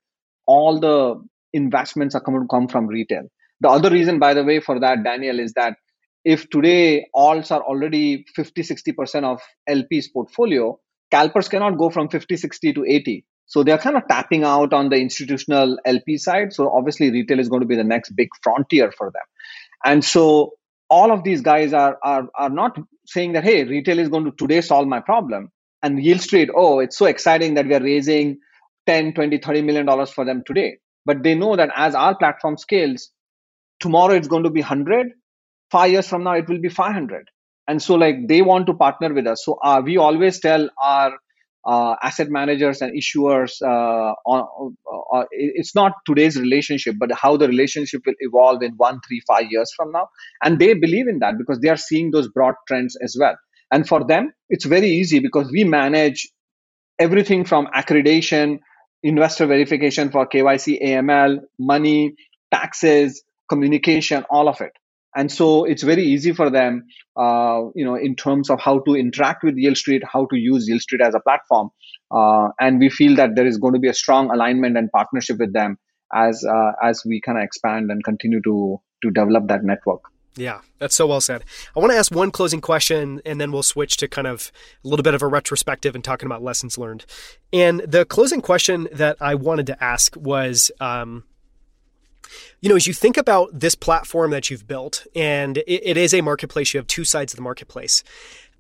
all 0.47 0.81
the 0.81 1.23
investments 1.53 2.15
are 2.15 2.21
coming 2.21 2.43
to 2.43 2.49
come 2.49 2.69
from 2.69 2.87
retail. 2.87 3.23
The 3.61 3.69
other 3.69 3.91
reason, 3.91 4.19
by 4.19 4.35
the 4.35 4.45
way, 4.45 4.61
for 4.61 4.79
that, 4.81 5.03
Daniel, 5.03 5.41
is 5.41 5.55
that 5.55 5.77
if 6.25 6.51
today 6.51 7.07
alts 7.15 7.51
are 7.51 7.63
already 7.63 8.27
50, 8.35 8.63
60% 8.63 9.25
of 9.25 9.41
LP's 9.69 10.09
portfolio, 10.09 10.79
CalPERS 11.13 11.49
cannot 11.49 11.79
go 11.79 11.89
from 11.89 12.09
50, 12.09 12.37
60 12.37 12.73
to 12.75 12.85
80. 12.85 13.25
So 13.47 13.63
they're 13.63 13.79
kind 13.79 13.97
of 13.97 14.03
tapping 14.09 14.43
out 14.43 14.73
on 14.73 14.89
the 14.89 14.97
institutional 14.97 15.79
LP 15.87 16.19
side. 16.19 16.53
So 16.53 16.69
obviously 16.71 17.13
retail 17.13 17.39
is 17.39 17.49
going 17.49 17.61
to 17.63 17.67
be 17.67 17.77
the 17.77 17.85
next 17.85 18.11
big 18.11 18.29
frontier 18.43 18.91
for 18.91 19.13
them. 19.13 19.23
And 19.85 20.05
so 20.05 20.55
all 20.89 21.13
of 21.13 21.25
these 21.25 21.41
guys 21.43 21.73
are 21.73 21.99
are 22.03 22.29
are 22.39 22.51
not 22.51 22.79
saying 23.07 23.33
that 23.33 23.45
hey 23.45 23.65
retail 23.65 23.99
is 23.99 24.09
going 24.09 24.25
to 24.25 24.33
today 24.33 24.61
solve 24.61 24.87
my 24.87 25.01
problem 25.01 25.51
and 25.83 25.99
Yieldstreet 25.99 26.49
oh 26.55 26.81
it's 26.81 26.97
so 26.99 27.07
exciting 27.07 27.55
that 27.55 27.67
we 27.67 27.75
are 27.75 27.83
raising 27.83 28.39
10 28.87 29.15
20 29.15 29.39
30 29.39 29.63
million 29.63 29.87
dollars 29.87 30.11
for 30.11 30.25
them 30.25 30.43
today. 30.47 30.79
But 31.05 31.23
they 31.23 31.35
know 31.35 31.57
that 31.57 31.71
as 31.77 31.95
our 31.95 32.17
platform 32.17 32.57
scales 32.59 33.11
tomorrow 33.81 34.15
it's 34.15 34.29
going 34.29 34.45
to 34.45 34.51
be 34.51 34.61
100 34.61 35.13
five 35.71 35.91
years 35.91 36.09
from 36.09 36.25
now 36.25 36.35
it 36.35 36.49
will 36.49 36.61
be 36.61 36.69
500 36.69 37.29
and 37.69 37.83
so 37.83 37.95
like 37.95 38.29
they 38.29 38.43
want 38.43 38.67
to 38.67 38.75
partner 38.75 39.13
with 39.13 39.27
us. 39.27 39.45
So 39.45 39.59
uh, 39.63 39.83
we 39.85 39.97
always 39.97 40.41
tell 40.41 40.69
our 40.83 41.13
uh, 41.67 41.97
asset 42.03 42.29
managers 42.31 42.81
and 42.81 42.93
issuers 42.97 43.61
uh, 43.63 44.15
on, 44.25 44.75
uh, 45.15 45.25
it's 45.31 45.75
not 45.75 45.93
today's 46.07 46.39
relationship 46.39 46.95
but 46.99 47.11
how 47.13 47.37
the 47.37 47.49
relationship 47.49 48.03
will 48.07 48.15
evolve 48.21 48.63
in 48.63 48.73
one 48.77 49.01
three 49.07 49.21
five 49.27 49.47
years 49.51 49.73
from 49.77 49.91
now. 49.93 50.09
And 50.43 50.59
they 50.59 50.75
believe 50.75 51.09
in 51.09 51.19
that 51.21 51.35
because 51.39 51.61
they 51.61 51.69
are 51.69 51.77
seeing 51.77 52.11
those 52.11 52.29
broad 52.29 52.55
trends 52.69 52.97
as 53.03 53.17
well. 53.19 53.37
And 53.71 53.87
for 53.89 54.05
them 54.07 54.33
it's 54.49 54.65
very 54.65 54.91
easy 54.91 55.19
because 55.19 55.51
we 55.51 55.65
manage 55.65 56.29
everything 56.99 57.45
from 57.45 57.67
accreditation 57.67 58.59
investor 59.03 59.47
verification 59.47 60.11
for 60.11 60.27
kyc 60.27 60.83
aml 60.83 61.39
money 61.59 62.15
taxes 62.53 63.23
communication 63.49 64.25
all 64.31 64.49
of 64.49 64.61
it 64.61 64.73
and 65.17 65.33
so 65.33 65.65
it's 65.65 65.83
very 65.83 66.05
easy 66.05 66.33
for 66.33 66.51
them 66.51 66.87
uh, 67.17 67.63
you 67.75 67.85
know 67.85 67.97
in 67.97 68.15
terms 68.15 68.51
of 68.51 68.61
how 68.61 68.79
to 68.81 68.95
interact 68.95 69.43
with 69.43 69.57
Yieldstreet 69.57 70.03
how 70.13 70.27
to 70.27 70.37
use 70.37 70.69
Yieldstreet 70.69 71.01
as 71.01 71.15
a 71.15 71.21
platform 71.21 71.71
uh, 72.11 72.49
and 72.61 72.79
we 72.79 72.91
feel 72.91 73.17
that 73.17 73.35
there 73.35 73.47
is 73.47 73.59
going 73.59 73.75
to 73.75 73.81
be 73.81 73.89
a 73.89 73.95
strong 73.95 74.31
alignment 74.31 74.77
and 74.77 74.91
partnership 74.93 75.39
with 75.39 75.53
them 75.53 75.79
as 76.15 76.45
uh, 76.45 76.73
as 76.83 77.03
we 77.05 77.21
kind 77.21 77.39
of 77.39 77.45
expand 77.45 77.91
and 77.91 78.05
continue 78.05 78.41
to 78.43 78.81
to 79.03 79.11
develop 79.11 79.49
that 79.49 79.65
network 79.65 80.03
yeah, 80.39 80.61
that's 80.79 80.95
so 80.95 81.07
well 81.07 81.23
said. 81.23 81.45
I 81.75 81.81
want 81.81 81.93
to 81.93 81.99
ask 81.99 82.15
one 82.15 82.31
closing 82.31 82.61
question 82.61 83.23
and 83.25 83.41
then 83.41 83.53
we'll 83.53 83.63
switch 83.63 83.97
to 83.97 84.09
kind 84.09 84.27
of 84.27 84.53
a 84.85 84.89
little 84.89 85.03
bit 85.03 85.15
of 85.15 85.23
a 85.23 85.27
retrospective 85.27 85.95
and 85.95 86.05
talking 86.05 86.27
about 86.27 86.43
lessons 86.43 86.77
learned. 86.77 87.07
And 87.55 87.81
the 87.81 88.05
closing 88.05 88.43
question 88.43 88.87
that 88.93 89.17
I 89.19 89.35
wanted 89.35 89.67
to 89.69 89.83
ask 89.83 90.15
was 90.15 90.71
um, 90.79 91.25
you 92.61 92.69
know, 92.69 92.77
as 92.77 92.87
you 92.87 92.95
think 92.95 93.17
about 93.17 93.49
this 93.53 93.75
platform 93.75 94.31
that 94.31 94.51
you've 94.51 94.67
built, 94.67 95.07
and 95.15 95.59
it, 95.59 95.83
it 95.85 95.97
is 95.97 96.13
a 96.15 96.21
marketplace, 96.21 96.75
you 96.75 96.79
have 96.79 96.87
two 96.87 97.05
sides 97.05 97.33
of 97.33 97.37
the 97.37 97.43
marketplace. 97.43 98.03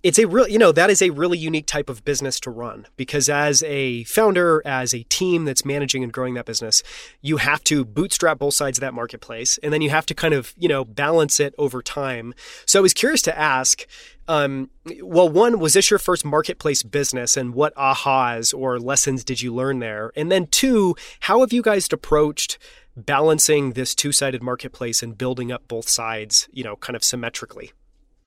It's 0.02 0.18
a 0.20 0.26
real, 0.26 0.46
you 0.46 0.58
know, 0.58 0.70
that 0.70 0.88
is 0.88 1.02
a 1.02 1.10
really 1.10 1.38
unique 1.38 1.66
type 1.66 1.88
of 1.88 2.04
business 2.04 2.38
to 2.40 2.50
run 2.50 2.86
because 2.96 3.28
as 3.28 3.64
a 3.64 4.04
founder, 4.04 4.62
as 4.64 4.94
a 4.94 5.02
team 5.04 5.46
that's 5.46 5.64
managing 5.64 6.04
and 6.04 6.12
growing 6.12 6.34
that 6.34 6.44
business, 6.44 6.82
you 7.22 7.38
have 7.38 7.64
to 7.64 7.84
bootstrap 7.84 8.38
both 8.38 8.54
sides 8.54 8.78
of 8.78 8.82
that 8.82 8.94
marketplace, 8.94 9.58
and 9.64 9.72
then 9.72 9.82
you 9.82 9.90
have 9.90 10.06
to 10.06 10.14
kind 10.14 10.34
of, 10.34 10.54
you 10.56 10.68
know, 10.68 10.84
balance 10.84 11.40
it 11.40 11.54
over 11.58 11.82
time. 11.82 12.34
So 12.66 12.78
I 12.78 12.82
was 12.82 12.94
curious 12.94 13.22
to 13.22 13.36
ask, 13.36 13.84
um, 14.28 14.70
well, 15.02 15.28
one, 15.28 15.58
was 15.58 15.74
this 15.74 15.90
your 15.90 15.98
first 15.98 16.24
marketplace 16.24 16.82
business 16.82 17.36
and 17.36 17.54
what 17.54 17.74
ahas 17.74 18.56
or 18.56 18.78
lessons 18.78 19.24
did 19.24 19.40
you 19.40 19.52
learn 19.52 19.80
there? 19.80 20.12
And 20.14 20.30
then 20.30 20.46
two, 20.46 20.94
how 21.20 21.40
have 21.40 21.52
you 21.52 21.62
guys 21.62 21.88
approached 21.90 22.58
balancing 22.96 23.72
this 23.72 23.94
two-sided 23.94 24.42
marketplace 24.42 25.02
and 25.02 25.16
building 25.16 25.52
up 25.52 25.68
both 25.68 25.88
sides, 25.88 26.48
you 26.50 26.64
know, 26.64 26.76
kind 26.76 26.96
of 26.96 27.04
symmetrically? 27.04 27.72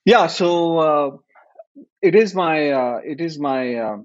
Yeah, 0.05 0.27
so 0.27 0.77
uh, 0.77 1.17
it 2.01 2.15
is 2.15 2.33
my 2.33 2.71
uh, 2.71 2.99
it 3.03 3.19
is 3.19 3.39
my 3.39 3.75
uh, 3.75 3.97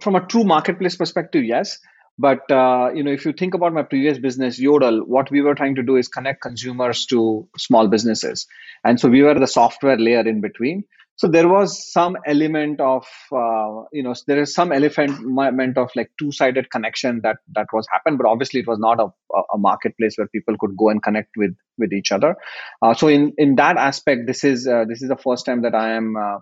from 0.00 0.16
a 0.16 0.26
true 0.26 0.44
marketplace 0.44 0.96
perspective, 0.96 1.44
yes. 1.44 1.78
But 2.18 2.50
uh, 2.50 2.90
you 2.94 3.02
know, 3.02 3.12
if 3.12 3.24
you 3.24 3.32
think 3.32 3.54
about 3.54 3.72
my 3.72 3.82
previous 3.82 4.18
business, 4.18 4.58
Yodle, 4.58 5.06
what 5.06 5.30
we 5.30 5.40
were 5.40 5.54
trying 5.54 5.76
to 5.76 5.82
do 5.82 5.96
is 5.96 6.08
connect 6.08 6.42
consumers 6.42 7.06
to 7.06 7.48
small 7.56 7.88
businesses, 7.88 8.46
and 8.84 9.00
so 9.00 9.08
we 9.08 9.22
were 9.22 9.38
the 9.38 9.46
software 9.46 9.98
layer 9.98 10.26
in 10.26 10.40
between. 10.40 10.84
So 11.20 11.28
there 11.28 11.48
was 11.48 11.72
some 11.92 12.16
element 12.26 12.80
of 12.80 13.06
uh, 13.30 13.82
you 13.92 14.02
know 14.02 14.14
there 14.26 14.40
is 14.40 14.54
some 14.54 14.72
element 14.72 15.76
of 15.82 15.90
like 15.94 16.10
two 16.18 16.32
sided 16.32 16.70
connection 16.70 17.20
that 17.24 17.36
that 17.56 17.66
was 17.74 17.86
happened 17.92 18.16
but 18.16 18.26
obviously 18.26 18.60
it 18.60 18.66
was 18.66 18.78
not 18.78 18.98
a, 18.98 19.08
a 19.54 19.58
marketplace 19.58 20.14
where 20.16 20.28
people 20.28 20.56
could 20.58 20.74
go 20.78 20.88
and 20.88 21.02
connect 21.02 21.36
with 21.36 21.54
with 21.76 21.92
each 21.92 22.10
other 22.10 22.34
uh, 22.80 22.94
so 22.94 23.08
in 23.08 23.34
in 23.36 23.56
that 23.56 23.76
aspect 23.76 24.26
this 24.26 24.42
is 24.44 24.66
uh, 24.66 24.84
this 24.88 25.02
is 25.02 25.10
the 25.10 25.22
first 25.26 25.44
time 25.44 25.60
that 25.66 25.74
i 25.74 25.90
am 25.90 26.16
uh, 26.16 26.38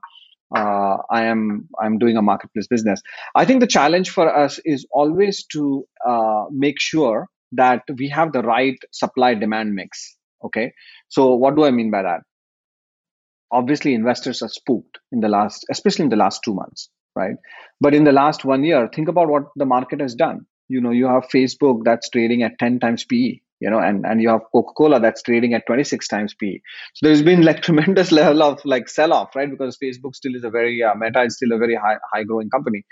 uh, 0.57 0.97
I 1.11 1.25
am 1.25 1.69
I'm 1.79 1.99
doing 1.99 2.17
a 2.17 2.23
marketplace 2.23 2.69
business. 2.69 3.03
I 3.35 3.45
think 3.45 3.61
the 3.61 3.67
challenge 3.67 4.09
for 4.11 4.35
us 4.35 4.59
is 4.65 4.87
always 4.91 5.45
to 5.53 5.85
uh, 6.07 6.45
make 6.51 6.81
sure 6.81 7.27
that 7.53 7.83
we 7.99 8.09
have 8.09 8.33
the 8.33 8.41
right 8.41 8.79
supply 8.91 9.35
demand 9.35 9.75
mix. 9.75 10.17
Okay, 10.43 10.73
so 11.09 11.35
what 11.35 11.55
do 11.55 11.65
I 11.65 11.71
mean 11.71 11.91
by 11.91 12.03
that? 12.03 12.21
Obviously 13.51 13.95
investors 13.95 14.43
are 14.43 14.49
spooked 14.49 14.99
in 15.13 15.21
the 15.21 15.29
last 15.29 15.65
especially 15.71 16.05
in 16.05 16.11
the 16.11 16.17
last 16.17 16.43
two 16.45 16.55
months 16.55 16.89
right? 17.17 17.37
But 17.81 17.95
in 17.95 18.05
the 18.05 18.13
last 18.13 18.45
one 18.45 18.65
year 18.65 18.89
think 18.95 19.09
about 19.09 19.29
what 19.29 19.45
the 19.57 19.67
market 19.67 20.01
has 20.01 20.15
done. 20.15 20.47
You 20.69 20.81
know 20.81 20.91
you 20.91 21.07
have 21.07 21.29
facebook 21.35 21.83
that's 21.85 22.11
trading 22.11 22.43
at 22.43 22.59
10 22.59 22.79
times 22.81 23.05
pe 23.05 23.41
you 23.61 23.71
know 23.71 23.79
and 23.79 24.05
and 24.07 24.21
you 24.23 24.29
have 24.29 24.43
coca-cola 24.53 25.01
that's 25.01 25.23
trading 25.23 25.55
at 25.55 25.67
26 25.67 26.07
times 26.07 26.35
pe 26.35 26.61
so 26.95 27.07
there's 27.07 27.23
been 27.23 27.43
like 27.43 27.63
tremendous 27.69 28.13
level 28.13 28.43
of 28.43 28.61
like 28.65 28.89
sell 28.89 29.13
off 29.13 29.35
right? 29.35 29.51
Because 29.51 29.79
facebook 29.83 30.15
still 30.15 30.35
is 30.35 30.45
a 30.45 30.51
very 30.51 30.83
uh, 30.83 30.95
meta 30.95 31.23
is 31.23 31.37
still 31.37 31.53
a 31.53 31.59
very 31.59 31.75
high 31.75 31.97
high 32.13 32.25
growing 32.25 32.51
company. 32.51 32.85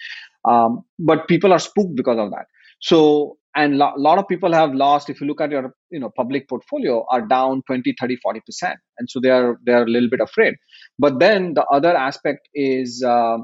Um, 0.45 0.83
but 0.99 1.29
people 1.29 1.53
are 1.53 1.59
spooked 1.59 1.97
because 1.97 2.19
of 2.19 2.31
that. 2.31 2.47
So 2.81 3.39
and 3.57 3.75
a 3.75 3.77
lo- 3.77 3.95
lot 3.97 4.19
of 4.19 4.29
people 4.29 4.53
have 4.53 4.75
lost 4.75 5.11
if 5.11 5.21
you 5.21 5.27
look 5.27 5.41
at 5.41 5.51
your 5.51 5.75
you 5.91 5.99
know 5.99 6.11
public 6.17 6.49
portfolio 6.49 7.05
are 7.11 7.27
down 7.27 7.63
20 7.67 7.95
30 7.99 8.19
40% 8.25 8.75
and 8.99 9.11
so 9.11 9.21
they 9.21 9.31
are 9.31 9.59
they 9.65 9.73
are 9.73 9.85
a 9.85 9.89
little 9.89 10.11
bit 10.11 10.21
afraid. 10.21 10.55
But 10.99 11.19
then 11.19 11.55
the 11.55 11.65
other 11.65 11.97
aspect 11.97 12.49
is 12.55 13.03
uh, 13.03 13.39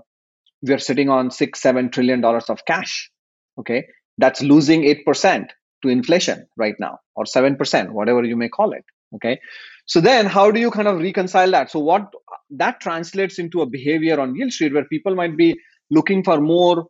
we 0.63 0.73
are 0.75 0.79
sitting 0.79 1.09
on 1.09 1.31
6 1.31 1.61
7 1.61 1.91
trillion 1.91 2.21
dollars 2.21 2.49
of 2.49 2.65
cash 2.67 3.11
okay? 3.59 3.85
That's 4.19 4.43
losing 4.43 4.83
8% 4.83 5.47
to 5.83 5.89
inflation 5.89 6.47
right 6.57 6.75
now 6.79 6.99
or 7.17 7.25
7% 7.25 7.91
whatever 7.91 8.23
you 8.23 8.37
may 8.37 8.49
call 8.49 8.73
it 8.73 8.85
okay? 9.17 9.39
So 9.87 10.01
then 10.01 10.27
how 10.27 10.51
do 10.51 10.61
you 10.61 10.71
kind 10.71 10.89
of 10.89 11.01
reconcile 11.01 11.51
that? 11.51 11.71
So 11.71 11.81
what 11.81 12.07
that 12.51 12.81
translates 12.81 13.39
into 13.39 13.63
a 13.63 13.67
behavior 13.67 14.21
on 14.21 14.35
Yieldstreet 14.35 14.75
where 14.75 14.85
people 14.85 15.15
might 15.15 15.37
be 15.37 15.59
looking 15.91 16.23
for 16.23 16.41
more 16.41 16.87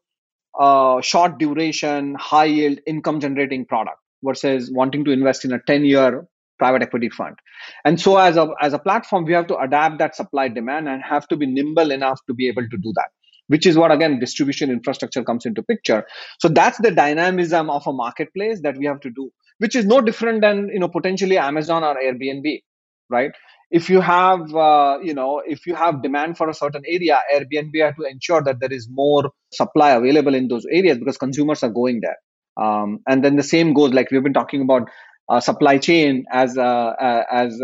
uh, 0.59 1.01
short 1.01 1.39
duration, 1.39 2.15
high 2.15 2.45
yield, 2.45 2.79
income 2.87 3.21
generating 3.21 3.65
product 3.65 3.99
versus 4.25 4.71
wanting 4.73 5.05
to 5.05 5.11
invest 5.11 5.45
in 5.45 5.53
a 5.53 5.59
10 5.67 5.85
year 5.85 6.27
private 6.59 6.83
equity 6.83 7.09
fund. 7.09 7.37
And 7.85 8.01
so 8.01 8.19
as 8.19 8.37
a, 8.37 8.49
as 8.61 8.73
a 8.73 8.79
platform, 8.79 9.25
we 9.25 9.33
have 9.33 9.49
to 9.49 9.57
adapt 9.59 9.99
that 9.99 10.15
supply 10.15 10.49
demand 10.49 10.89
and 10.89 11.03
have 11.03 11.27
to 11.29 11.37
be 11.37 11.47
nimble 11.47 11.91
enough 11.91 12.21
to 12.29 12.35
be 12.35 12.49
able 12.49 12.63
to 12.69 12.77
do 12.77 12.93
that 12.97 13.09
which 13.49 13.67
is 13.67 13.77
what 13.77 13.93
again 13.93 14.19
distribution 14.19 14.71
infrastructure 14.71 15.23
comes 15.23 15.45
into 15.45 15.63
picture 15.63 16.05
so 16.39 16.49
that's 16.49 16.79
the 16.79 16.91
dynamism 16.91 17.71
of 17.71 17.87
a 17.87 17.93
marketplace 17.93 18.61
that 18.63 18.77
we 18.77 18.87
have 18.87 19.01
to 19.01 19.11
do 19.11 19.31
which 19.59 19.77
is 19.77 19.85
no 19.85 20.01
different 20.01 20.41
than 20.41 20.69
you 20.73 20.79
know 20.79 20.89
potentially 20.89 21.39
amazon 21.39 21.85
or 21.85 21.95
airbnb 21.97 22.63
right 23.11 23.33
if 23.73 23.89
you 23.89 24.01
have 24.01 24.55
uh, 24.55 24.99
you 25.03 25.15
know 25.15 25.43
if 25.45 25.67
you 25.67 25.75
have 25.75 26.03
demand 26.03 26.37
for 26.37 26.49
a 26.49 26.55
certain 26.55 26.83
area 26.87 27.19
airbnb 27.35 27.83
have 27.85 27.97
to 27.97 28.05
ensure 28.05 28.43
that 28.43 28.61
there 28.61 28.73
is 28.73 28.87
more 28.91 29.31
supply 29.53 29.91
available 29.93 30.35
in 30.35 30.47
those 30.49 30.67
areas 30.71 30.99
because 30.99 31.17
consumers 31.17 31.63
are 31.63 31.71
going 31.71 32.01
there. 32.03 32.19
Um, 32.63 32.99
and 33.09 33.25
then 33.25 33.37
the 33.37 33.43
same 33.43 33.73
goes 33.73 33.95
like 33.95 34.11
we've 34.11 34.23
been 34.23 34.35
talking 34.35 34.61
about 34.61 34.89
uh, 35.31 35.41
supply 35.41 35.79
chain 35.79 36.27
as 36.31 36.59
uh, 36.59 36.93
as 37.33 37.59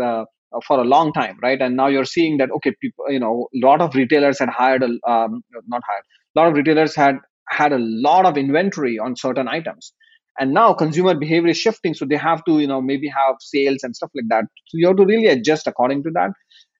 for 0.67 0.79
a 0.79 0.83
long 0.83 1.13
time 1.13 1.37
right? 1.43 1.61
And 1.61 1.75
now 1.75 1.87
you're 1.87 2.05
seeing 2.05 2.37
that 2.37 2.49
okay 2.57 2.73
people 2.81 3.05
you 3.09 3.19
know 3.19 3.47
a 3.53 3.59
lot 3.67 3.81
of 3.81 3.93
retailers 3.93 4.39
had 4.39 4.49
hired 4.49 4.81
a, 4.81 4.87
um, 5.07 5.43
not 5.67 5.83
hired 5.87 6.03
a 6.35 6.39
lot 6.39 6.47
of 6.47 6.55
retailers 6.55 6.95
had 6.95 7.17
had 7.49 7.71
a 7.71 7.77
lot 7.79 8.25
of 8.25 8.35
inventory 8.37 8.97
on 8.97 9.15
certain 9.15 9.47
items 9.47 9.93
and 10.37 10.53
now 10.53 10.73
consumer 10.73 11.15
behavior 11.15 11.49
is 11.49 11.57
shifting 11.57 11.93
so 11.93 12.05
they 12.05 12.17
have 12.17 12.43
to 12.45 12.59
you 12.59 12.67
know 12.67 12.81
maybe 12.81 13.07
have 13.07 13.35
sales 13.39 13.79
and 13.83 13.95
stuff 13.95 14.11
like 14.13 14.25
that. 14.29 14.45
So 14.67 14.77
you 14.77 14.87
have 14.87 14.97
to 14.97 15.05
really 15.05 15.27
adjust 15.27 15.67
according 15.67 16.03
to 16.03 16.11
that. 16.11 16.31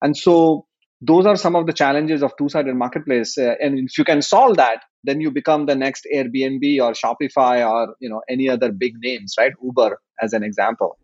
And 0.01 0.15
so 0.15 0.65
those 1.01 1.25
are 1.25 1.37
some 1.37 1.55
of 1.55 1.65
the 1.65 1.73
challenges 1.73 2.21
of 2.21 2.33
two-sided 2.37 2.75
marketplace 2.75 3.37
uh, 3.37 3.55
and 3.61 3.79
if 3.79 3.97
you 3.97 4.03
can 4.03 4.21
solve 4.21 4.57
that 4.57 4.81
then 5.05 5.21
you 5.21 5.31
become 5.31 5.65
the 5.65 5.75
next 5.75 6.05
airbnb 6.13 6.81
or 6.81 6.91
shopify 6.91 7.65
or 7.65 7.95
you 8.01 8.09
know 8.09 8.21
any 8.29 8.49
other 8.49 8.71
big 8.71 8.93
names 8.99 9.35
right? 9.39 9.53
Uber 9.63 9.97
as 10.21 10.33
an 10.33 10.43
example 10.43 10.98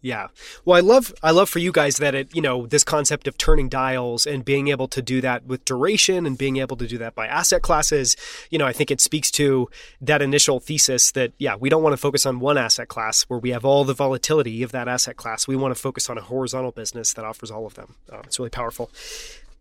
yeah. 0.00 0.28
Well, 0.64 0.76
I 0.76 0.80
love 0.80 1.12
I 1.22 1.32
love 1.32 1.48
for 1.48 1.58
you 1.58 1.72
guys 1.72 1.96
that 1.96 2.14
it, 2.14 2.34
you 2.34 2.40
know, 2.40 2.66
this 2.66 2.84
concept 2.84 3.26
of 3.26 3.36
turning 3.36 3.68
dials 3.68 4.26
and 4.26 4.44
being 4.44 4.68
able 4.68 4.86
to 4.88 5.02
do 5.02 5.20
that 5.20 5.44
with 5.46 5.64
duration 5.64 6.24
and 6.24 6.38
being 6.38 6.58
able 6.58 6.76
to 6.76 6.86
do 6.86 6.98
that 6.98 7.14
by 7.14 7.26
asset 7.26 7.62
classes, 7.62 8.16
you 8.50 8.58
know, 8.58 8.66
I 8.66 8.72
think 8.72 8.90
it 8.90 9.00
speaks 9.00 9.30
to 9.32 9.68
that 10.00 10.22
initial 10.22 10.60
thesis 10.60 11.10
that 11.12 11.32
yeah, 11.38 11.56
we 11.56 11.68
don't 11.68 11.82
want 11.82 11.94
to 11.94 11.98
focus 11.98 12.26
on 12.26 12.38
one 12.38 12.56
asset 12.56 12.88
class 12.88 13.22
where 13.22 13.40
we 13.40 13.50
have 13.50 13.64
all 13.64 13.84
the 13.84 13.94
volatility 13.94 14.62
of 14.62 14.70
that 14.72 14.86
asset 14.86 15.16
class. 15.16 15.48
We 15.48 15.56
want 15.56 15.74
to 15.74 15.80
focus 15.80 16.08
on 16.08 16.16
a 16.16 16.22
horizontal 16.22 16.70
business 16.70 17.12
that 17.14 17.24
offers 17.24 17.50
all 17.50 17.66
of 17.66 17.74
them. 17.74 17.96
Uh, 18.10 18.20
it's 18.24 18.38
really 18.38 18.50
powerful. 18.50 18.90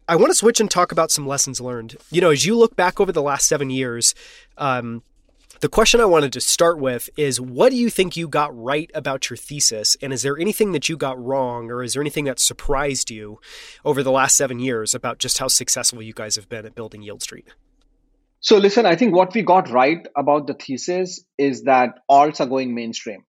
I 0.07 0.15
want 0.15 0.29
to 0.29 0.35
switch 0.35 0.59
and 0.59 0.71
talk 0.71 0.91
about 0.91 1.11
some 1.11 1.27
lessons 1.27 1.59
learned. 1.59 1.97
You 2.11 2.21
know, 2.21 2.29
as 2.29 2.45
you 2.45 2.57
look 2.57 2.75
back 2.75 2.99
over 2.99 3.11
the 3.11 3.21
last 3.21 3.47
seven 3.47 3.69
years, 3.69 4.15
um, 4.57 5.03
the 5.59 5.69
question 5.69 5.99
I 5.99 6.05
wanted 6.05 6.33
to 6.33 6.41
start 6.41 6.79
with 6.79 7.09
is 7.17 7.41
what 7.41 7.71
do 7.71 7.77
you 7.77 7.89
think 7.89 8.15
you 8.15 8.27
got 8.27 8.55
right 8.55 8.91
about 8.93 9.29
your 9.29 9.37
thesis? 9.37 9.97
And 10.01 10.13
is 10.13 10.21
there 10.21 10.37
anything 10.37 10.71
that 10.73 10.87
you 10.87 10.97
got 10.97 11.23
wrong, 11.23 11.71
or 11.71 11.81
is 11.81 11.93
there 11.93 12.01
anything 12.01 12.25
that 12.25 12.39
surprised 12.39 13.09
you 13.09 13.39
over 13.83 14.03
the 14.03 14.11
last 14.11 14.37
seven 14.37 14.59
years 14.59 14.93
about 14.93 15.17
just 15.17 15.39
how 15.39 15.47
successful 15.47 16.01
you 16.01 16.13
guys 16.13 16.35
have 16.35 16.47
been 16.47 16.65
at 16.65 16.75
building 16.75 17.01
Yieldstreet? 17.01 17.45
So, 18.39 18.57
listen, 18.57 18.85
I 18.85 18.95
think 18.95 19.15
what 19.15 19.33
we 19.33 19.41
got 19.41 19.69
right 19.69 20.07
about 20.15 20.45
the 20.45 20.53
thesis 20.53 21.25
is 21.39 21.63
that 21.63 21.99
alts 22.09 22.39
are 22.39 22.45
going 22.45 22.75
mainstream. 22.75 23.23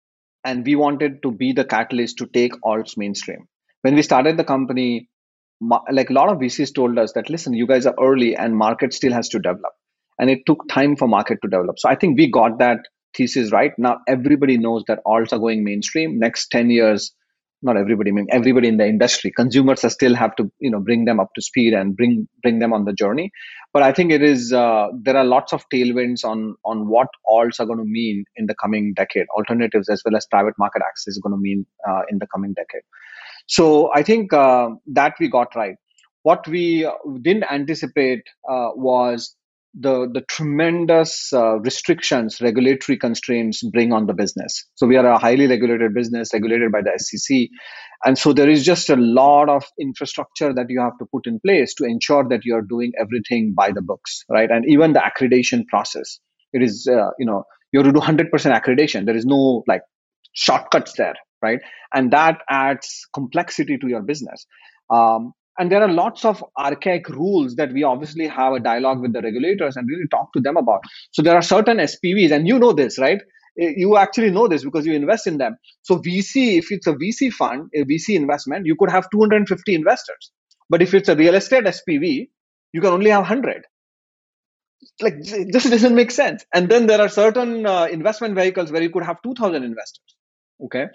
And 0.43 0.65
we 0.65 0.75
wanted 0.75 1.21
to 1.23 1.31
be 1.31 1.53
the 1.53 1.65
catalyst 1.65 2.17
to 2.17 2.27
take 2.27 2.53
alts 2.61 2.97
mainstream. 2.97 3.47
When 3.81 3.95
we 3.95 4.01
started 4.01 4.37
the 4.37 4.43
company, 4.43 5.09
like 5.91 6.09
a 6.09 6.13
lot 6.13 6.29
of 6.29 6.39
VCs 6.39 6.73
told 6.73 6.97
us 6.97 7.13
that, 7.13 7.29
listen, 7.29 7.53
you 7.53 7.67
guys 7.67 7.85
are 7.85 7.95
early 7.99 8.35
and 8.35 8.55
market 8.55 8.93
still 8.93 9.13
has 9.13 9.29
to 9.29 9.39
develop 9.39 9.73
and 10.19 10.29
it 10.29 10.39
took 10.45 10.67
time 10.69 10.95
for 10.95 11.07
market 11.07 11.39
to 11.43 11.49
develop. 11.49 11.79
So 11.79 11.89
i 11.89 11.95
think 11.95 12.17
we 12.17 12.29
got 12.29 12.59
that 12.59 12.79
thesis 13.15 13.51
right. 13.51 13.71
Now 13.77 13.99
everybody 14.07 14.57
knows 14.57 14.83
that 14.87 14.99
alts 15.05 15.31
are 15.33 15.39
going 15.39 15.63
mainstream. 15.63 16.19
Next 16.19 16.49
10 16.49 16.69
years 16.69 17.13
not 17.61 17.77
everybody 17.77 18.11
I 18.11 18.13
mean 18.13 18.27
everybody 18.29 18.67
in 18.67 18.77
the 18.77 18.87
industry 18.87 19.31
consumers 19.35 19.83
are 19.83 19.89
still 19.89 20.15
have 20.15 20.35
to 20.35 20.51
you 20.59 20.69
know 20.69 20.79
bring 20.79 21.05
them 21.05 21.19
up 21.19 21.29
to 21.35 21.41
speed 21.41 21.73
and 21.73 21.95
bring 21.95 22.27
bring 22.41 22.59
them 22.59 22.73
on 22.73 22.85
the 22.85 22.93
journey. 22.93 23.31
But 23.73 23.83
i 23.83 23.91
think 23.91 24.11
it 24.11 24.21
is 24.21 24.53
uh, 24.53 24.87
there 25.01 25.17
are 25.17 25.25
lots 25.25 25.53
of 25.53 25.65
tailwinds 25.73 26.23
on 26.23 26.55
on 26.63 26.87
what 26.87 27.07
alts 27.27 27.59
are 27.59 27.65
going 27.65 27.79
to 27.79 27.85
mean 27.85 28.25
in 28.35 28.45
the 28.45 28.55
coming 28.55 28.93
decade. 28.95 29.25
Alternatives 29.37 29.89
as 29.89 30.03
well 30.05 30.15
as 30.15 30.27
private 30.35 30.53
market 30.59 30.83
access 30.87 31.13
is 31.13 31.19
going 31.23 31.33
to 31.33 31.41
mean 31.41 31.65
uh, 31.89 32.01
in 32.09 32.19
the 32.19 32.27
coming 32.27 32.53
decade. 32.53 32.85
So 33.47 33.91
i 33.93 34.03
think 34.03 34.33
uh, 34.33 34.69
that 34.99 35.15
we 35.19 35.29
got 35.39 35.55
right. 35.55 35.75
What 36.23 36.47
we 36.47 36.89
didn't 37.21 37.51
anticipate 37.51 38.23
uh, 38.49 38.69
was 38.75 39.35
the 39.77 40.09
the 40.13 40.21
tremendous 40.21 41.33
uh, 41.33 41.59
restrictions 41.59 42.39
regulatory 42.41 42.97
constraints 42.97 43.61
bring 43.63 43.91
on 43.91 44.05
the 44.05 44.13
business. 44.13 44.65
So 44.75 44.87
we 44.87 44.95
are 44.95 45.05
a 45.05 45.17
highly 45.17 45.47
regulated 45.47 45.93
business 45.93 46.29
regulated 46.33 46.71
by 46.71 46.81
the 46.81 46.97
sec 46.97 47.49
and 48.05 48.17
so 48.17 48.33
there 48.33 48.49
is 48.49 48.63
just 48.63 48.89
a 48.89 48.95
lot 48.95 49.49
of 49.49 49.63
infrastructure 49.79 50.53
that 50.53 50.67
you 50.69 50.79
have 50.79 50.97
to 50.99 51.05
put 51.05 51.27
in 51.27 51.39
place 51.39 51.73
to 51.75 51.85
ensure 51.85 52.27
that 52.29 52.45
you 52.45 52.55
are 52.55 52.61
doing 52.61 52.93
everything 52.99 53.53
by 53.55 53.71
the 53.71 53.81
books 53.81 54.23
right? 54.29 54.49
And 54.49 54.65
even 54.67 54.93
the 54.93 55.01
accreditation 55.01 55.67
process. 55.67 56.19
It 56.53 56.61
is 56.61 56.87
uh, 56.87 57.09
you 57.19 57.25
know 57.25 57.43
you 57.71 57.79
have 57.79 57.93
to 57.93 57.99
do 57.99 57.99
100% 57.99 58.29
accreditation. 58.31 59.05
There 59.05 59.15
is 59.15 59.25
no 59.25 59.63
like 59.67 59.81
shortcuts 60.33 60.93
there 60.93 61.15
right? 61.41 61.59
And 61.93 62.11
that 62.11 62.39
adds 62.49 63.07
complexity 63.13 63.77
to 63.77 63.87
your 63.87 64.01
business. 64.01 64.45
Um, 64.89 65.33
and 65.57 65.71
there 65.71 65.81
are 65.81 65.91
lots 65.91 66.25
of 66.25 66.43
archaic 66.57 67.07
rules 67.09 67.55
that 67.55 67.71
we 67.71 67.83
obviously 67.83 68.27
have 68.27 68.53
a 68.53 68.59
dialogue 68.59 69.01
with 69.01 69.13
the 69.13 69.21
regulators 69.21 69.75
and 69.75 69.87
really 69.87 70.07
talk 70.09 70.31
to 70.33 70.41
them 70.41 70.57
about. 70.57 70.81
So 71.11 71.21
there 71.21 71.35
are 71.35 71.41
certain 71.41 71.77
spvs 71.77 72.31
and 72.31 72.47
you 72.47 72.59
know 72.59 72.73
this 72.73 72.99
right? 72.99 73.21
Eh, 73.59 73.73
you 73.77 73.97
actually 73.97 74.31
know 74.31 74.47
this 74.47 74.63
because 74.63 74.85
you 74.85 74.93
invest 74.93 75.27
in 75.27 75.37
them. 75.37 75.55
So 75.81 75.97
vc 75.97 76.57
if 76.57 76.71
it's 76.71 76.87
a 76.87 76.93
vc 76.93 77.31
fund 77.33 77.69
a 77.75 77.83
vc 77.83 78.15
investment 78.15 78.65
you 78.65 78.75
could 78.75 78.89
have 78.91 79.09
250 79.11 79.75
investors. 79.75 80.31
But 80.69 80.81
if 80.81 80.93
it's 80.93 81.09
a 81.09 81.15
real 81.15 81.35
estate 81.35 81.63
spv 81.65 82.27
you 82.73 82.81
can 82.81 82.91
only 82.91 83.09
have 83.11 83.21
100 83.21 83.63
like 85.01 85.15
this 85.23 85.69
doesn't 85.69 85.95
make 85.95 86.11
sense. 86.11 86.45
And 86.53 86.69
then 86.69 86.87
there 86.87 87.01
are 87.01 87.09
certain 87.09 87.65
uh, 87.65 87.85
investment 87.85 88.35
vehicles 88.35 88.71
where 88.71 88.81
you 88.81 88.89
could 88.89 89.03
have 89.03 89.21
2000 89.23 89.63
investors 89.63 90.15
okay 90.63 90.85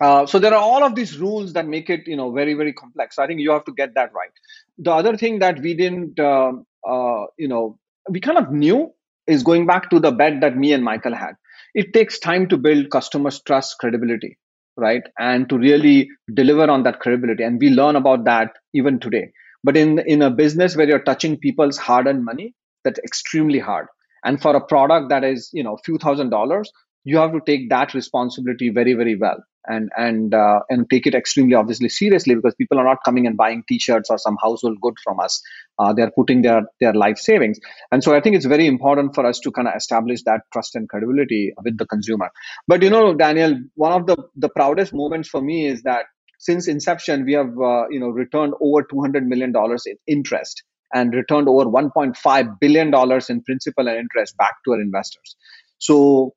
uh, 0.00 0.26
so 0.26 0.38
there 0.38 0.54
are 0.54 0.62
all 0.62 0.82
of 0.82 0.94
these 0.94 1.18
rules 1.18 1.52
that 1.52 1.66
make 1.66 1.90
it 1.90 2.06
you 2.06 2.16
know 2.16 2.32
very 2.32 2.54
very 2.54 2.72
complex. 2.72 3.18
I 3.18 3.26
think 3.26 3.40
you 3.40 3.50
have 3.52 3.64
to 3.66 3.72
get 3.72 3.94
that 3.94 4.12
right. 4.14 4.30
The 4.78 4.92
other 4.92 5.16
thing 5.16 5.40
that 5.40 5.60
we 5.60 5.74
didn't 5.74 6.18
uh, 6.18 6.52
uh, 6.88 7.26
you 7.36 7.48
know 7.48 7.78
we 8.08 8.20
kind 8.20 8.38
of 8.38 8.50
knew 8.50 8.92
is 9.26 9.42
going 9.42 9.66
back 9.66 9.90
to 9.90 10.00
the 10.00 10.10
bet 10.10 10.40
that 10.40 10.56
me 10.56 10.72
and 10.72 10.84
michael 10.84 11.14
had. 11.14 11.34
It 11.74 11.92
takes 11.92 12.18
time 12.18 12.48
to 12.48 12.56
build 12.56 12.90
customers 12.90 13.40
trust 13.42 13.76
credibility 13.78 14.38
right 14.76 15.02
and 15.18 15.48
to 15.50 15.58
really 15.58 16.08
deliver 16.34 16.68
on 16.70 16.82
that 16.84 17.00
credibility. 17.00 17.42
And 17.42 17.60
we 17.60 17.68
learn 17.70 17.96
about 17.96 18.24
that 18.24 18.52
even 18.72 18.98
today. 19.00 19.32
But 19.62 19.76
in 19.76 19.98
in 20.00 20.22
a 20.22 20.30
business 20.30 20.76
where 20.76 20.88
you're 20.88 21.02
touching 21.10 21.36
people's 21.38 21.76
hard-earned 21.76 22.24
money, 22.24 22.54
that's 22.84 22.98
extremely 23.00 23.58
hard. 23.58 23.86
And 24.24 24.40
for 24.40 24.56
a 24.56 24.64
product 24.66 25.10
that 25.10 25.24
is 25.24 25.50
you 25.52 25.62
know 25.62 25.74
a 25.74 25.82
few 25.84 25.98
thousand 25.98 26.30
dollars, 26.30 26.72
you 27.04 27.18
have 27.18 27.32
to 27.32 27.40
take 27.46 27.68
that 27.68 27.92
responsibility 27.92 28.70
very 28.70 28.94
very 28.94 29.16
well 29.16 29.44
and 29.66 29.90
and 29.96 30.34
uh, 30.34 30.60
and 30.68 30.88
take 30.88 31.06
it 31.06 31.14
extremely 31.14 31.54
obviously 31.54 31.88
seriously 31.88 32.34
because 32.34 32.54
people 32.54 32.78
are 32.78 32.84
not 32.84 32.98
coming 33.04 33.26
and 33.26 33.36
buying 33.36 33.62
t-shirts 33.68 34.10
or 34.10 34.18
some 34.18 34.36
household 34.42 34.78
good 34.80 34.94
from 35.02 35.20
us. 35.20 35.42
Uh, 35.78 35.92
they're 35.92 36.10
putting 36.10 36.42
their 36.42 36.62
their 36.80 36.94
life 36.94 37.18
savings. 37.18 37.58
And 37.92 38.02
so 38.02 38.14
i 38.14 38.20
think 38.20 38.36
it's 38.36 38.46
very 38.46 38.66
important 38.66 39.14
for 39.14 39.26
us 39.26 39.38
to 39.40 39.50
kind 39.50 39.68
of 39.68 39.74
establish 39.76 40.22
that 40.24 40.42
trust 40.52 40.74
and 40.76 40.88
credibility 40.88 41.52
with 41.64 41.78
the 41.78 41.86
consumer. 41.86 42.30
But 42.66 42.82
you 42.82 42.90
know 42.90 43.14
daniel 43.14 43.58
one 43.74 43.92
of 43.92 44.06
the 44.06 44.16
the 44.36 44.48
proudest 44.48 44.94
moments 44.94 45.28
for 45.28 45.42
me 45.42 45.66
is 45.66 45.82
that 45.82 46.06
since 46.38 46.68
inception 46.68 47.24
we 47.24 47.34
have 47.34 47.52
uh, 47.60 47.88
you 47.90 48.00
know 48.00 48.08
returned 48.08 48.54
over 48.60 48.82
200 48.82 49.26
million 49.26 49.52
dollars 49.52 49.84
in 49.86 49.96
interest 50.06 50.62
and 50.92 51.14
returned 51.14 51.48
over 51.48 51.66
1.5 51.66 52.60
billion 52.60 52.90
dollars 52.90 53.30
in 53.30 53.42
principal 53.42 53.88
and 53.88 53.96
interest 53.96 54.36
back 54.36 54.54
to 54.64 54.72
our 54.72 54.80
investors. 54.80 55.36
So 55.78 56.34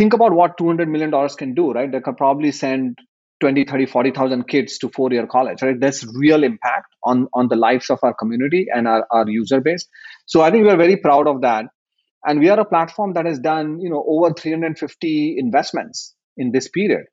think 0.00 0.14
about 0.14 0.32
what 0.32 0.56
200 0.56 0.88
million 0.88 1.10
dollars 1.10 1.34
can 1.36 1.52
do 1.54 1.72
right? 1.72 1.92
They 1.92 2.00
could 2.00 2.16
probably 2.16 2.52
send 2.52 2.98
20 3.40 3.64
30 3.64 3.86
40000 3.86 4.48
kids 4.48 4.78
to 4.78 4.88
four 4.88 5.10
year 5.12 5.26
college 5.26 5.62
right? 5.62 5.78
That's 5.78 6.06
real 6.14 6.42
impact 6.42 6.94
on 7.04 7.28
on 7.34 7.48
the 7.48 7.56
lives 7.56 7.90
of 7.90 7.98
our 8.02 8.14
community 8.14 8.66
and 8.74 8.88
our, 8.88 9.06
our 9.10 9.28
user 9.28 9.60
base. 9.60 9.86
So 10.26 10.40
i 10.40 10.50
think 10.50 10.66
we're 10.66 10.82
very 10.86 10.96
proud 10.96 11.28
of 11.34 11.42
that. 11.42 11.66
And 12.26 12.40
we 12.40 12.48
are 12.54 12.60
a 12.60 12.64
platform 12.64 13.14
that 13.14 13.26
has 13.26 13.38
done 13.38 13.78
you 13.80 13.90
know 13.90 14.02
over 14.16 14.32
350 14.32 15.36
investments 15.38 16.14
in 16.38 16.52
this 16.52 16.68
period. 16.68 17.06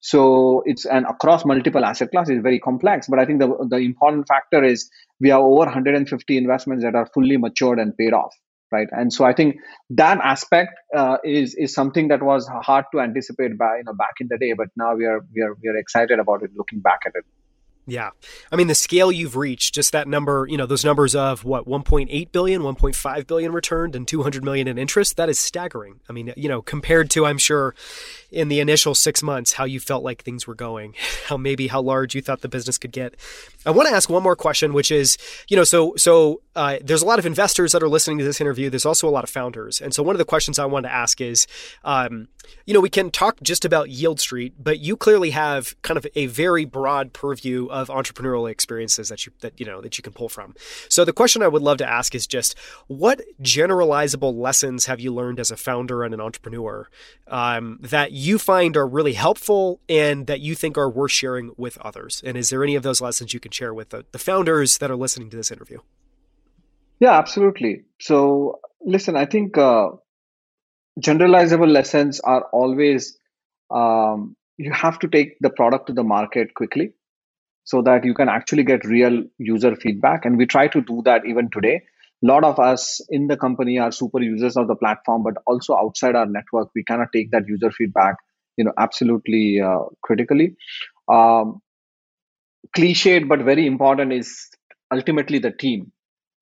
So 0.00 0.62
it's 0.66 0.84
and 0.84 1.06
across 1.06 1.46
multiple 1.46 1.84
asset 1.90 2.10
classes 2.10 2.40
very 2.48 2.60
complex. 2.70 3.06
But 3.08 3.20
i 3.20 3.24
think 3.24 3.40
the 3.44 3.50
the 3.74 3.82
important 3.90 4.28
factor 4.34 4.62
is 4.72 4.88
we 5.18 5.30
have 5.30 5.40
over 5.40 5.64
150 5.64 6.36
investments 6.44 6.84
that 6.84 6.94
are 7.02 7.06
fully 7.14 7.38
matured 7.48 7.78
and 7.78 7.96
paid 7.96 8.12
off 8.12 8.34
right 8.74 8.88
and 8.92 9.12
so 9.12 9.24
i 9.24 9.32
think 9.32 9.56
that 9.90 10.18
aspect 10.32 10.72
uh, 10.96 11.16
is 11.24 11.54
is 11.54 11.74
something 11.74 12.08
that 12.08 12.22
was 12.22 12.48
hard 12.68 12.84
to 12.92 13.00
anticipate 13.00 13.56
by 13.64 13.72
you 13.78 13.84
know 13.84 13.94
back 13.94 14.14
in 14.20 14.28
the 14.28 14.38
day 14.44 14.52
but 14.52 14.68
now 14.76 14.94
we 14.94 15.06
are 15.06 15.20
we 15.34 15.42
are 15.42 15.54
we 15.62 15.68
are 15.68 15.76
excited 15.76 16.18
about 16.18 16.42
it 16.42 16.50
looking 16.56 16.80
back 16.80 17.00
at 17.06 17.12
it 17.14 17.24
yeah. 17.86 18.10
I 18.50 18.56
mean, 18.56 18.68
the 18.68 18.74
scale 18.74 19.12
you've 19.12 19.36
reached, 19.36 19.74
just 19.74 19.92
that 19.92 20.08
number, 20.08 20.46
you 20.48 20.56
know, 20.56 20.64
those 20.64 20.84
numbers 20.84 21.14
of 21.14 21.44
what, 21.44 21.66
1.8 21.66 22.32
billion, 22.32 22.62
1.5 22.62 23.26
billion 23.26 23.52
returned 23.52 23.94
and 23.94 24.08
200 24.08 24.42
million 24.42 24.68
in 24.68 24.78
interest, 24.78 25.16
that 25.18 25.28
is 25.28 25.38
staggering. 25.38 26.00
I 26.08 26.14
mean, 26.14 26.32
you 26.36 26.48
know, 26.48 26.62
compared 26.62 27.10
to, 27.10 27.26
I'm 27.26 27.36
sure, 27.36 27.74
in 28.30 28.48
the 28.48 28.60
initial 28.60 28.94
six 28.94 29.22
months, 29.22 29.52
how 29.52 29.64
you 29.64 29.80
felt 29.80 30.02
like 30.02 30.22
things 30.22 30.46
were 30.46 30.54
going, 30.54 30.94
how 31.26 31.36
maybe 31.36 31.66
how 31.66 31.82
large 31.82 32.14
you 32.14 32.22
thought 32.22 32.40
the 32.40 32.48
business 32.48 32.78
could 32.78 32.92
get. 32.92 33.16
I 33.66 33.70
want 33.70 33.88
to 33.88 33.94
ask 33.94 34.08
one 34.08 34.22
more 34.22 34.36
question, 34.36 34.72
which 34.72 34.90
is, 34.90 35.18
you 35.48 35.56
know, 35.56 35.64
so, 35.64 35.94
so, 35.96 36.40
uh, 36.56 36.78
there's 36.82 37.02
a 37.02 37.06
lot 37.06 37.18
of 37.18 37.26
investors 37.26 37.72
that 37.72 37.82
are 37.82 37.88
listening 37.88 38.18
to 38.18 38.24
this 38.24 38.40
interview. 38.40 38.70
There's 38.70 38.86
also 38.86 39.08
a 39.08 39.10
lot 39.10 39.24
of 39.24 39.30
founders. 39.30 39.80
And 39.80 39.94
so 39.94 40.02
one 40.02 40.14
of 40.14 40.18
the 40.18 40.24
questions 40.24 40.58
I 40.58 40.66
wanted 40.66 40.88
to 40.88 40.94
ask 40.94 41.20
is, 41.20 41.46
um, 41.84 42.28
you 42.66 42.74
know, 42.74 42.80
we 42.80 42.90
can 42.90 43.10
talk 43.10 43.40
just 43.42 43.64
about 43.64 43.88
Yieldstreet, 43.88 44.52
but 44.58 44.78
you 44.78 44.96
clearly 44.96 45.30
have 45.30 45.80
kind 45.82 45.96
of 45.96 46.06
a 46.14 46.26
very 46.26 46.64
broad 46.64 47.12
purview 47.12 47.66
of 47.66 47.88
entrepreneurial 47.88 48.50
experiences 48.50 49.08
that 49.08 49.26
you 49.26 49.32
that 49.40 49.58
you 49.58 49.66
know 49.66 49.80
that 49.80 49.98
you 49.98 50.02
can 50.02 50.12
pull 50.12 50.28
from. 50.28 50.54
So 50.88 51.04
the 51.04 51.12
question 51.12 51.42
I 51.42 51.48
would 51.48 51.62
love 51.62 51.78
to 51.78 51.88
ask 51.88 52.14
is 52.14 52.26
just 52.26 52.56
what 52.86 53.22
generalizable 53.42 54.34
lessons 54.34 54.86
have 54.86 55.00
you 55.00 55.12
learned 55.12 55.40
as 55.40 55.50
a 55.50 55.56
founder 55.56 56.04
and 56.04 56.14
an 56.14 56.20
entrepreneur 56.20 56.88
um, 57.28 57.78
that 57.80 58.12
you 58.12 58.38
find 58.38 58.76
are 58.76 58.86
really 58.86 59.14
helpful 59.14 59.80
and 59.88 60.26
that 60.26 60.40
you 60.40 60.54
think 60.54 60.76
are 60.76 60.90
worth 60.90 61.12
sharing 61.12 61.52
with 61.56 61.78
others? 61.78 62.22
And 62.24 62.36
is 62.36 62.50
there 62.50 62.62
any 62.62 62.74
of 62.74 62.82
those 62.82 63.00
lessons 63.00 63.34
you 63.34 63.40
can 63.40 63.52
share 63.52 63.74
with 63.74 63.90
the, 63.90 64.04
the 64.12 64.18
founders 64.18 64.78
that 64.78 64.90
are 64.90 64.96
listening 64.96 65.30
to 65.30 65.36
this 65.36 65.50
interview? 65.50 65.78
Yeah, 67.00 67.12
absolutely. 67.18 67.84
So 68.00 68.60
listen, 68.84 69.16
I 69.16 69.26
think. 69.26 69.56
Uh 69.58 69.90
generalizable 71.00 71.70
lessons 71.70 72.20
are 72.20 72.42
always 72.52 73.18
um, 73.70 74.36
you 74.56 74.72
have 74.72 74.98
to 75.00 75.08
take 75.08 75.36
the 75.40 75.50
product 75.50 75.86
to 75.88 75.92
the 75.92 76.04
market 76.04 76.54
quickly 76.54 76.92
so 77.64 77.82
that 77.82 78.04
you 78.04 78.14
can 78.14 78.28
actually 78.28 78.64
get 78.64 78.84
real 78.84 79.24
user 79.38 79.76
feedback 79.76 80.24
and 80.24 80.38
we 80.38 80.46
try 80.46 80.68
to 80.68 80.80
do 80.82 81.02
that 81.04 81.26
even 81.26 81.50
today 81.50 81.82
a 82.24 82.26
lot 82.26 82.44
of 82.44 82.58
us 82.60 83.00
in 83.10 83.28
the 83.28 83.36
company 83.36 83.78
are 83.78 83.92
super 83.92 84.20
users 84.22 84.56
of 84.56 84.68
the 84.68 84.76
platform 84.76 85.22
but 85.22 85.34
also 85.46 85.76
outside 85.76 86.16
our 86.16 86.26
network 86.26 86.68
we 86.74 86.84
cannot 86.84 87.08
take 87.12 87.30
that 87.32 87.44
user 87.48 87.70
feedback 87.70 88.16
you 88.56 88.64
know 88.64 88.72
absolutely 88.78 89.60
uh, 89.60 89.80
critically 90.02 90.56
um, 91.08 91.60
cliched 92.76 93.26
but 93.28 93.40
very 93.48 93.66
important 93.66 94.12
is 94.12 94.28
ultimately 94.92 95.38
the 95.38 95.50
team 95.50 95.90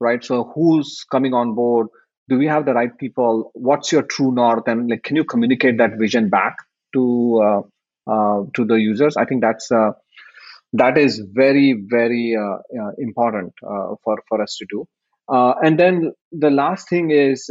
right? 0.03 0.25
So 0.25 0.53
who's 0.55 1.05
coming 1.11 1.35
on 1.35 1.55
board? 1.55 1.89
Do 2.29 2.39
we 2.39 2.47
have 2.47 2.67
the 2.67 2.75
right 2.75 2.97
people? 2.99 3.51
What's 3.55 3.93
your 3.93 4.03
true 4.03 4.33
north? 4.33 4.69
And 4.69 4.91
like 4.91 5.03
can 5.03 5.17
you 5.17 5.25
communicate 5.25 5.79
that 5.79 5.99
vision 5.99 6.29
back 6.29 6.57
to 6.95 7.43
uh, 7.43 8.13
uh, 8.13 8.43
to 8.55 8.65
the 8.65 8.75
users? 8.75 9.17
I 9.17 9.25
think 9.25 9.43
that's 9.43 9.71
uh, 9.71 9.93
that 10.75 10.99
is 10.99 11.23
very 11.33 11.75
very 11.87 12.37
uh, 12.37 12.59
uh, 12.83 12.91
important 12.99 13.53
uh, 13.67 13.95
for 14.05 14.19
for 14.29 14.43
us 14.43 14.57
to 14.59 14.67
do. 14.71 14.87
And 15.29 15.79
then 15.79 16.13
the 16.33 16.51
last 16.51 16.89
thing 16.89 17.11
is 17.11 17.51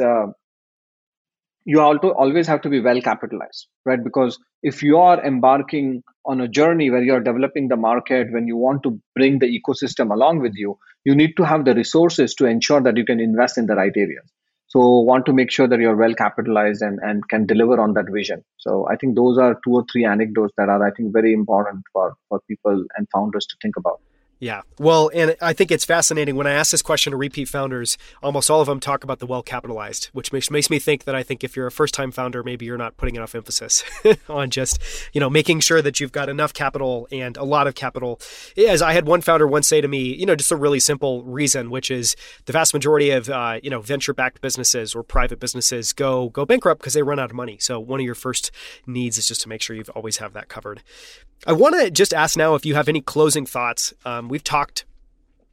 you 1.64 1.80
also 1.80 2.10
always 2.10 2.48
have 2.48 2.62
to 2.62 2.70
be 2.70 2.80
well 2.82 3.02
capitalized 3.02 3.68
right? 3.86 4.04
Because 4.04 4.40
if 4.64 4.84
you 4.84 4.98
are 4.98 5.24
embarking 5.26 6.04
on 6.26 6.42
a 6.42 6.48
journey 6.48 6.90
where 6.92 7.04
you're 7.04 7.22
developing 7.22 7.68
the 7.68 7.78
market 7.78 8.32
when 8.32 8.48
you 8.48 8.58
want 8.58 8.84
to 8.84 9.00
bring 9.16 9.40
the 9.40 9.48
ecosystem 9.48 10.12
along 10.12 10.40
with 10.40 10.54
you 10.56 10.78
you 11.04 11.16
need 11.16 11.36
to 11.38 11.44
have 11.44 11.66
the 11.66 11.74
resources 11.74 12.36
to 12.36 12.46
ensure 12.46 12.82
that 12.82 12.98
you 12.98 13.06
can 13.06 13.20
invest 13.20 13.58
in 13.58 13.66
the 13.66 13.76
right 13.76 13.94
areas. 13.96 14.30
So 14.68 15.00
want 15.00 15.26
to 15.26 15.34
make 15.34 15.52
sure 15.52 15.68
that 15.68 15.80
you're 15.80 15.98
well 15.98 16.14
capitalized 16.14 16.82
and, 16.82 17.00
and 17.02 17.28
can 17.28 17.46
deliver 17.46 17.80
on 17.82 17.94
that 17.96 18.06
vision. 18.10 18.44
So 18.58 18.88
i 18.90 18.96
think 18.96 19.16
those 19.16 19.38
are 19.38 19.60
two 19.66 19.74
or 19.74 19.86
three 19.92 20.06
anecdotes 20.06 20.54
that 20.58 20.70
are 20.70 20.86
i 20.86 20.92
think 20.92 21.12
very 21.12 21.34
important 21.34 21.84
for 21.92 22.16
for 22.30 22.40
people 22.48 22.86
and 22.96 23.08
founders 23.14 23.46
to 23.48 23.58
think 23.62 23.76
about 23.76 24.00
yeah. 24.42 24.62
Well, 24.80 25.12
and 25.14 25.38
I 25.40 25.54
think 25.54 25.70
it's 25.70 25.86
fascinating 25.86 26.36
when 26.36 26.48
I 26.48 26.54
ask 26.54 26.72
this 26.72 26.82
question 26.82 27.12
to 27.12 27.18
repeat 27.18 27.48
founders, 27.48 27.96
almost 28.24 28.50
all 28.50 28.60
of 28.60 28.66
them 28.66 28.80
talk 28.80 29.04
about 29.04 29.20
the 29.20 29.28
well 29.28 29.44
capitalized, 29.44 30.06
which 30.14 30.34
makes, 30.34 30.50
makes 30.50 30.68
me 30.68 30.80
think 30.80 31.04
that 31.04 31.14
I 31.14 31.22
think 31.22 31.44
if 31.44 31.56
you're 31.56 31.68
a 31.68 31.72
first 31.72 31.94
time 31.94 32.12
founder, 32.12 32.42
maybe 32.42 32.66
you're 32.66 32.76
not 32.76 32.98
putting 32.98 33.16
enough 33.16 33.36
emphasis 33.36 33.84
on 34.28 34.50
just, 34.50 34.82
you 35.14 35.22
know, 35.22 35.30
making 35.30 35.60
sure 35.60 35.80
that 35.84 36.00
you've 36.00 36.12
got 36.12 36.28
enough 36.28 36.56
capital 36.56 37.08
and 37.12 37.38
a 37.38 37.44
lot 37.44 37.68
of 37.68 37.76
capital. 37.76 38.20
As 38.58 38.82
I 38.82 38.94
had 38.94 39.06
one 39.06 39.22
founder 39.22 39.46
once 39.46 39.68
say 39.68 39.80
to 39.80 39.88
me, 39.88 40.16
you 40.16 40.26
know, 40.26 40.36
just 40.36 40.52
a 40.52 40.56
really 40.56 40.80
simple 40.80 41.22
reason, 41.24 41.70
which 41.70 41.92
is 41.92 42.16
the 42.46 42.54
vast 42.54 42.74
majority 42.74 43.12
of, 43.12 43.30
uh, 43.30 43.60
you 43.62 43.70
know, 43.70 43.82
venture 43.82 44.12
backed 44.12 44.42
businesses 44.42 44.96
or 44.96 45.04
private 45.04 45.40
businesses 45.40 45.94
go, 45.94 46.30
go 46.30 46.48
bankrupt 46.48 46.82
because 46.82 46.96
they 46.96 47.04
run 47.04 47.20
out 47.20 47.30
of 47.30 47.36
money. 47.36 47.60
So 47.60 47.80
one 47.80 48.00
of 48.00 48.08
your 48.08 48.16
first 48.16 48.50
needs 48.88 49.20
is 49.20 49.28
just 49.28 49.42
to 49.42 49.50
make 49.50 49.62
sure 49.62 49.76
you've 49.76 49.90
always 49.92 50.18
have 50.18 50.34
that 50.34 50.48
covered. 50.50 50.82
I 51.48 51.54
want 51.54 51.74
to 51.76 51.90
just 51.90 52.14
ask 52.14 52.38
now 52.38 52.54
if 52.54 52.68
you 52.68 52.76
have 52.76 52.88
any 52.88 53.02
closing 53.02 53.48
thoughts. 53.48 53.94
Um, 54.06 54.30
we've 54.32 54.44
talked 54.44 54.86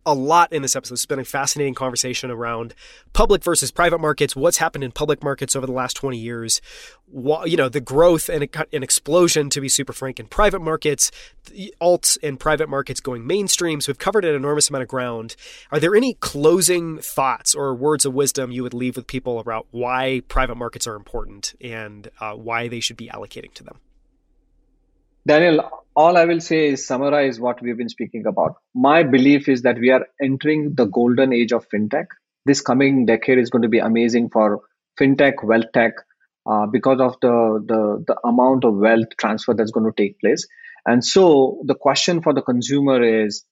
a 0.07 0.15
lot 0.15 0.53
in 0.53 0.63
this 0.63 0.75
episode. 0.75 0.95
It's 0.95 1.05
been 1.05 1.19
a 1.19 1.25
fascinating 1.25 1.75
conversation 1.75 2.31
around 2.31 2.75
public 3.13 3.43
versus 3.43 3.71
private 3.71 3.99
markets, 3.99 4.35
what's 4.35 4.57
happened 4.57 4.85
in 4.85 4.93
public 4.93 5.23
markets 5.23 5.55
over 5.55 5.67
the 5.67 5.73
last 5.73 5.95
20 5.95 6.17
years, 6.17 6.63
you 7.45 7.57
know, 7.57 7.69
the 7.69 7.81
growth 7.81 8.31
and 8.31 8.49
an 8.73 8.83
explosion, 8.83 9.51
to 9.51 9.61
be 9.61 9.69
super 9.69 9.93
frank, 9.93 10.19
in 10.19 10.27
private 10.27 10.61
markets, 10.61 11.11
alts 11.83 12.17
and 12.23 12.41
private 12.41 12.71
markets 12.71 13.01
going 13.01 13.27
mainstream. 13.27 13.83
So 13.83 13.91
we've 13.91 13.99
covered 13.99 14.25
an 14.25 14.35
enormous 14.35 14.71
amount 14.71 14.83
of 14.83 14.89
ground. 14.89 15.37
Are 15.71 15.81
there 15.81 15.95
any 15.95 16.15
closing 16.15 16.99
thoughts 16.99 17.55
or 17.55 17.75
words 17.75 18.07
of 18.07 18.15
wisdom 18.15 18.51
you 18.51 18.63
would 18.63 18.75
leave 18.75 18.97
with 18.97 19.09
people 19.09 19.41
about 19.41 19.67
why 19.73 20.23
private 20.29 20.55
markets 20.55 20.87
are 20.87 20.95
important 20.95 21.55
and 21.61 22.09
uh, 22.21 22.33
why 22.33 22.69
they 22.69 22.81
should 22.81 22.97
be 22.97 23.09
allocating 23.09 23.53
to 23.55 23.65
them? 23.65 23.81
Daniel, 25.27 25.85
all 25.99 26.17
I 26.17 26.27
will 26.27 26.41
say 26.41 26.69
is 26.69 26.87
summarize 26.87 27.41
what 27.41 27.61
we've 27.61 27.77
been 27.77 27.89
speaking 27.89 28.25
about. 28.25 28.55
My 28.73 29.03
belief 29.03 29.49
is 29.49 29.63
that 29.63 29.79
we 29.81 29.91
are 29.91 30.07
entering 30.23 30.75
the 30.77 30.85
golden 30.85 31.33
age 31.33 31.51
of 31.53 31.67
fintech. 31.69 32.07
This 32.47 32.61
coming 32.61 33.05
decade 33.05 33.39
is 33.39 33.51
going 33.51 33.63
to 33.63 33.69
be 33.69 33.81
amazing 33.81 34.31
for 34.31 34.61
fintech, 35.01 35.43
wealth 35.43 35.73
tech, 35.75 35.95
uh, 36.49 36.67
because 36.67 37.01
of 37.01 37.17
the, 37.21 37.35
the 37.67 38.05
the 38.07 38.17
amount 38.29 38.65
of 38.65 38.77
wealth 38.77 39.17
transfer 39.19 39.55
that's 39.55 39.73
going 39.73 39.91
to 39.93 40.03
take 40.03 40.21
place. 40.21 40.47
And 40.87 41.05
so 41.05 41.61
the 41.67 41.75
question 41.75 42.23
for 42.23 42.33
the 42.33 42.43
consumer 42.43 43.03
is, 43.03 43.45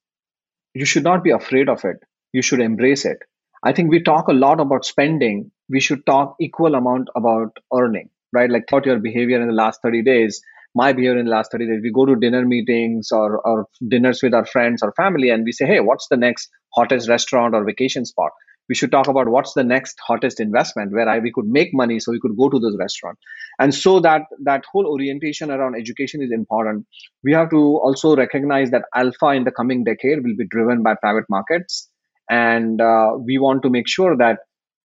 you 0.73 0.85
should 0.85 1.03
not 1.03 1.25
be 1.25 1.33
afraid 1.33 1.69
of 1.69 1.85
it. 1.85 1.97
You 2.33 2.43
should 2.43 2.61
embrace 2.61 3.05
it. 3.05 3.19
I 3.65 3.73
think 3.73 3.91
we 3.91 4.03
talk 4.05 4.29
a 4.29 4.41
lot 4.47 4.61
about 4.61 4.85
spending. 4.85 5.51
We 5.69 5.81
should 5.81 6.07
talk 6.07 6.37
equal 6.41 6.77
amount 6.77 7.09
about 7.17 7.57
earning, 7.75 8.11
right? 8.33 8.49
Like 8.49 8.69
thought 8.71 8.87
your 8.87 9.01
behavior 9.01 9.41
in 9.43 9.49
the 9.49 9.63
last 9.65 9.83
30 9.83 10.03
days 10.03 10.41
my 10.77 10.93
behavior 10.93 11.19
in 11.19 11.27
the 11.27 11.31
last 11.31 11.51
30 11.51 11.67
days 11.67 11.81
we 11.83 11.91
go 11.91 12.05
to 12.07 12.17
dinner 12.17 12.45
meetings 12.45 13.11
or, 13.11 13.41
or 13.47 13.67
dinners 13.89 14.23
with 14.23 14.35
our 14.35 14.45
friends 14.45 14.83
or 14.83 14.93
family 14.93 15.31
and 15.31 15.45
we 15.45 15.53
say 15.53 15.67
hey 15.67 15.81
what's 15.81 16.09
the 16.09 16.17
next 16.17 16.51
hottest 16.77 17.09
restaurant 17.09 17.55
or 17.55 17.65
vacation 17.65 18.05
spot? 18.05 18.31
We 18.69 18.75
should 18.75 18.91
talk 18.91 19.07
about 19.07 19.29
what's 19.29 19.55
the 19.55 19.63
next 19.63 19.97
hottest 20.07 20.41
investment 20.41 20.93
where 20.93 21.09
I, 21.09 21.21
we 21.21 21.33
could 21.33 21.47
make 21.47 21.71
money 21.73 22.01
so 22.01 22.11
we 22.11 22.21
could 22.21 22.37
go 22.37 22.49
to 22.49 22.59
those 22.59 22.77
restaurants 22.79 23.21
and 23.59 23.75
so 23.75 24.01
that 24.01 24.23
that 24.45 24.65
whole 24.71 24.87
orientation 24.87 25.51
around 25.51 25.77
education 25.77 26.23
is 26.23 26.33
important. 26.33 26.87
We 27.25 27.33
have 27.33 27.51
to 27.51 27.57
also 27.57 28.17
recognize 28.17 28.71
that 28.71 28.83
alpha 28.95 29.29
in 29.31 29.45
the 29.45 29.53
coming 29.53 29.85
decade 29.85 30.19
will 30.25 30.37
be 30.37 30.47
driven 30.47 30.83
by 30.83 30.95
private 31.01 31.25
markets 31.31 31.89
and 32.29 32.81
uh, 32.81 33.13
we 33.19 33.39
want 33.39 33.63
to 33.63 33.71
make 33.71 33.89
sure 33.89 34.17
that 34.17 34.39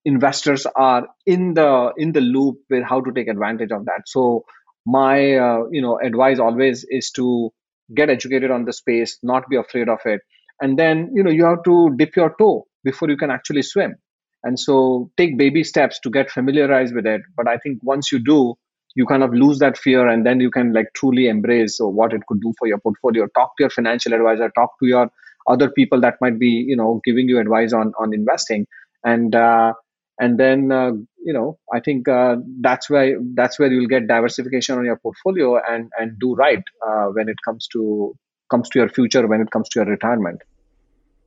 investors 0.05 0.65
are 0.75 1.07
in 1.25 1.53
the 1.53 1.91
in 1.97 2.11
the 2.11 2.21
loop 2.21 2.57
with 2.69 2.83
how 2.83 3.01
to 3.01 3.11
take 3.11 3.27
advantage 3.27 3.71
of 3.71 3.85
that. 3.85 4.03
So 4.07 4.45
my 4.85 5.35
uh, 5.35 5.63
you 5.71 5.81
know 5.81 5.99
advice 5.99 6.39
always 6.39 6.85
is 6.89 7.11
to 7.11 7.51
get 7.95 8.09
educated 8.09 8.51
on 8.51 8.65
the 8.65 8.73
space 8.73 9.17
not 9.23 9.47
be 9.49 9.55
afraid 9.57 9.89
of 9.89 9.99
it. 10.05 10.21
And 10.61 10.77
then 10.77 11.11
you 11.13 11.23
know 11.23 11.31
you 11.31 11.45
have 11.45 11.63
to 11.63 11.93
dip 11.97 12.15
your 12.15 12.35
toe 12.39 12.65
before 12.83 13.09
you 13.09 13.17
can 13.17 13.31
actually 13.31 13.61
swim. 13.63 13.95
And 14.43 14.59
so 14.59 15.11
take 15.17 15.37
baby 15.37 15.63
steps 15.63 15.99
to 16.01 16.09
get 16.09 16.31
familiarized 16.31 16.95
with 16.95 17.05
it. 17.05 17.21
But 17.35 17.47
i 17.47 17.57
think 17.57 17.79
once 17.83 18.11
you 18.11 18.19
do 18.19 18.55
you 18.95 19.05
kind 19.05 19.23
of 19.23 19.33
lose 19.33 19.59
that 19.59 19.77
fear 19.77 20.07
and 20.07 20.25
then 20.25 20.41
you 20.41 20.51
can 20.51 20.73
like 20.73 20.87
truly 20.93 21.27
embrace 21.29 21.77
what 21.79 22.11
it 22.13 22.21
could 22.27 22.41
do 22.41 22.53
for 22.59 22.67
your 22.67 22.77
portfolio. 22.77 23.25
Talk 23.27 23.55
to 23.57 23.63
your 23.63 23.69
financial 23.69 24.13
advisor 24.13 24.49
talk 24.49 24.71
to 24.79 24.87
your 24.87 25.09
other 25.47 25.69
people 25.69 26.01
that 26.01 26.15
might 26.21 26.37
be 26.39 26.65
you 26.67 26.75
know 26.75 27.01
giving 27.05 27.27
you 27.29 27.39
advice 27.39 27.73
on 27.73 27.93
on 27.99 28.13
investing. 28.13 28.67
And 29.03 29.33
uh, 29.35 29.73
and 30.19 30.39
then 30.39 30.71
uh, 30.71 30.91
you 31.23 31.33
know 31.33 31.57
i 31.73 31.79
think 31.79 32.07
uh, 32.07 32.35
that's 32.61 32.89
where 32.89 33.19
that's 33.33 33.59
where 33.59 33.71
you'll 33.71 33.87
get 33.87 34.07
diversification 34.07 34.77
on 34.77 34.85
your 34.85 34.97
portfolio 34.97 35.59
and 35.69 35.89
and 35.99 36.19
do 36.19 36.33
right 36.35 36.63
uh, 36.87 37.05
when 37.07 37.29
it 37.29 37.37
comes 37.45 37.67
to 37.67 38.13
comes 38.49 38.69
to 38.69 38.79
your 38.79 38.89
future 38.89 39.27
when 39.27 39.41
it 39.41 39.51
comes 39.51 39.69
to 39.69 39.79
your 39.79 39.89
retirement 39.89 40.41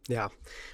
yeah. 0.08 0.28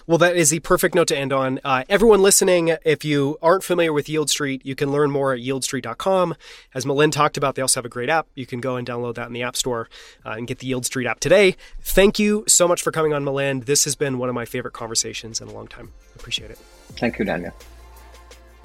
Well, 0.06 0.18
that 0.18 0.36
is 0.36 0.50
the 0.50 0.58
perfect 0.58 0.94
note 0.94 1.06
to 1.08 1.16
end 1.16 1.32
on. 1.32 1.60
Uh, 1.62 1.84
everyone 1.88 2.20
listening, 2.20 2.76
if 2.84 3.04
you 3.04 3.38
aren't 3.40 3.62
familiar 3.62 3.92
with 3.92 4.06
Yieldstreet, 4.06 4.62
you 4.64 4.74
can 4.74 4.90
learn 4.90 5.10
more 5.10 5.32
at 5.32 5.38
yieldstreet.com. 5.38 6.34
As 6.74 6.84
Milind 6.84 7.12
talked 7.12 7.36
about, 7.36 7.54
they 7.54 7.62
also 7.62 7.78
have 7.78 7.84
a 7.84 7.90
great 7.90 8.08
app. 8.08 8.26
You 8.34 8.44
can 8.44 8.60
go 8.60 8.74
and 8.74 8.86
download 8.86 9.14
that 9.14 9.28
in 9.28 9.32
the 9.32 9.42
App 9.42 9.54
Store 9.54 9.88
uh, 10.26 10.30
and 10.30 10.48
get 10.48 10.58
the 10.58 10.70
Yieldstreet 10.70 11.06
app 11.06 11.20
today. 11.20 11.54
Thank 11.80 12.18
you 12.18 12.42
so 12.48 12.66
much 12.66 12.82
for 12.82 12.90
coming 12.90 13.12
on, 13.12 13.24
Milind. 13.24 13.66
This 13.66 13.84
has 13.84 13.94
been 13.94 14.18
one 14.18 14.28
of 14.28 14.34
my 14.34 14.44
favorite 14.44 14.74
conversations 14.74 15.40
in 15.40 15.46
a 15.46 15.52
long 15.52 15.68
time. 15.68 15.92
Appreciate 16.16 16.50
it. 16.50 16.58
Thank 16.98 17.20
you, 17.20 17.24
Daniel. 17.24 17.54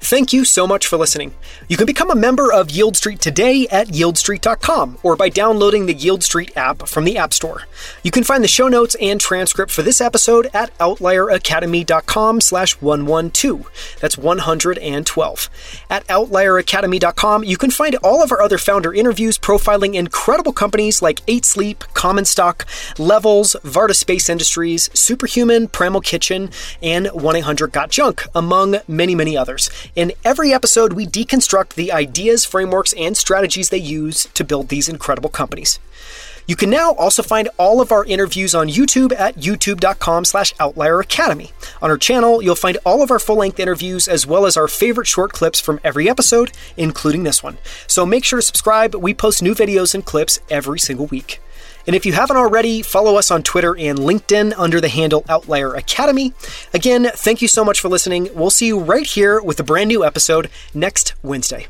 Thank 0.00 0.32
you 0.32 0.44
so 0.44 0.66
much 0.66 0.86
for 0.86 0.96
listening. 0.96 1.34
You 1.68 1.76
can 1.76 1.86
become 1.86 2.10
a 2.10 2.14
member 2.14 2.52
of 2.52 2.68
Yieldstreet 2.68 3.18
today 3.18 3.66
at 3.72 3.88
yieldstreet.com 3.88 4.98
or 5.02 5.16
by 5.16 5.28
downloading 5.28 5.86
the 5.86 5.94
Yieldstreet 5.94 6.56
app 6.56 6.86
from 6.86 7.04
the 7.04 7.16
App 7.16 7.32
Store. 7.32 7.62
You 8.04 8.10
can 8.10 8.22
find 8.22 8.44
the 8.44 8.48
show 8.48 8.68
notes 8.68 8.94
and 9.00 9.20
transcript 9.20 9.72
for 9.72 9.82
this 9.82 10.00
episode 10.00 10.48
at 10.54 10.76
outlieracademy.com 10.78 12.40
slash 12.40 12.80
112. 12.80 13.96
That's 14.00 14.16
112. 14.16 15.50
At 15.90 16.06
outlieracademy.com, 16.06 17.44
you 17.44 17.56
can 17.56 17.70
find 17.70 17.96
all 17.96 18.22
of 18.22 18.30
our 18.30 18.42
other 18.42 18.58
founder 18.58 18.94
interviews 18.94 19.38
profiling 19.38 19.94
incredible 19.94 20.52
companies 20.52 21.02
like 21.02 21.22
8 21.26 21.44
Sleep, 21.44 21.84
Common 21.94 22.26
Stock, 22.26 22.64
Levels, 22.98 23.56
Varda 23.64 23.96
Space 23.96 24.28
Industries, 24.28 24.88
Superhuman, 24.96 25.66
Primal 25.66 26.00
Kitchen, 26.00 26.50
and 26.82 27.06
1-800-GOT-JUNK, 27.06 28.26
among 28.34 28.76
many, 28.86 29.14
many 29.14 29.36
others. 29.36 29.68
In 29.96 30.12
every 30.26 30.52
episode, 30.52 30.92
we 30.92 31.06
deconstruct 31.06 31.72
the 31.72 31.90
ideas, 31.90 32.44
frameworks, 32.44 32.92
and 32.98 33.16
strategies 33.16 33.70
they 33.70 33.78
use 33.78 34.26
to 34.34 34.44
build 34.44 34.68
these 34.68 34.90
incredible 34.90 35.30
companies. 35.30 35.78
You 36.46 36.54
can 36.54 36.68
now 36.68 36.92
also 36.92 37.22
find 37.22 37.48
all 37.58 37.80
of 37.80 37.90
our 37.90 38.04
interviews 38.04 38.54
on 38.54 38.68
YouTube 38.68 39.18
at 39.18 39.36
youtube.com 39.36 40.26
slash 40.26 40.52
outlier 40.60 41.00
academy. 41.00 41.50
On 41.80 41.90
our 41.90 41.96
channel, 41.96 42.42
you'll 42.42 42.54
find 42.54 42.76
all 42.84 43.02
of 43.02 43.10
our 43.10 43.18
full-length 43.18 43.58
interviews 43.58 44.06
as 44.06 44.26
well 44.26 44.44
as 44.44 44.58
our 44.58 44.68
favorite 44.68 45.06
short 45.06 45.32
clips 45.32 45.60
from 45.60 45.80
every 45.82 46.10
episode, 46.10 46.52
including 46.76 47.22
this 47.22 47.42
one. 47.42 47.56
So 47.86 48.04
make 48.04 48.22
sure 48.26 48.38
to 48.38 48.44
subscribe. 48.44 48.94
We 48.94 49.14
post 49.14 49.42
new 49.42 49.54
videos 49.54 49.94
and 49.94 50.04
clips 50.04 50.40
every 50.50 50.78
single 50.78 51.06
week. 51.06 51.40
And 51.86 51.94
if 51.94 52.04
you 52.04 52.12
haven't 52.12 52.36
already, 52.36 52.82
follow 52.82 53.16
us 53.16 53.30
on 53.30 53.42
Twitter 53.42 53.76
and 53.76 53.98
LinkedIn 53.98 54.54
under 54.56 54.80
the 54.80 54.88
handle 54.88 55.24
Outlier 55.28 55.74
Academy. 55.74 56.32
Again, 56.74 57.08
thank 57.14 57.42
you 57.42 57.48
so 57.48 57.64
much 57.64 57.80
for 57.80 57.88
listening. 57.88 58.28
We'll 58.34 58.50
see 58.50 58.66
you 58.66 58.78
right 58.78 59.06
here 59.06 59.40
with 59.40 59.60
a 59.60 59.64
brand 59.64 59.88
new 59.88 60.04
episode 60.04 60.50
next 60.74 61.14
Wednesday. 61.22 61.68